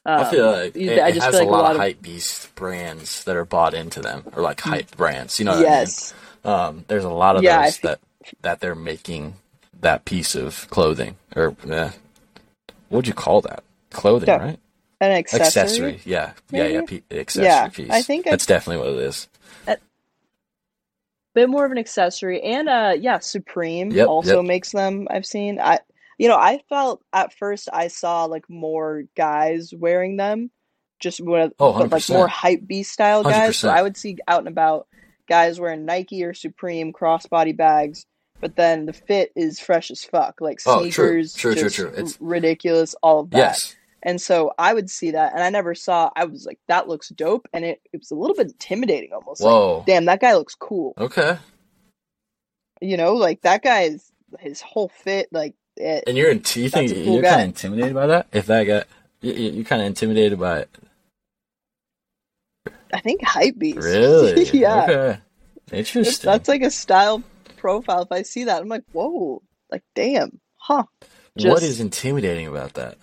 I 0.06 0.30
feel 0.32 0.48
Um, 0.48 0.52
like 0.54 0.76
it, 0.76 1.00
I 1.00 1.10
it 1.10 1.14
just 1.14 1.26
has 1.26 1.36
feel 1.36 1.44
a 1.44 1.44
like 1.44 1.52
lot, 1.52 1.60
a 1.60 1.64
lot 1.64 1.72
of 1.76 1.82
hype 1.82 2.02
beast 2.02 2.56
brands 2.56 3.24
that 3.26 3.36
are 3.36 3.46
bought 3.46 3.74
into 3.74 4.02
them, 4.02 4.24
or 4.34 4.42
like 4.42 4.60
hype 4.62 4.96
brands. 4.98 5.38
You 5.40 5.46
know 5.46 5.52
what 5.52 5.62
yes 5.62 6.14
I 6.14 6.16
mean? 6.16 6.31
Um, 6.44 6.86
there's 6.88 7.04
a 7.06 7.10
lot 7.10 7.36
of 7.38 7.44
Yeah, 7.44 7.60
those 7.62 7.80
that 7.80 8.00
that 8.42 8.60
they're 8.62 8.76
making 8.76 9.36
that 9.82 10.06
piece 10.06 10.36
of 10.36 10.70
clothing, 10.70 11.18
or 11.36 11.56
eh, 11.70 11.92
what 12.90 12.98
would 13.00 13.08
you 13.08 13.14
call 13.14 13.42
that? 13.42 13.64
Clothing, 13.92 14.30
Yeah. 14.30 14.38
right? 14.38 14.60
an 15.02 15.12
accessory, 15.12 15.46
Accessory. 15.48 16.02
Yeah, 16.06 16.34
yeah, 16.52 16.68
yeah. 16.68 16.82
maybe? 16.82 16.88
Pe- 16.88 17.02
accessory 17.20 17.46
Yeah, 17.46 17.70
piece. 17.70 17.90
I 17.92 18.02
think 18.04 18.26
that's 18.26 18.46
definitely 18.46 18.86
what 18.86 19.00
it 19.02 19.06
is. 19.08 19.28
bit 21.34 21.50
more 21.50 21.66
of 21.66 21.72
an 21.72 21.78
accessory 21.78 22.42
and 22.42 22.68
uh 22.70 22.94
yeah 23.00 23.20
supreme 23.20 23.96
Yep, 23.96 24.08
also 24.08 24.42
yep. 24.42 24.46
makes 24.48 24.72
them 24.72 25.08
i've 25.10 25.26
seen 25.26 25.60
i 25.62 25.80
you 26.18 26.28
know 26.28 26.36
i 26.38 26.60
felt 26.70 27.02
at 27.14 27.34
first 27.34 27.70
i 27.72 27.88
saw 27.88 28.26
like 28.26 28.50
more 28.50 29.04
guys 29.16 29.74
wearing 29.76 30.18
them 30.18 30.52
just 31.00 31.22
with 31.22 31.54
Oh, 31.60 31.74
but 31.74 31.92
like 31.92 32.10
more 32.10 32.28
hype 32.28 32.68
beast 32.68 32.92
style 32.92 33.24
guys 33.24 33.60
so 33.60 33.70
100%. 33.70 33.72
i 33.72 33.82
would 33.82 33.98
see 33.98 34.18
out 34.28 34.40
and 34.40 34.50
about 34.50 34.88
guys 35.32 35.60
wearing 35.60 35.86
nike 35.86 36.24
or 36.24 36.34
supreme 36.34 36.92
crossbody 36.94 37.56
bags 37.56 38.06
but 38.42 38.56
then 38.56 38.86
the 38.86 38.94
fit 38.94 39.32
is 39.36 39.60
fresh 39.60 39.90
as 39.92 40.04
fuck 40.04 40.42
like 40.42 40.60
Oh, 40.66 40.80
true, 40.90 41.24
sneakers 41.24 41.34
true, 41.36 41.56
true, 41.56 41.70
true. 41.70 41.90
It's- 41.90 42.18
ridiculous 42.20 42.96
all 43.02 43.20
of 43.22 43.30
that 43.32 43.38
Yes. 43.38 43.76
and 44.04 44.20
so 44.20 44.52
I 44.58 44.74
would 44.74 44.90
see 44.90 45.12
that, 45.12 45.34
and 45.34 45.44
I 45.44 45.52
never 45.52 45.76
saw. 45.76 46.10
I 46.16 46.26
was 46.26 46.44
like, 46.48 46.58
"That 46.68 46.88
looks 46.88 47.10
dope," 47.10 47.48
and 47.54 47.64
it, 47.64 47.80
it 47.94 47.98
was 48.00 48.10
a 48.10 48.16
little 48.16 48.36
bit 48.36 48.48
intimidating, 48.48 49.14
almost. 49.14 49.42
Like, 49.42 49.52
Whoa. 49.52 49.84
damn, 49.86 50.06
that 50.06 50.20
guy 50.20 50.34
looks 50.34 50.56
cool. 50.56 50.96
Okay. 50.98 51.38
You 52.82 52.98
know, 52.98 53.14
like 53.14 53.42
that 53.42 53.62
guy's 53.62 54.12
his 54.40 54.60
whole 54.60 54.90
fit, 54.90 55.28
like 55.32 55.54
it. 55.78 56.06
And 56.08 56.18
you're 56.18 56.32
in, 56.32 56.38
you 56.56 56.70
think 56.70 56.92
cool 56.92 57.14
you're 57.16 57.22
kind 57.24 57.42
of 57.42 57.48
intimidated 57.50 57.94
by 57.94 58.08
that? 58.08 58.26
If 58.34 58.48
that 58.48 58.64
guy, 58.64 58.84
you, 59.22 59.34
you- 59.34 59.52
you're 59.52 59.66
kind 59.66 59.82
of 59.84 59.88
intimidated 59.88 60.40
by 60.40 60.62
it. 60.62 60.70
I 62.94 63.00
think 63.00 63.24
hype 63.24 63.58
beast. 63.58 63.78
Really? 63.82 64.44
yeah, 64.54 64.84
Okay. 64.84 65.20
Interesting. 65.72 66.30
that's 66.30 66.48
like 66.50 66.62
a 66.64 66.72
style 66.72 67.24
profile. 67.58 68.02
If 68.04 68.12
I 68.12 68.24
see 68.24 68.46
that, 68.46 68.62
I'm 68.62 68.68
like, 68.68 68.84
whoa, 68.92 69.42
like 69.72 69.84
damn, 69.96 70.40
huh? 70.58 70.84
what 71.36 71.42
just- 71.42 71.64
is 71.64 71.80
intimidating 71.80 72.48
about 72.48 72.74
that? 72.74 72.98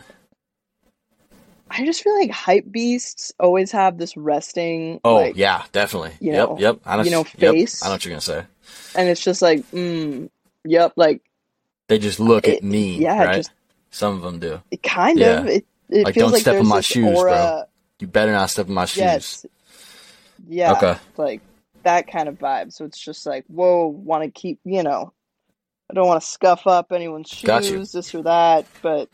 I 1.71 1.85
just 1.85 2.03
feel 2.03 2.19
like 2.19 2.31
hype 2.31 2.65
beasts 2.71 3.31
always 3.39 3.71
have 3.73 3.99
this 3.99 4.17
resting. 4.17 5.01
Oh 5.05 5.17
like, 5.17 5.37
yeah, 5.37 5.65
definitely. 5.73 6.13
you 6.21 6.33
yep, 6.33 6.49
know- 6.49 6.59
yep. 6.59 6.81
I 6.87 6.97
know, 6.97 7.03
you 7.03 7.11
know, 7.11 7.27
yep, 7.37 7.53
face. 7.55 7.83
I 7.83 7.87
know 7.89 7.93
what 7.93 8.05
you're 8.05 8.13
gonna 8.13 8.21
say. 8.23 8.45
and 8.95 9.09
it's 9.09 9.21
just 9.23 9.43
like, 9.43 9.61
mm, 9.71 10.31
yep, 10.65 10.93
like 10.97 11.21
They 11.89 11.99
just 11.99 12.21
look 12.21 12.49
It- 12.49 12.59
at 12.59 12.63
me, 12.65 12.99
yeah, 12.99 13.23
right? 13.25 13.37
just- 13.37 13.51
Some 13.91 14.15
of 14.17 14.23
them 14.23 14.39
do. 14.39 14.61
it 14.71 14.83
kind 14.83 15.19
Yeah. 15.19 15.41
of 15.41 15.47
it. 15.47 15.67
It 15.91 16.05
Like, 16.05 16.15
feels 16.15 16.25
don't 16.25 16.33
like 16.33 16.41
step 16.43 16.53
on 16.53 16.57
there's 16.59 16.69
my 16.69 16.81
shoes, 16.83 17.19
bro. 17.19 17.63
You 18.01 18.07
better 18.07 18.33
not 18.33 18.51
step 18.51 18.69
in 18.69 18.75
my 18.75 18.85
shoes. 18.85 18.99
Yes. 18.99 19.47
Yeah. 20.49 20.73
Okay. 20.73 20.97
Like 21.17 21.43
that 21.85 22.11
kind 22.11 22.29
of 22.29 22.39
vibe. 22.39 22.73
So 22.73 22.85
it's 22.85 22.99
just 22.99 23.27
like, 23.27 23.45
whoa, 23.47 23.87
want 23.87 24.25
to 24.25 24.31
keep, 24.31 24.59
you 24.65 24.83
know, 24.83 25.13
I 25.91 25.95
don't 25.95 26.07
want 26.07 26.21
to 26.21 26.27
scuff 26.29 26.67
up 26.67 26.93
anyone's 26.93 27.29
shoes, 27.29 27.93
this 27.93 28.15
or 28.15 28.23
that, 28.23 28.67
but 28.83 29.09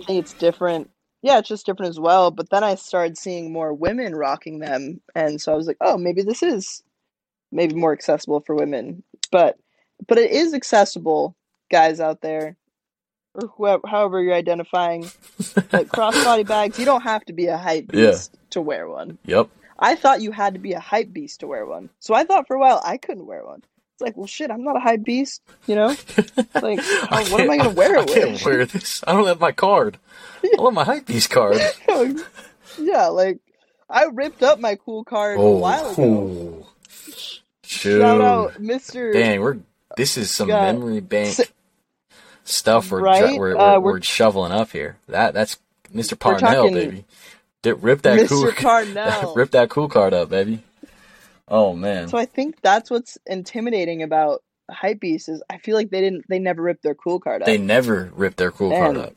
I 0.00 0.04
think 0.04 0.20
it's 0.20 0.32
different. 0.34 0.88
Yeah, 1.22 1.38
it's 1.38 1.48
just 1.48 1.66
different 1.66 1.90
as 1.90 2.00
well. 2.00 2.30
But 2.30 2.50
then 2.50 2.64
I 2.64 2.74
started 2.76 3.18
seeing 3.18 3.52
more 3.52 3.72
women 3.74 4.14
rocking 4.14 4.58
them, 4.58 5.00
and 5.14 5.40
so 5.40 5.52
I 5.52 5.56
was 5.56 5.66
like, 5.66 5.76
oh, 5.80 5.96
maybe 5.98 6.22
this 6.22 6.42
is 6.42 6.82
maybe 7.52 7.74
more 7.74 7.92
accessible 7.92 8.40
for 8.40 8.54
women. 8.54 9.02
But 9.30 9.58
but 10.08 10.18
it 10.18 10.30
is 10.32 10.54
accessible, 10.54 11.36
guys 11.70 12.00
out 12.00 12.22
there, 12.22 12.56
or 13.34 13.48
whoever, 13.48 13.86
however 13.86 14.22
you're 14.22 14.34
identifying. 14.34 15.02
Like 15.72 15.88
crossbody 15.92 16.46
bags, 16.46 16.78
you 16.78 16.84
don't 16.84 17.02
have 17.02 17.24
to 17.26 17.32
be 17.32 17.46
a 17.46 17.58
hype 17.58 17.90
Yeah. 17.92 18.10
beast 18.12 18.36
to 18.50 18.60
wear 18.60 18.88
one. 18.88 19.18
Yep. 19.26 19.48
I 19.82 19.94
thought 19.96 20.22
you 20.22 20.30
had 20.32 20.54
to 20.54 20.60
be 20.60 20.72
a 20.72 20.80
hype 20.80 21.12
beast 21.12 21.40
to 21.40 21.46
wear 21.46 21.66
one. 21.66 21.90
So 22.00 22.14
I 22.14 22.24
thought 22.24 22.46
for 22.46 22.56
a 22.56 22.60
while 22.60 22.80
I 22.84 22.96
couldn't 22.96 23.26
wear 23.26 23.44
one. 23.44 23.62
It's 23.94 24.00
like, 24.00 24.16
well, 24.16 24.26
shit, 24.26 24.50
I'm 24.50 24.62
not 24.64 24.76
a 24.76 24.80
hype 24.80 25.02
beast, 25.04 25.42
you 25.66 25.74
know? 25.74 25.94
Like, 26.62 26.80
how, 26.80 27.24
what 27.24 27.40
am 27.40 27.50
I 27.50 27.56
going 27.58 27.70
to 27.70 27.76
wear 27.76 27.98
I 27.98 28.02
it 28.02 28.08
can't 28.08 28.44
wear 28.44 28.64
this. 28.64 29.02
I 29.06 29.12
don't 29.12 29.26
have 29.26 29.40
my 29.40 29.52
card. 29.52 29.98
I 30.44 30.50
want 30.62 30.74
my 30.76 30.84
hype 30.84 31.06
beast 31.06 31.28
card. 31.30 31.58
yeah, 32.78 33.08
like, 33.08 33.38
I 33.90 34.04
ripped 34.04 34.42
up 34.42 34.60
my 34.60 34.76
cool 34.76 35.02
card 35.04 35.38
a 35.38 35.42
while 35.42 35.90
ago. 35.90 36.64
oh. 36.64 36.68
Shout 37.64 38.20
out, 38.20 38.54
Mr. 38.54 39.12
Dang, 39.12 39.40
we're 39.40 39.58
this 39.96 40.16
is 40.16 40.30
some 40.32 40.48
Got- 40.48 40.74
memory 40.74 41.00
bank 41.00 41.38
S- 41.40 41.52
stuff 42.44 42.90
we're, 42.90 43.00
Right? 43.02 43.38
we're, 43.38 43.54
we're, 43.54 43.58
Uh, 43.58 43.78
we're, 43.80 43.92
we're- 43.92 44.02
shoveling 44.02 44.52
up 44.52 44.70
here. 44.72 44.98
That 45.08 45.34
that's 45.34 45.58
Mr. 45.94 46.18
Parnell, 46.18 46.40
talking- 46.64 46.74
baby. 46.74 47.04
Rip 47.64 48.02
that 48.02 48.18
Mr. 48.20 48.24
cool 48.24 48.52
Parnell. 48.62 49.34
rip 49.34 49.50
that 49.52 49.70
cool 49.70 49.88
card 49.88 50.14
up, 50.14 50.30
baby. 50.30 50.62
Oh 51.48 51.74
man. 51.74 52.08
So 52.08 52.18
I 52.18 52.26
think 52.26 52.60
that's 52.62 52.90
what's 52.90 53.18
intimidating 53.26 54.02
about 54.02 54.42
Hypebeast 54.70 55.28
is 55.28 55.42
I 55.50 55.58
feel 55.58 55.76
like 55.76 55.90
they 55.90 56.00
didn't, 56.00 56.26
they 56.28 56.38
never 56.38 56.62
ripped 56.62 56.82
their 56.82 56.94
cool 56.94 57.20
card 57.20 57.42
up. 57.42 57.46
they 57.46 57.58
never 57.58 58.10
ripped 58.14 58.38
their 58.38 58.50
cool 58.52 58.74
card 58.74 58.96
up. 58.96 59.14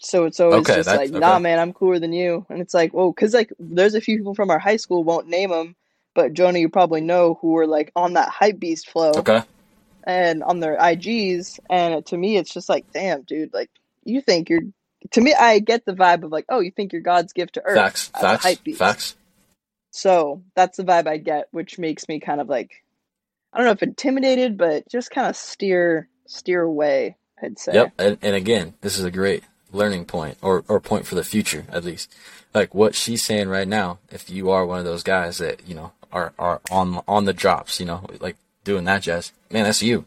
So 0.00 0.26
it's 0.26 0.40
always 0.40 0.70
Okay, 0.70 0.74
just 0.74 0.92
like, 0.94 1.12
nah, 1.12 1.38
okay. 1.38 1.40
man, 1.40 1.58
I'm 1.58 1.72
cooler 1.72 1.98
than 1.98 2.12
you. 2.12 2.46
And 2.50 2.60
it's 2.60 2.74
like, 2.74 2.92
whoa, 2.92 3.12
because 3.12 3.34
like 3.34 3.52
there's 3.58 3.94
a 3.94 4.00
few 4.00 4.18
people 4.18 4.34
from 4.34 4.50
our 4.50 4.58
high 4.58 4.76
school, 4.76 5.04
won't 5.04 5.28
name 5.28 5.50
them, 5.50 5.76
but 6.14 6.34
Jonah, 6.34 6.58
you 6.58 6.68
probably 6.68 7.00
know 7.00 7.38
who 7.40 7.50
were 7.52 7.66
like 7.66 7.92
on 7.96 8.14
that 8.14 8.30
Hypebeast 8.32 8.86
flow 8.88 9.12
Okay. 9.20 9.42
and 10.04 10.42
on 10.44 10.60
their 10.60 10.78
IGs. 10.78 11.60
And 11.70 12.04
to 12.06 12.16
me, 12.18 12.36
it's 12.38 12.52
just 12.54 12.68
like, 12.68 12.86
damn, 12.94 13.22
dude, 13.22 13.54
like 13.54 13.70
you 14.04 14.20
think 14.20 14.50
you're. 14.50 14.62
To 15.12 15.20
me, 15.20 15.34
I 15.34 15.58
get 15.58 15.84
the 15.84 15.92
vibe 15.92 16.24
of 16.24 16.32
like, 16.32 16.46
oh, 16.48 16.60
you 16.60 16.70
think 16.70 16.92
you're 16.92 17.02
God's 17.02 17.32
gift 17.32 17.54
to 17.54 17.62
Earth 17.64 17.76
Facts. 17.76 18.08
Facts. 18.08 18.76
Facts. 18.76 19.16
So 19.90 20.42
that's 20.56 20.76
the 20.76 20.84
vibe 20.84 21.06
I 21.06 21.18
get, 21.18 21.48
which 21.52 21.78
makes 21.78 22.08
me 22.08 22.20
kind 22.20 22.40
of 22.40 22.48
like, 22.48 22.82
I 23.52 23.58
don't 23.58 23.66
know 23.66 23.72
if 23.72 23.82
intimidated, 23.82 24.58
but 24.58 24.88
just 24.88 25.10
kind 25.10 25.28
of 25.28 25.36
steer 25.36 26.08
steer 26.26 26.62
away. 26.62 27.16
I'd 27.42 27.58
say. 27.58 27.74
Yep. 27.74 27.92
And, 27.98 28.18
and 28.22 28.34
again, 28.34 28.74
this 28.80 28.98
is 28.98 29.04
a 29.04 29.10
great 29.10 29.44
learning 29.72 30.06
point 30.06 30.38
or, 30.40 30.64
or 30.68 30.80
point 30.80 31.06
for 31.06 31.14
the 31.14 31.24
future, 31.24 31.64
at 31.70 31.84
least. 31.84 32.12
Like 32.54 32.74
what 32.74 32.94
she's 32.94 33.24
saying 33.24 33.48
right 33.48 33.68
now, 33.68 33.98
if 34.10 34.30
you 34.30 34.50
are 34.50 34.64
one 34.64 34.78
of 34.78 34.84
those 34.84 35.02
guys 35.02 35.38
that, 35.38 35.66
you 35.68 35.74
know, 35.74 35.92
are, 36.12 36.32
are 36.38 36.60
on, 36.70 37.02
on 37.08 37.24
the 37.24 37.32
drops, 37.32 37.80
you 37.80 37.86
know, 37.86 38.06
like 38.20 38.36
doing 38.62 38.84
that 38.84 39.02
jazz, 39.02 39.32
man, 39.50 39.64
that's 39.64 39.82
you. 39.82 40.06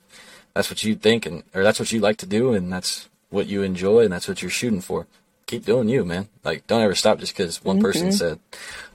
That's 0.54 0.70
what 0.70 0.84
you 0.84 0.96
think 0.96 1.26
and, 1.26 1.44
or 1.54 1.64
that's 1.64 1.80
what 1.80 1.92
you 1.92 2.00
like 2.00 2.18
to 2.18 2.26
do 2.26 2.54
and 2.54 2.72
that's 2.72 3.10
what 3.30 3.48
you 3.48 3.62
enjoy 3.64 4.02
and 4.02 4.14
that's 4.14 4.28
what 4.28 4.42
you're 4.42 4.52
shooting 4.52 4.82
for. 4.82 5.08
Keep 5.46 5.66
doing 5.66 5.90
you, 5.90 6.04
man. 6.06 6.28
Like, 6.44 6.68
don't 6.68 6.82
ever 6.82 6.96
stop 6.96 7.20
just 7.20 7.36
because 7.36 7.64
one 7.64 7.80
person 7.82 8.12
said 8.12 8.40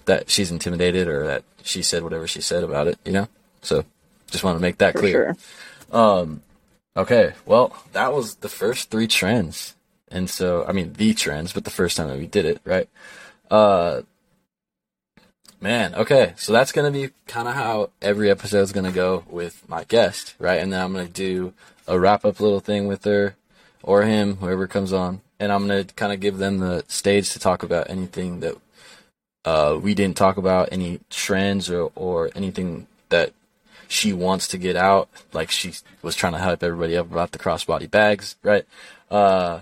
that 0.04 0.30
she's 0.30 0.50
intimidated 0.50 1.08
or 1.08 1.26
that 1.26 1.44
she 1.62 1.82
said 1.82 2.02
whatever 2.02 2.26
she 2.26 2.40
said 2.40 2.62
about 2.64 2.88
it, 2.88 2.98
you 3.04 3.12
know? 3.12 3.28
So 3.62 3.84
just 4.30 4.44
want 4.44 4.56
to 4.58 4.62
make 4.62 4.78
that 4.78 4.92
for 4.92 4.98
clear. 5.00 5.36
sure. 5.92 6.28
Okay, 6.96 7.32
well, 7.46 7.74
that 7.92 8.12
was 8.12 8.36
the 8.36 8.48
first 8.50 8.90
three 8.90 9.06
trends 9.06 9.74
And 10.10 10.28
so, 10.28 10.64
I 10.66 10.72
mean, 10.72 10.92
the 10.92 11.14
trends, 11.14 11.52
but 11.54 11.64
the 11.64 11.70
first 11.70 11.96
time 11.96 12.08
that 12.08 12.18
we 12.18 12.26
did 12.26 12.44
it, 12.44 12.60
right? 12.66 12.88
Uh, 13.50 14.02
man, 15.60 15.94
okay. 15.94 16.34
So 16.36 16.52
that's 16.52 16.72
going 16.72 16.92
to 16.92 16.98
be 16.98 17.12
kind 17.26 17.48
of 17.48 17.54
how 17.54 17.90
every 18.02 18.30
episode 18.30 18.60
is 18.60 18.72
going 18.72 18.84
to 18.84 18.92
go 18.92 19.24
with 19.30 19.66
my 19.68 19.84
guest, 19.84 20.34
right? 20.38 20.60
And 20.60 20.70
then 20.70 20.82
I'm 20.82 20.92
going 20.92 21.06
to 21.06 21.12
do 21.12 21.54
a 21.86 21.98
wrap 21.98 22.26
up 22.26 22.40
little 22.40 22.60
thing 22.60 22.86
with 22.88 23.04
her 23.04 23.36
or 23.82 24.02
him, 24.02 24.36
whoever 24.36 24.66
comes 24.66 24.92
on. 24.92 25.20
And 25.38 25.52
I'm 25.52 25.66
going 25.66 25.84
to 25.84 25.94
kind 25.94 26.12
of 26.12 26.20
give 26.20 26.38
them 26.38 26.58
the 26.58 26.84
stage 26.88 27.30
to 27.30 27.38
talk 27.38 27.62
about 27.62 27.90
anything 27.90 28.40
that 28.40 28.56
uh, 29.44 29.78
we 29.80 29.94
didn't 29.94 30.16
talk 30.16 30.36
about, 30.36 30.68
any 30.70 31.00
trends 31.10 31.68
or, 31.68 31.90
or 31.94 32.30
anything 32.34 32.86
that 33.08 33.32
she 33.88 34.12
wants 34.12 34.48
to 34.48 34.58
get 34.58 34.76
out. 34.76 35.08
Like 35.32 35.50
she 35.50 35.74
was 36.00 36.14
trying 36.14 36.32
to 36.32 36.38
hype 36.38 36.62
everybody 36.62 36.96
up 36.96 37.10
about 37.10 37.32
the 37.32 37.38
crossbody 37.38 37.90
bags, 37.90 38.36
right? 38.42 38.64
Uh, 39.10 39.60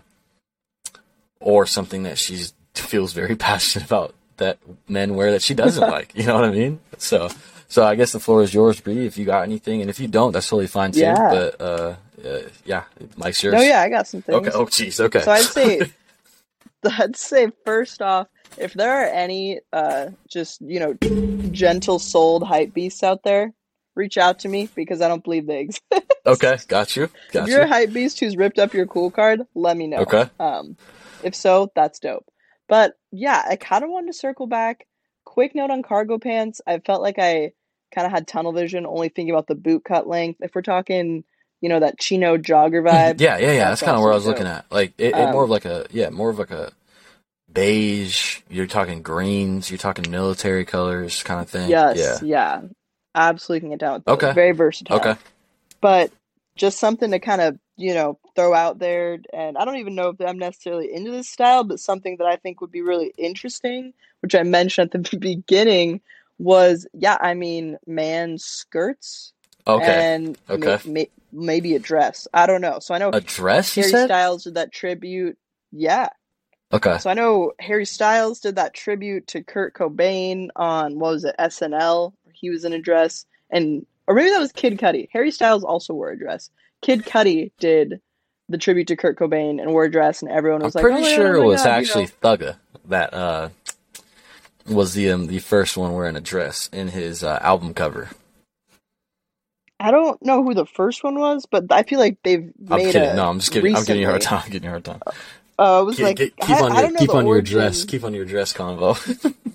or 1.41 1.67
something 1.67 2.03
that 2.03 2.19
she 2.19 2.45
feels 2.75 3.13
very 3.13 3.37
passionate 3.49 3.87
about 3.87 4.15
that 4.37 4.59
men 4.89 5.15
wear 5.15 5.33
that 5.33 5.43
she 5.43 5.55
doesn't 5.55 5.89
like. 5.91 6.15
You 6.15 6.27
know 6.27 6.35
what 6.35 6.45
I 6.45 6.51
mean? 6.51 6.81
So, 6.99 7.29
so 7.71 7.85
I 7.85 7.95
guess 7.95 8.11
the 8.11 8.19
floor 8.19 8.43
is 8.43 8.53
yours, 8.53 8.81
Bre. 8.81 8.91
If 8.91 9.17
you 9.17 9.25
got 9.25 9.45
anything, 9.45 9.81
and 9.81 9.89
if 9.89 10.01
you 10.01 10.09
don't, 10.09 10.33
that's 10.33 10.49
totally 10.49 10.67
fine 10.67 10.91
too. 10.91 11.01
Yeah. 11.01 11.31
But 11.31 11.61
uh, 11.61 11.95
uh, 12.25 12.41
yeah, 12.65 12.83
mic's 13.17 13.45
yours. 13.45 13.55
Oh 13.57 13.63
yeah, 13.63 13.81
I 13.81 13.89
got 13.89 14.09
some 14.09 14.23
things. 14.23 14.49
Okay. 14.49 14.51
Oh, 14.53 14.67
jeez. 14.67 14.99
Okay. 14.99 15.21
So 15.21 15.31
I'd 15.31 15.45
say, 15.45 15.81
I'd 16.99 17.15
say 17.15 17.53
first 17.65 18.03
off, 18.03 18.27
if 18.59 18.75
there 18.75 18.91
are 18.91 19.07
any 19.07 19.61
uh, 19.73 20.09
just 20.29 20.61
you 20.63 20.81
know 20.81 20.95
gentle 21.53 22.01
souled 22.01 22.43
hype 22.43 22.75
beasts 22.75 23.05
out 23.05 23.23
there, 23.23 23.53
reach 23.95 24.19
out 24.19 24.41
to 24.41 24.49
me 24.49 24.69
because 24.75 25.01
I 25.01 25.07
don't 25.07 25.23
believe 25.23 25.47
they 25.47 25.61
exist. 25.61 25.85
okay. 26.27 26.59
Got 26.67 26.97
you. 26.97 27.09
Got 27.31 27.45
if 27.45 27.51
you're 27.51 27.61
you. 27.61 27.67
a 27.67 27.69
hype 27.69 27.93
beast 27.93 28.19
who's 28.19 28.37
ripped 28.37 28.59
up 28.59 28.75
your 28.75 28.87
cool 28.87 29.13
card, 29.13 29.43
let 29.55 29.77
me 29.77 29.87
know. 29.87 29.99
Okay. 29.99 30.29
Um, 30.41 30.77
if 31.23 31.37
so, 31.37 31.71
that's 31.77 32.01
dope. 32.01 32.27
But 32.69 32.95
yeah, 33.13 33.45
I 33.49 33.55
kind 33.55 33.85
of 33.85 33.91
wanted 33.91 34.09
to 34.09 34.19
circle 34.19 34.49
back. 34.49 34.89
Quick 35.25 35.55
note 35.55 35.71
on 35.71 35.85
cargo 35.85 36.19
pants. 36.19 36.61
I 36.67 36.81
felt 36.81 37.01
like 37.01 37.21
I 37.21 37.53
kind 37.95 38.07
of 38.07 38.13
had 38.13 38.29
tunnel 38.29 38.53
vision, 38.53 38.87
only 38.87 39.09
thinking 39.11 39.35
about 39.35 39.47
the 39.49 39.55
boot 39.57 39.85
cut 39.85 40.09
length. 40.09 40.41
If 40.43 40.55
we're 40.55 40.63
talking, 40.63 41.25
you 41.61 41.69
know, 41.69 41.81
that 41.81 41.99
chino 41.99 42.37
jogger 42.39 42.83
vibe. 42.87 43.21
Yeah, 43.21 43.39
yeah, 43.39 43.53
yeah. 43.53 43.69
That's 43.71 43.83
kind 43.83 43.97
of 43.97 44.03
where 44.03 44.13
I 44.13 44.17
was 44.17 44.27
looking 44.27 44.47
at. 44.47 44.67
Like, 44.71 44.95
it, 44.99 45.17
it 45.19 45.31
more 45.31 45.45
Um, 45.45 45.45
of 45.45 45.51
like 45.51 45.65
a 45.67 45.87
yeah, 45.91 46.11
more 46.11 46.31
of 46.31 46.39
like 46.39 46.51
a 46.53 46.73
beige. 47.53 48.41
You're 48.51 48.67
talking 48.67 49.03
greens. 49.03 49.71
You're 49.71 49.79
talking 49.79 50.11
military 50.11 50.65
colors, 50.65 51.23
kind 51.23 51.41
of 51.41 51.51
thing. 51.51 51.71
Yes, 51.71 51.99
Yeah. 51.99 52.21
yeah. 52.21 52.63
Absolutely 53.15 53.61
can 53.63 53.71
get 53.71 53.81
down 53.81 53.95
with 53.95 54.07
those. 54.07 54.15
Okay. 54.15 54.33
Very 54.33 54.53
versatile. 54.53 54.97
Okay. 54.97 55.17
But 55.81 56.13
just 56.57 56.79
something 56.79 57.11
to 57.13 57.21
kind 57.21 57.41
of, 57.41 57.59
you 57.77 57.95
know, 57.95 58.19
throw 58.37 58.55
out 58.55 58.79
there. 58.79 59.19
And 59.33 59.59
I 59.59 59.65
don't 59.65 59.79
even 59.79 59.95
know 59.97 60.11
if 60.11 60.21
I'm 60.21 60.39
necessarily 60.39 60.93
into 60.93 61.11
this 61.11 61.29
style, 61.29 61.65
but 61.65 61.81
something 61.81 62.17
that 62.19 62.27
I 62.27 62.37
think 62.37 62.61
would 62.61 62.73
be 62.73 62.83
really 62.83 63.13
interesting, 63.19 63.95
which 64.23 64.35
I 64.35 64.45
mentioned 64.45 64.95
at 64.95 65.11
the 65.11 65.19
beginning, 65.21 66.03
was 66.41 66.87
yeah, 66.95 67.19
I 67.21 67.35
mean, 67.35 67.77
man 67.87 68.39
skirts 68.39 69.33
Okay. 69.67 70.15
and 70.15 70.39
Okay. 70.49 70.79
ma- 70.87 71.05
maybe 71.33 71.75
a 71.77 71.79
dress. 71.79 72.27
I 72.33 72.47
don't 72.47 72.63
know. 72.63 72.79
So 72.81 72.95
I 72.95 72.99
know 72.99 73.11
A 73.13 73.21
dress, 73.21 73.77
you 73.77 73.83
Harry? 73.85 74.07
Styles 74.07 74.45
did 74.45 74.55
that 74.55 74.73
tribute. 74.73 75.37
Yeah. 75.71 76.09
Okay. 76.73 76.97
So 76.99 77.11
I 77.11 77.15
know 77.15 77.53
Harry 77.61 77.85
Styles 77.85 78.41
did 78.41 78.57
that 78.57 78.73
tribute 78.75 79.27
to 79.29 79.43
Kurt 79.43 79.75
Cobain 79.75 80.49
on 80.57 80.99
what 80.99 81.13
was 81.13 81.25
it 81.25 81.35
SNL? 81.39 82.15
He 82.33 82.49
was 82.49 82.65
in 82.65 82.73
a 82.73 82.79
dress, 82.81 83.27
and 83.51 83.85
or 84.07 84.15
maybe 84.15 84.31
that 84.31 84.39
was 84.41 84.53
Kid 84.53 84.79
Cudi. 84.79 85.09
Harry 85.13 85.31
Styles 85.31 85.63
also 85.63 85.93
wore 85.93 86.11
a 86.11 86.19
dress. 86.19 86.49
Kid 86.81 87.05
Cudi 87.05 87.53
did 87.59 88.01
the 88.49 88.57
tribute 88.57 88.87
to 88.89 88.97
Kurt 88.97 89.19
Cobain 89.19 89.61
and 89.61 89.73
wore 89.73 89.85
a 89.85 89.91
dress, 89.91 90.23
and 90.23 90.31
everyone 90.31 90.63
I'm 90.63 90.67
was 90.67 90.75
like, 90.75 90.83
pretty 90.83 91.03
"Oh 91.05 91.15
sure 91.15 91.37
oh 91.37 91.43
it 91.43 91.47
was 91.47 91.63
God," 91.63 91.67
you 91.69 91.71
actually 91.73 92.05
know? 92.07 92.11
Thugga 92.23 92.57
that 92.87 93.13
uh 93.13 93.49
was 94.67 94.95
the 94.95 95.11
um, 95.11 95.27
the 95.27 95.39
first 95.39 95.77
one 95.77 95.93
wearing 95.93 96.17
a 96.17 96.21
dress 96.21 96.69
in 96.73 96.89
his 96.89 97.23
uh, 97.25 97.39
album 97.43 97.75
cover. 97.75 98.11
I 99.79 99.91
don't 99.91 100.23
know 100.23 100.43
who 100.43 100.53
the 100.53 100.67
first 100.67 101.03
one 101.03 101.19
was, 101.19 101.47
but 101.51 101.65
I 101.71 101.85
feel 101.85 101.99
like 101.99 102.19
they've 102.23 102.53
I'm 102.71 102.79
made 102.79 102.93
kidding. 102.93 103.11
a. 103.11 103.15
No, 103.15 103.31
I'm 103.31 103.39
just 103.39 103.53
kidding. 103.53 103.75
I'm 103.75 103.85
giving 103.85 104.03
you 104.03 104.09
a 104.09 104.11
hard 104.11 104.23
time. 104.23 104.43
I'm 104.45 104.51
giving 104.51 104.65
you 104.65 104.69
a 104.69 104.73
hard 104.73 104.85
time. 104.85 105.01
Uh, 105.59 105.81
it 105.83 105.85
was 105.85 105.97
Keep, 105.97 106.05
like 106.05 106.17
keep, 106.17 106.37
keep 106.37 106.57
I, 106.57 106.61
on 106.61 106.73
I 106.73 106.81
your 106.83 106.99
keep 106.99 107.11
on 107.11 107.27
your 107.27 107.43
dress. 107.43 107.85
Keep 107.85 108.05
on 108.05 108.15
your 108.15 108.25
dress 108.25 108.53
convo. 108.53 109.35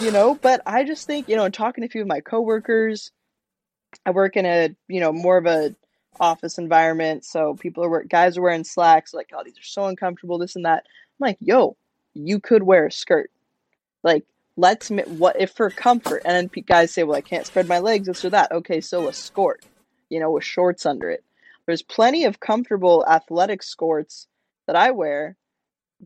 you 0.00 0.10
know 0.10 0.34
but 0.36 0.62
i 0.66 0.84
just 0.84 1.06
think 1.06 1.28
you 1.28 1.36
know 1.36 1.48
talking 1.48 1.82
to 1.82 1.86
a 1.86 1.90
few 1.90 2.00
of 2.00 2.06
my 2.06 2.20
coworkers 2.20 3.10
i 4.06 4.10
work 4.10 4.36
in 4.36 4.46
a 4.46 4.74
you 4.88 5.00
know 5.00 5.12
more 5.12 5.36
of 5.36 5.46
a 5.46 5.74
office 6.20 6.58
environment 6.58 7.24
so 7.24 7.54
people 7.54 7.84
are 7.84 8.04
guys 8.04 8.38
are 8.38 8.42
wearing 8.42 8.64
slacks 8.64 9.12
like 9.12 9.30
oh 9.34 9.42
these 9.44 9.58
are 9.58 9.62
so 9.62 9.84
uncomfortable 9.86 10.38
this 10.38 10.56
and 10.56 10.64
that 10.64 10.84
i'm 10.86 11.26
like 11.28 11.36
yo 11.40 11.76
you 12.14 12.40
could 12.40 12.62
wear 12.62 12.86
a 12.86 12.92
skirt 12.92 13.30
like 14.04 14.24
let's 14.56 14.90
what 14.90 15.40
if 15.40 15.50
for 15.52 15.70
comfort? 15.70 16.22
And 16.24 16.48
then 16.50 16.62
guys 16.66 16.92
say 16.92 17.02
well 17.02 17.16
i 17.16 17.20
can't 17.20 17.46
spread 17.46 17.66
my 17.66 17.80
legs 17.80 18.06
this 18.06 18.24
or 18.24 18.30
that. 18.30 18.52
Okay 18.52 18.80
so 18.80 19.08
a 19.08 19.12
skirt, 19.12 19.64
you 20.10 20.20
know 20.20 20.30
with 20.30 20.44
shorts 20.44 20.86
under 20.86 21.10
it. 21.10 21.24
There's 21.66 21.82
plenty 21.82 22.24
of 22.24 22.40
comfortable 22.40 23.04
athletic 23.08 23.62
skirts 23.62 24.28
that 24.66 24.76
i 24.76 24.90
wear 24.92 25.36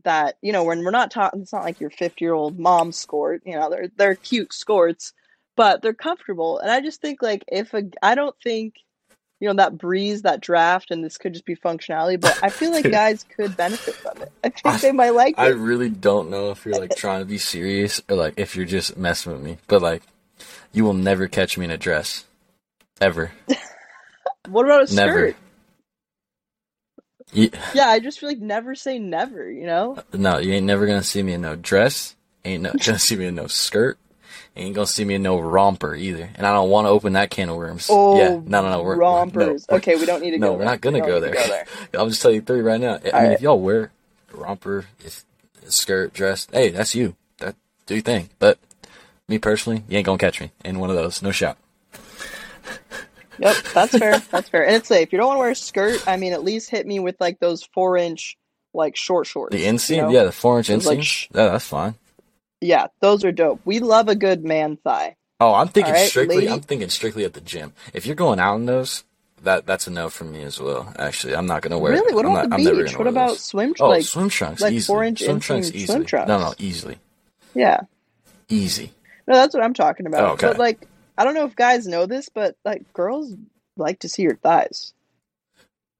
that 0.03 0.37
you 0.41 0.51
know 0.51 0.63
when 0.63 0.83
we're 0.83 0.91
not 0.91 1.11
talking 1.11 1.41
it's 1.41 1.53
not 1.53 1.63
like 1.63 1.79
your 1.79 1.89
50 1.89 2.23
year 2.23 2.33
old 2.33 2.59
mom 2.59 2.91
skirt 2.91 3.41
you 3.45 3.55
know 3.55 3.69
they're 3.69 3.89
they're 3.97 4.15
cute 4.15 4.53
skirts 4.53 5.13
but 5.55 5.81
they're 5.81 5.93
comfortable. 5.93 6.57
And 6.59 6.71
i 6.71 6.79
just 6.79 7.01
think 7.01 7.21
like 7.21 7.43
if 7.47 7.73
a 7.73 7.83
i 8.01 8.15
don't 8.15 8.35
think 8.41 8.75
you 9.39 9.47
know 9.47 9.53
that 9.53 9.77
breeze 9.77 10.23
that 10.23 10.41
draft 10.41 10.91
and 10.91 11.03
this 11.03 11.17
could 11.17 11.33
just 11.33 11.45
be 11.45 11.55
functionality 11.55 12.19
but 12.19 12.37
i 12.43 12.49
feel 12.49 12.71
like 12.71 12.83
guys 12.91 13.23
could 13.35 13.55
benefit 13.55 13.95
from 13.95 14.21
it 14.21 14.31
i 14.43 14.49
think 14.49 14.65
I- 14.65 14.77
they 14.79 14.91
might 14.91 15.11
like 15.11 15.35
I 15.37 15.47
it 15.49 15.53
really 15.53 15.89
don't 15.89 16.29
know 16.29 16.51
if 16.51 16.65
you're 16.65 16.79
like 16.79 16.95
trying 16.95 17.19
to 17.21 17.25
be 17.25 17.37
serious 17.37 18.01
or 18.09 18.15
like 18.15 18.33
if 18.37 18.55
you're 18.55 18.65
just 18.65 18.97
messing 18.97 19.31
with 19.31 19.41
me. 19.41 19.57
But 19.67 19.81
like, 19.81 20.03
you 20.73 20.83
will 20.83 20.93
never 20.93 21.27
catch 21.27 21.57
me 21.57 21.65
in 21.65 21.71
a 21.71 21.77
dress, 21.77 22.25
ever, 23.01 23.31
what 24.49 24.65
about 24.65 24.89
a 24.89 24.95
never. 24.95 25.29
skirt 25.29 25.35
You, 27.31 27.49
yeah 27.75 27.87
i 27.89 27.99
just 27.99 28.19
feel 28.19 28.27
like 28.29 28.39
never 28.39 28.73
say 28.75 28.97
never 28.99 29.49
you 29.51 29.65
know 29.67 29.95
uh, 29.97 30.01
no, 30.13 30.37
you 30.39 30.51
ain't 30.53 30.65
never 30.65 30.87
gonna 30.87 31.03
see 31.03 31.21
me 31.23 31.33
in 31.33 31.41
no 31.41 31.55
dress. 31.55 32.15
Ain't 32.45 32.63
no, 32.63 32.71
gonna 32.71 32.97
see 32.99 33.15
me 33.15 33.25
in 33.27 33.35
no 33.35 33.47
skirt. 33.47 33.97
Ain't 34.55 34.75
gonna 34.75 34.87
see 34.87 35.05
me 35.05 35.15
in 35.15 35.23
no 35.23 35.39
romper 35.39 35.95
either. 35.95 36.29
And 36.35 36.45
I 36.45 36.53
don't 36.53 36.69
want 36.69 36.85
to 36.85 36.89
open 36.89 37.13
that 37.13 37.29
can 37.29 37.49
of 37.49 37.55
worms. 37.57 37.87
oh 37.89 38.17
yeah, 38.17 38.29
no, 38.29 38.61
no, 38.61 38.69
no. 38.69 38.83
We're, 38.83 38.95
rompers 38.97 39.67
no, 39.69 39.77
okay 39.77 39.95
we 39.95 40.05
don't 40.05 40.21
need 40.21 40.31
to 40.31 40.37
no, 40.39 40.51
go 40.51 40.57
we're 40.57 40.65
not 40.65 40.81
gonna 40.81 40.99
go 40.99 41.19
there. 41.19 41.31
to 41.31 41.37
go 41.37 41.47
there 41.47 41.65
I'll 41.97 42.07
just 42.09 42.21
tell 42.21 42.31
you 42.31 42.41
three 42.41 42.61
right 42.61 42.79
now. 42.79 42.95
I 42.95 42.99
mean, 43.03 43.13
Alright. 43.13 43.31
if 43.33 43.41
y'all 43.41 43.59
wear 43.59 43.91
romper, 44.33 44.85
if 45.03 45.23
skirt, 45.67 46.13
dress, 46.13 46.47
hey, 46.51 46.69
that's 46.69 46.95
you. 46.95 47.15
That 47.37 47.55
do 47.85 47.95
your 47.95 48.03
thing. 48.03 48.29
But 48.39 48.57
me 49.27 49.37
personally, 49.37 49.83
you 49.87 49.97
ain't 49.97 50.05
gonna 50.05 50.17
catch 50.17 50.41
me 50.41 50.51
in 50.65 50.79
one 50.79 50.89
of 50.89 50.95
those. 50.95 51.21
No 51.21 51.31
shot. 51.31 51.57
Yep, 53.39 53.55
that's 53.73 53.97
fair. 53.97 54.19
That's 54.19 54.49
fair. 54.49 54.65
And 54.65 54.75
it's 54.75 54.87
safe. 54.87 55.07
If 55.07 55.13
you 55.13 55.17
don't 55.19 55.27
want 55.27 55.37
to 55.37 55.41
wear 55.41 55.51
a 55.51 55.55
skirt, 55.55 56.03
I 56.07 56.17
mean, 56.17 56.33
at 56.33 56.43
least 56.43 56.69
hit 56.69 56.85
me 56.85 56.99
with 56.99 57.15
like 57.19 57.39
those 57.39 57.63
four 57.73 57.95
inch, 57.97 58.37
like 58.73 58.95
short 58.95 59.27
shorts. 59.27 59.55
The 59.55 59.61
you 59.61 59.71
inseam, 59.71 59.97
know? 59.97 60.09
yeah, 60.09 60.23
the 60.23 60.31
four 60.31 60.57
inch 60.57 60.67
inseam. 60.69 60.85
like, 60.85 61.03
sh- 61.03 61.27
yeah, 61.33 61.49
that's 61.49 61.65
fine. 61.65 61.95
Yeah, 62.61 62.87
those 62.99 63.23
are 63.23 63.31
dope. 63.31 63.61
We 63.65 63.79
love 63.79 64.07
a 64.09 64.15
good 64.15 64.43
man 64.43 64.77
thigh. 64.83 65.15
Oh, 65.39 65.53
I'm 65.53 65.69
thinking 65.69 65.93
Alright, 65.93 66.09
strictly. 66.09 66.37
lady- 66.37 66.49
I'm 66.49 66.61
thinking 66.61 66.89
strictly 66.89 67.23
at 67.23 67.33
the 67.33 67.41
gym. 67.41 67.73
If 67.93 68.05
you're 68.05 68.15
going 68.15 68.39
out 68.39 68.55
in 68.55 68.65
those, 68.65 69.05
that 69.43 69.65
that's 69.65 69.87
a 69.87 69.91
no 69.91 70.09
from 70.09 70.33
me 70.33 70.41
as 70.43 70.59
well. 70.59 70.93
Actually, 70.99 71.35
I'm 71.35 71.45
not 71.45 71.61
gonna 71.61 71.79
wear. 71.79 71.93
really? 71.93 72.13
What 72.13 72.25
I'm 72.25 72.31
about 72.31 72.49
not, 72.49 72.59
the 72.61 72.71
beach? 72.83 72.97
What 72.97 73.07
about 73.07 73.29
those. 73.29 73.41
swim? 73.43 73.73
Oh, 73.79 73.87
like, 73.87 74.03
swim 74.03 74.27
trunks, 74.27 74.61
like 74.61 74.73
easily. 74.73 74.93
four-inch 74.93 75.19
swim 75.23 75.37
inseam 75.39 75.41
trunks, 75.41 75.85
swim 75.85 76.05
trunks? 76.05 76.27
No, 76.27 76.39
no, 76.39 76.53
easily, 76.57 76.97
yeah. 77.53 77.81
easy. 78.49 78.91
No, 79.27 79.35
that's 79.35 79.53
what 79.53 79.63
I'm 79.63 79.73
talking 79.73 80.07
about. 80.07 80.23
Oh, 80.23 80.33
okay. 80.33 80.47
But 80.47 80.57
like, 80.57 80.87
I 81.17 81.23
don't 81.23 81.35
know 81.35 81.45
if 81.45 81.55
guys 81.55 81.87
know 81.87 82.05
this, 82.05 82.27
but 82.27 82.57
like, 82.65 82.91
girls 82.91 83.33
like 83.77 83.99
to 83.99 84.09
see 84.09 84.23
your 84.23 84.35
thighs. 84.35 84.93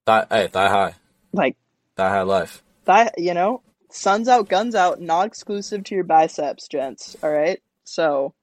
Thigh, 0.06 0.26
hey, 0.30 0.48
thigh 0.48 0.68
high, 0.68 0.94
Like, 1.32 1.56
thigh 1.96 2.08
high 2.10 2.22
life. 2.22 2.62
thigh. 2.84 3.10
You 3.16 3.32
know, 3.32 3.62
sun's 3.90 4.28
out, 4.28 4.48
guns 4.48 4.74
out. 4.74 5.00
Not 5.00 5.26
exclusive 5.26 5.84
to 5.84 5.94
your 5.94 6.04
biceps, 6.04 6.68
gents. 6.68 7.16
All 7.22 7.30
right. 7.30 7.60
So 7.84 8.34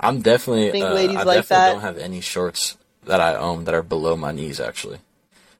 I'm 0.00 0.20
definitely. 0.20 0.70
Think 0.70 0.84
uh, 0.86 0.92
ladies 0.94 1.16
I 1.16 1.22
like 1.22 1.38
definitely 1.38 1.56
that? 1.66 1.72
don't 1.72 1.80
have 1.82 1.98
any 1.98 2.20
shorts 2.20 2.76
that 3.04 3.20
I 3.20 3.34
own 3.34 3.64
that 3.64 3.74
are 3.74 3.82
below 3.82 4.16
my 4.16 4.32
knees. 4.32 4.60
Actually, 4.60 4.98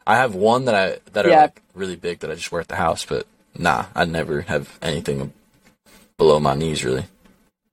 I 0.07 0.17
have 0.17 0.35
one 0.35 0.65
that 0.67 0.75
I 0.75 0.99
that 1.13 1.27
are 1.27 1.31
Yeah. 1.31 1.43
like 1.43 1.63
really 1.75 1.97
big 1.97 2.21
that 2.21 2.31
I 2.31 2.35
just 2.35 2.53
wear 2.53 2.61
at 2.61 2.69
the 2.69 2.77
house. 2.77 3.05
But 3.05 3.27
nah, 3.59 3.87
I 3.95 4.05
never 4.05 4.43
have 4.43 4.79
anything 4.83 5.33
below 6.19 6.39
my 6.41 6.55
knees 6.55 6.85
really. 6.85 7.05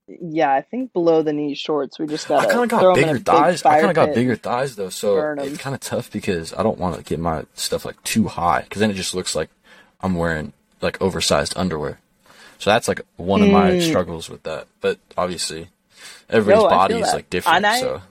yeah, 0.08 0.52
I 0.52 0.62
think 0.62 0.92
below 0.92 1.22
the 1.22 1.34
knee 1.34 1.54
shorts. 1.54 2.00
We 2.00 2.08
just 2.08 2.28
gotta 2.28 2.48
kind 2.50 2.64
of 2.64 2.70
got 2.70 2.84
'em 2.84 3.04
in 3.04 3.04
a 3.04 3.06
bigger 3.06 3.14
big 3.20 3.26
thighs. 3.26 3.64
I 3.64 3.78
kind 3.82 3.92
of 3.92 3.96
got 3.96 4.16
bigger 4.16 4.36
thighs 4.36 4.76
though, 4.76 4.90
so 4.90 5.34
it's 5.38 5.58
kind 5.60 5.76
of 5.76 5.82
tough 5.82 6.10
because 6.12 6.52
I 6.54 6.64
don't 6.64 6.80
want 6.80 6.96
to 6.98 7.04
get 7.04 7.20
my 7.20 7.46
stuff 7.54 7.86
like 7.86 8.02
too 8.04 8.28
high 8.28 8.62
because 8.62 8.80
then 8.80 8.90
it 8.90 8.96
just 8.96 9.14
looks 9.14 9.36
like 9.36 9.50
I'm 10.02 10.16
wearing 10.16 10.52
like 10.82 11.02
oversized 11.02 11.54
underwear. 11.58 12.00
So 12.60 12.70
that's 12.70 12.88
like 12.88 13.02
one 13.18 13.42
of 13.42 13.50
my 13.50 13.72
Mm. 13.72 13.82
struggles 13.82 14.30
with 14.30 14.44
that. 14.44 14.68
But 14.82 15.00
obviously, 15.18 15.70
everybody's 16.30 16.64
No, 16.64 16.70
body 16.70 16.96
is 17.00 17.14
like 17.14 17.30
different. 17.30 17.66
I- 17.66 17.80
so 17.82 18.02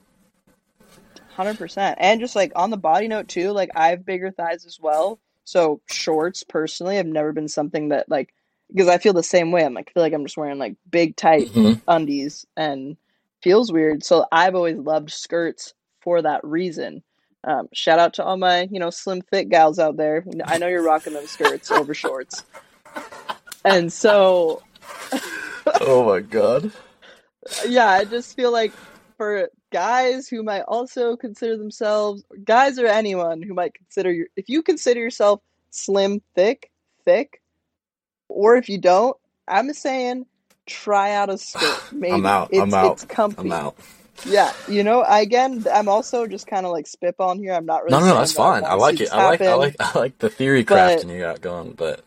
Hundred 1.35 1.59
percent, 1.59 1.99
and 2.01 2.21
just 2.21 2.35
like 2.35 2.51
on 2.57 2.71
the 2.71 2.77
body 2.77 3.07
note 3.07 3.29
too, 3.29 3.53
like 3.53 3.71
I 3.77 3.91
have 3.91 4.05
bigger 4.05 4.33
thighs 4.33 4.67
as 4.67 4.81
well. 4.81 5.21
So 5.45 5.81
shorts, 5.87 6.43
personally, 6.43 6.97
have 6.97 7.07
never 7.07 7.33
been 7.33 7.47
something 7.47 7.91
that 7.91 8.09
like 8.09 8.35
because 8.73 8.89
I 8.89 8.99
feel 8.99 9.13
the 9.13 9.23
same 9.23 9.53
way. 9.53 9.65
I'm 9.65 9.73
like 9.73 9.89
I 9.91 9.93
feel 9.93 10.03
like 10.03 10.13
I'm 10.13 10.25
just 10.25 10.37
wearing 10.37 10.59
like 10.59 10.75
big 10.91 11.15
tight 11.15 11.47
Mhm. 11.53 11.81
undies 11.87 12.45
and 12.57 12.97
feels 13.41 13.71
weird. 13.71 14.03
So 14.03 14.27
I've 14.33 14.57
always 14.57 14.79
loved 14.79 15.11
skirts 15.13 15.75
for 16.01 16.21
that 16.23 16.43
reason. 16.43 17.05
Um, 17.45 17.69
shout 17.73 17.99
out 17.99 18.15
to 18.15 18.25
all 18.25 18.37
my 18.37 18.69
you 18.71 18.81
know 18.81 18.91
slim 18.91 19.23
thick 19.23 19.49
gals 19.49 19.79
out 19.79 19.97
there. 19.97 20.25
I 20.45 20.59
know 20.59 20.67
you're 20.69 20.83
rocking 20.83 21.13
them 21.13 21.27
skirts 21.27 21.71
over 21.71 21.95
shorts, 21.95 22.45
and 23.65 23.93
so 23.93 24.63
Oh 25.81 26.05
my 26.05 26.21
god. 26.21 26.73
yeah, 27.67 27.89
I 27.89 28.05
just 28.05 28.35
feel 28.37 28.53
like 28.53 28.73
for 29.17 29.49
guys 29.73 30.29
who 30.29 30.43
might 30.43 30.63
also 30.63 31.17
consider 31.17 31.57
themselves 31.57 32.25
guys 32.45 32.79
or 32.79 32.87
anyone 32.87 33.43
who 33.43 33.55
might 33.55 33.75
consider 33.75 34.13
your 34.13 34.27
if 34.37 34.49
you 34.49 34.63
consider 34.63 35.01
yourself 35.01 35.41
slim, 35.71 36.21
thick, 36.35 36.71
thick, 37.05 37.43
or 38.29 38.57
if 38.57 38.69
you 38.69 38.79
don't, 38.79 39.17
I'm 39.47 39.73
saying 39.73 40.27
try 40.67 41.13
out 41.13 41.31
a 41.31 41.39
skirt. 41.39 41.93
Maybe 41.93 42.15
I'm 42.15 42.27
out. 42.27 42.49
It's, 42.51 42.61
I'm 42.61 42.75
out. 42.75 42.93
It's 42.93 43.05
comfy. 43.05 43.41
I'm 43.41 43.53
out. 43.53 43.77
Yeah, 44.27 44.53
you 44.69 44.83
know. 44.83 45.05
Again, 45.09 45.65
I'm 45.73 45.89
also 45.89 46.27
just 46.27 46.47
kind 46.47 46.67
of 46.67 46.73
like 46.73 46.87
spitballing 46.87 47.39
here. 47.39 47.53
I'm 47.53 47.67
not 47.67 47.85
really. 47.85 47.99
No, 47.99 48.07
no, 48.07 48.15
that's 48.15 48.33
fine. 48.33 48.65
I 48.65 48.75
like 48.75 49.01
it. 49.01 49.13
I 49.13 49.27
like 49.29 49.41
I 49.41 49.55
like 49.55 49.77
I 49.81 49.99
like 49.99 50.19
the 50.19 50.29
theory 50.29 50.65
But- 50.65 51.01
crafting 51.01 51.11
you 51.13 51.21
got 51.21 51.41
going, 51.41 51.73
but 51.73 52.03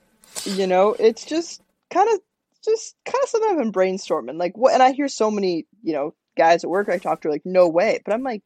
you 0.46 0.66
know 0.66 0.96
it's 0.98 1.26
just 1.26 1.62
kind 1.94 2.10
of 2.10 2.20
just 2.64 2.96
kind 3.06 3.22
of 3.22 3.30
something 3.30 3.52
i've 3.52 3.58
been 3.58 3.72
brainstorming 3.72 4.38
like 4.40 4.56
what 4.56 4.74
and 4.74 4.82
i 4.82 4.92
hear 4.92 5.10
so 5.10 5.30
many 5.30 5.66
you 5.84 5.92
know 5.94 6.14
guys 6.38 6.64
at 6.64 6.70
work 6.70 6.88
i 6.88 6.98
talk 6.98 7.22
to 7.22 7.28
are 7.28 7.32
like 7.32 7.46
no 7.46 7.68
way 7.68 8.00
but 8.06 8.14
i'm 8.14 8.24
like 8.24 8.42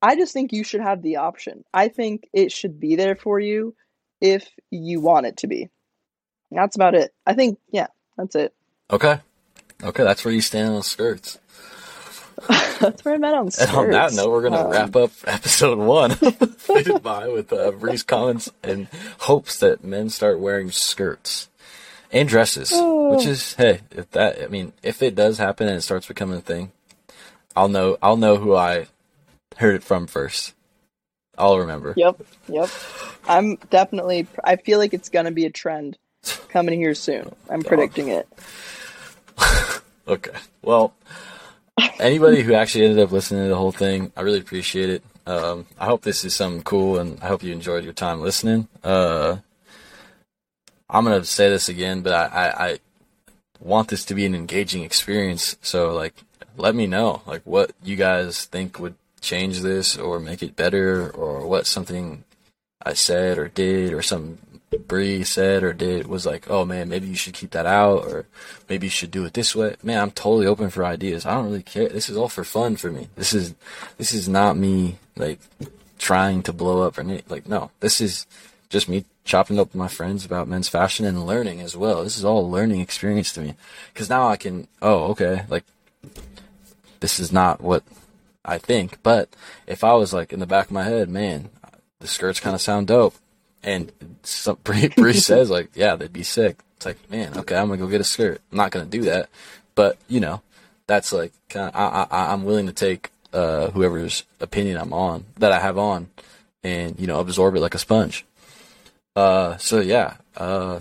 i 0.00 0.14
just 0.14 0.32
think 0.32 0.52
you 0.52 0.62
should 0.62 0.80
have 0.80 1.02
the 1.02 1.16
option 1.16 1.64
i 1.74 1.88
think 1.88 2.28
it 2.32 2.52
should 2.52 2.78
be 2.78 2.94
there 2.94 3.16
for 3.16 3.40
you 3.40 3.74
if 4.20 4.48
you 4.70 5.00
want 5.00 5.26
it 5.26 5.36
to 5.38 5.48
be 5.48 5.68
that's 6.52 6.76
about 6.76 6.94
it 6.94 7.12
i 7.26 7.34
think 7.34 7.58
yeah 7.72 7.88
that's 8.16 8.36
it 8.36 8.54
okay. 8.90 9.18
Okay, 9.82 10.04
that's 10.04 10.24
where 10.24 10.32
you 10.32 10.40
stand 10.40 10.74
on 10.74 10.82
skirts. 10.82 11.38
That's 12.80 13.04
where 13.04 13.14
i'm 13.14 13.24
at 13.24 13.34
on 13.34 13.50
skirts. 13.50 13.70
And 13.70 13.78
on 13.78 13.90
that 13.90 14.12
note, 14.12 14.30
we're 14.30 14.42
gonna 14.42 14.64
Um, 14.64 14.70
wrap 14.70 14.94
up 14.96 15.10
episode 15.26 15.78
one 15.78 16.12
of 16.12 17.02
by 17.02 17.28
with 17.28 17.52
uh, 17.52 17.70
Bre's 17.72 18.02
comments 18.02 18.50
and 18.62 18.88
hopes 19.20 19.58
that 19.60 19.82
men 19.84 20.10
start 20.10 20.38
wearing 20.40 20.70
skirts 20.70 21.48
and 22.12 22.28
dresses. 22.28 22.70
Oh. 22.74 23.14
Which 23.16 23.26
is, 23.26 23.54
hey, 23.54 23.80
if 23.90 24.10
that, 24.12 24.42
I 24.42 24.46
mean, 24.48 24.72
if 24.82 25.02
it 25.02 25.14
does 25.14 25.38
happen 25.38 25.68
and 25.68 25.76
it 25.78 25.82
starts 25.82 26.06
becoming 26.06 26.38
a 26.38 26.42
thing, 26.42 26.72
I'll 27.56 27.68
know. 27.68 27.96
I'll 28.02 28.16
know 28.18 28.36
who 28.36 28.54
I 28.54 28.86
heard 29.56 29.74
it 29.76 29.82
from 29.82 30.06
first. 30.06 30.52
I'll 31.38 31.58
remember. 31.58 31.92
yep 31.98 32.16
yep 32.48 32.70
i'm 33.28 33.56
definitely 33.68 34.26
i 34.42 34.56
feel 34.56 34.78
like 34.78 34.94
it's 34.94 35.10
gonna 35.10 35.30
be 35.30 35.44
a 35.44 35.50
trend 35.50 35.98
coming 36.48 36.78
here 36.80 36.94
soon 36.94 37.30
i'm 37.50 37.62
predicting 37.70 38.08
it 38.08 38.26
Okay. 40.08 40.30
Well, 40.62 40.94
anybody 41.98 42.42
who 42.42 42.54
actually 42.54 42.84
ended 42.86 43.04
up 43.04 43.12
listening 43.12 43.44
to 43.44 43.48
the 43.48 43.56
whole 43.56 43.72
thing, 43.72 44.12
I 44.16 44.22
really 44.22 44.40
appreciate 44.40 44.90
it. 44.90 45.02
Um, 45.26 45.66
I 45.78 45.86
hope 45.86 46.02
this 46.02 46.24
is 46.24 46.34
something 46.34 46.62
cool, 46.62 46.98
and 46.98 47.20
I 47.22 47.26
hope 47.26 47.42
you 47.42 47.52
enjoyed 47.52 47.84
your 47.84 47.92
time 47.92 48.20
listening. 48.20 48.68
Uh, 48.84 49.38
I'm 50.88 51.04
gonna 51.04 51.24
say 51.24 51.48
this 51.48 51.68
again, 51.68 52.02
but 52.02 52.12
I, 52.12 52.26
I, 52.26 52.66
I 52.66 52.78
want 53.60 53.88
this 53.88 54.04
to 54.06 54.14
be 54.14 54.24
an 54.24 54.34
engaging 54.34 54.84
experience. 54.84 55.56
So, 55.62 55.92
like, 55.92 56.14
let 56.56 56.74
me 56.74 56.86
know, 56.86 57.22
like, 57.26 57.42
what 57.44 57.72
you 57.82 57.96
guys 57.96 58.44
think 58.44 58.78
would 58.78 58.94
change 59.20 59.60
this 59.60 59.96
or 59.96 60.20
make 60.20 60.42
it 60.42 60.54
better, 60.54 61.10
or 61.10 61.46
what 61.46 61.66
something 61.66 62.22
I 62.84 62.92
said 62.92 63.36
or 63.36 63.48
did, 63.48 63.92
or 63.92 64.02
some 64.02 64.38
Bre 64.70 65.22
said 65.22 65.62
or 65.62 65.72
did 65.72 66.06
was 66.06 66.26
like, 66.26 66.50
oh 66.50 66.64
man, 66.64 66.88
maybe 66.88 67.06
you 67.06 67.14
should 67.14 67.34
keep 67.34 67.52
that 67.52 67.66
out, 67.66 68.04
or 68.04 68.26
maybe 68.68 68.86
you 68.86 68.90
should 68.90 69.10
do 69.10 69.24
it 69.24 69.34
this 69.34 69.54
way. 69.54 69.76
Man, 69.82 70.00
I'm 70.00 70.10
totally 70.10 70.46
open 70.46 70.70
for 70.70 70.84
ideas. 70.84 71.24
I 71.24 71.34
don't 71.34 71.46
really 71.46 71.62
care. 71.62 71.88
This 71.88 72.08
is 72.08 72.16
all 72.16 72.28
for 72.28 72.44
fun 72.44 72.76
for 72.76 72.90
me. 72.90 73.08
This 73.14 73.32
is 73.32 73.54
this 73.96 74.12
is 74.12 74.28
not 74.28 74.56
me 74.56 74.98
like 75.16 75.38
trying 75.98 76.42
to 76.44 76.52
blow 76.52 76.82
up 76.82 76.98
or 76.98 77.04
like 77.28 77.48
no. 77.48 77.70
This 77.80 78.00
is 78.00 78.26
just 78.68 78.88
me 78.88 79.04
chopping 79.24 79.58
up 79.58 79.68
with 79.68 79.76
my 79.76 79.88
friends 79.88 80.24
about 80.24 80.48
men's 80.48 80.68
fashion 80.68 81.06
and 81.06 81.26
learning 81.26 81.60
as 81.60 81.76
well. 81.76 82.02
This 82.02 82.18
is 82.18 82.24
all 82.24 82.44
a 82.44 82.48
learning 82.48 82.80
experience 82.80 83.32
to 83.34 83.40
me 83.40 83.54
because 83.92 84.10
now 84.10 84.28
I 84.28 84.36
can. 84.36 84.66
Oh, 84.82 85.04
okay, 85.12 85.44
like 85.48 85.64
this 87.00 87.20
is 87.20 87.30
not 87.30 87.60
what 87.60 87.84
I 88.44 88.58
think. 88.58 89.02
But 89.04 89.28
if 89.66 89.84
I 89.84 89.94
was 89.94 90.12
like 90.12 90.32
in 90.32 90.40
the 90.40 90.46
back 90.46 90.66
of 90.66 90.72
my 90.72 90.84
head, 90.84 91.08
man, 91.08 91.50
the 92.00 92.08
skirts 92.08 92.40
kind 92.40 92.54
of 92.54 92.60
sound 92.60 92.88
dope. 92.88 93.14
And 93.66 93.92
some 94.22 94.56
Bre, 94.64 94.86
Bre 94.96 95.10
says 95.12 95.50
like, 95.50 95.70
yeah, 95.74 95.96
they'd 95.96 96.12
be 96.12 96.22
sick. 96.22 96.60
It's 96.76 96.86
like, 96.86 97.10
man, 97.10 97.36
okay, 97.38 97.56
I'm 97.56 97.68
gonna 97.68 97.78
go 97.80 97.88
get 97.88 98.00
a 98.00 98.04
skirt. 98.04 98.40
I'm 98.50 98.56
not 98.58 98.70
gonna 98.70 98.86
do 98.86 99.02
that, 99.02 99.28
but 99.74 99.98
you 100.08 100.20
know, 100.20 100.40
that's 100.86 101.12
like 101.12 101.32
kind 101.50 101.68
of 101.68 101.74
I, 101.74 102.06
I 102.10 102.32
I'm 102.32 102.44
willing 102.44 102.66
to 102.68 102.72
take 102.72 103.10
uh 103.32 103.70
whoever's 103.70 104.22
opinion 104.40 104.76
I'm 104.78 104.92
on 104.92 105.24
that 105.38 105.52
I 105.52 105.58
have 105.58 105.76
on, 105.78 106.08
and 106.62 106.98
you 106.98 107.06
know 107.06 107.18
absorb 107.20 107.56
it 107.56 107.60
like 107.60 107.74
a 107.74 107.78
sponge. 107.78 108.24
Uh, 109.16 109.56
so 109.56 109.80
yeah, 109.80 110.14
uh, 110.36 110.78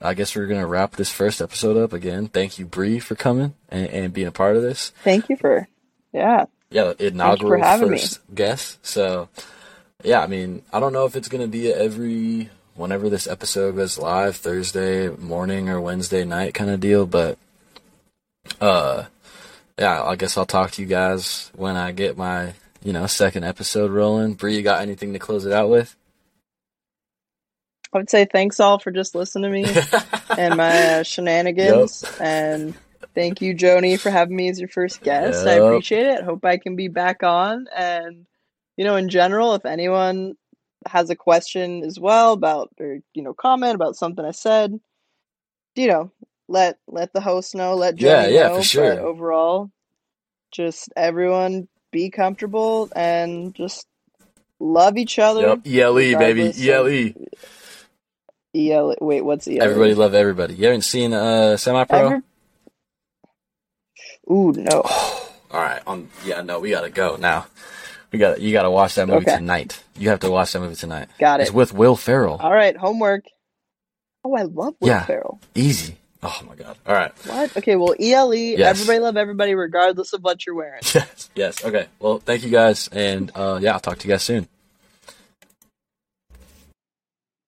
I 0.00 0.14
guess 0.14 0.36
we're 0.36 0.46
gonna 0.46 0.66
wrap 0.66 0.92
this 0.96 1.10
first 1.10 1.40
episode 1.40 1.76
up 1.76 1.92
again. 1.92 2.28
Thank 2.28 2.58
you, 2.58 2.66
Bre, 2.66 2.98
for 2.98 3.14
coming 3.14 3.54
and, 3.70 3.86
and 3.88 4.12
being 4.12 4.26
a 4.28 4.32
part 4.32 4.56
of 4.56 4.62
this. 4.62 4.90
thank 5.02 5.28
you 5.28 5.36
for 5.36 5.66
yeah 6.12 6.44
Yeah, 6.70 6.92
inaugural 6.98 7.62
having 7.62 7.90
me. 7.90 7.98
first 7.98 8.20
guest. 8.34 8.84
So, 8.86 9.28
yeah, 10.04 10.20
I 10.20 10.26
mean, 10.26 10.62
I 10.72 10.80
don't 10.80 10.92
know 10.92 11.06
if 11.06 11.16
it's 11.16 11.28
going 11.28 11.42
to 11.42 11.48
be 11.48 11.72
every 11.72 12.50
whenever 12.74 13.10
this 13.10 13.26
episode 13.26 13.74
goes 13.74 13.98
live, 13.98 14.36
Thursday 14.36 15.08
morning 15.08 15.68
or 15.68 15.80
Wednesday 15.80 16.24
night 16.24 16.54
kind 16.54 16.70
of 16.70 16.80
deal, 16.80 17.06
but 17.06 17.36
uh 18.60 19.04
yeah, 19.78 20.02
I 20.02 20.16
guess 20.16 20.36
I'll 20.36 20.46
talk 20.46 20.72
to 20.72 20.82
you 20.82 20.88
guys 20.88 21.50
when 21.54 21.76
I 21.76 21.92
get 21.92 22.16
my, 22.16 22.54
you 22.82 22.92
know, 22.92 23.06
second 23.06 23.44
episode 23.44 23.90
rolling. 23.90 24.34
Bre, 24.34 24.48
you 24.48 24.62
got 24.62 24.80
anything 24.82 25.12
to 25.12 25.18
close 25.18 25.46
it 25.46 25.52
out 25.52 25.68
with? 25.70 25.94
I 27.92 27.98
would 27.98 28.10
say 28.10 28.24
thanks 28.24 28.60
all 28.60 28.78
for 28.78 28.90
just 28.90 29.14
listening 29.14 29.44
to 29.44 29.50
me 29.50 29.82
and 30.38 30.56
my 30.56 30.98
uh, 30.98 31.02
shenanigans. 31.04 32.04
And 32.20 32.74
thank 33.14 33.40
you, 33.40 33.54
Joni, 33.54 33.98
for 33.98 34.10
having 34.10 34.36
me 34.36 34.48
as 34.48 34.58
your 34.58 34.68
first 34.68 35.02
guest. 35.02 35.46
I 35.46 35.54
appreciate 35.54 36.06
it. 36.06 36.24
Hope 36.24 36.44
I 36.44 36.58
can 36.58 36.74
be 36.76 36.88
back 36.88 37.22
on. 37.22 37.68
And, 37.74 38.26
you 38.78 38.84
know, 38.84 38.94
in 38.94 39.08
general, 39.08 39.54
if 39.56 39.66
anyone 39.66 40.34
has 40.86 41.10
a 41.10 41.16
question 41.16 41.82
as 41.82 41.98
well 41.98 42.32
about, 42.32 42.70
or, 42.78 43.00
you 43.12 43.22
know, 43.22 43.34
comment 43.34 43.74
about 43.74 43.96
something 43.96 44.24
I 44.24 44.30
said, 44.30 44.78
you 45.74 45.88
know, 45.88 46.12
let 46.46 46.78
let 46.86 47.12
the 47.12 47.20
host 47.20 47.56
know, 47.56 47.74
let 47.74 47.96
Joni 47.96 48.02
Yeah, 48.02 48.26
yeah, 48.28 48.48
know. 48.48 48.54
for 48.54 48.62
sure. 48.62 48.94
But 48.94 49.02
overall, 49.02 49.70
just 50.52 50.90
everyone 50.96 51.66
be 51.90 52.08
comfortable 52.08 52.88
and 52.94 53.52
just 53.52 53.84
love 54.60 54.96
each 54.96 55.18
other. 55.18 55.60
Yep. 55.64 55.66
ELE, 55.66 56.18
baby. 56.18 56.52
ELE. 56.70 57.14
EL, 58.54 58.94
wait, 59.00 59.22
what's 59.22 59.48
EL? 59.48 59.60
Everybody 59.60 59.94
love 59.94 60.14
everybody. 60.14 60.54
You 60.54 60.66
haven't 60.66 60.82
seen 60.82 61.12
uh 61.12 61.56
Semi 61.56 61.84
Pro? 61.84 61.98
Every- 61.98 62.22
Ooh, 64.30 64.52
no. 64.52 64.82
All 65.50 65.60
right, 65.62 65.82
on 65.84 66.08
yeah, 66.24 66.42
no, 66.42 66.60
we 66.60 66.70
gotta 66.70 66.90
go 66.90 67.16
now. 67.16 67.46
We 68.12 68.18
got 68.18 68.40
you 68.40 68.52
got 68.52 68.62
to 68.62 68.70
watch 68.70 68.94
that 68.94 69.06
movie 69.06 69.26
Okay. 69.26 69.36
tonight. 69.36 69.82
You 69.98 70.08
have 70.10 70.20
to 70.20 70.30
watch 70.30 70.52
that 70.52 70.60
movie 70.60 70.74
tonight. 70.76 71.08
Got 71.18 71.40
it. 71.40 71.44
It's 71.44 71.52
with 71.52 71.72
Will 71.74 71.96
Ferrell. 71.96 72.36
All 72.36 72.52
right, 72.52 72.76
homework. 72.76 73.24
Oh, 74.24 74.34
I 74.34 74.42
love 74.42 74.74
Will 74.80 74.88
Yeah. 74.88 75.04
Ferrell. 75.04 75.40
Easy. 75.54 75.96
Oh 76.22 76.40
my 76.48 76.54
god. 76.56 76.76
All 76.86 76.94
right. 76.94 77.12
What? 77.26 77.56
Okay, 77.58 77.76
well, 77.76 77.94
ELE, 78.00 78.34
Yes. 78.34 78.80
everybody 78.80 78.98
love 78.98 79.16
everybody 79.16 79.54
regardless 79.54 80.12
of 80.12 80.22
what 80.22 80.44
you're 80.46 80.56
wearing. 80.56 80.80
Yes. 80.94 81.30
Yes. 81.34 81.64
Okay. 81.64 81.86
Well, 82.00 82.18
thank 82.18 82.42
you 82.42 82.50
guys, 82.50 82.88
and 82.90 83.30
uh, 83.34 83.58
yeah, 83.62 83.74
I'll 83.74 83.80
talk 83.80 83.98
to 83.98 84.08
you 84.08 84.14
guys 84.14 84.22
soon. 84.24 84.48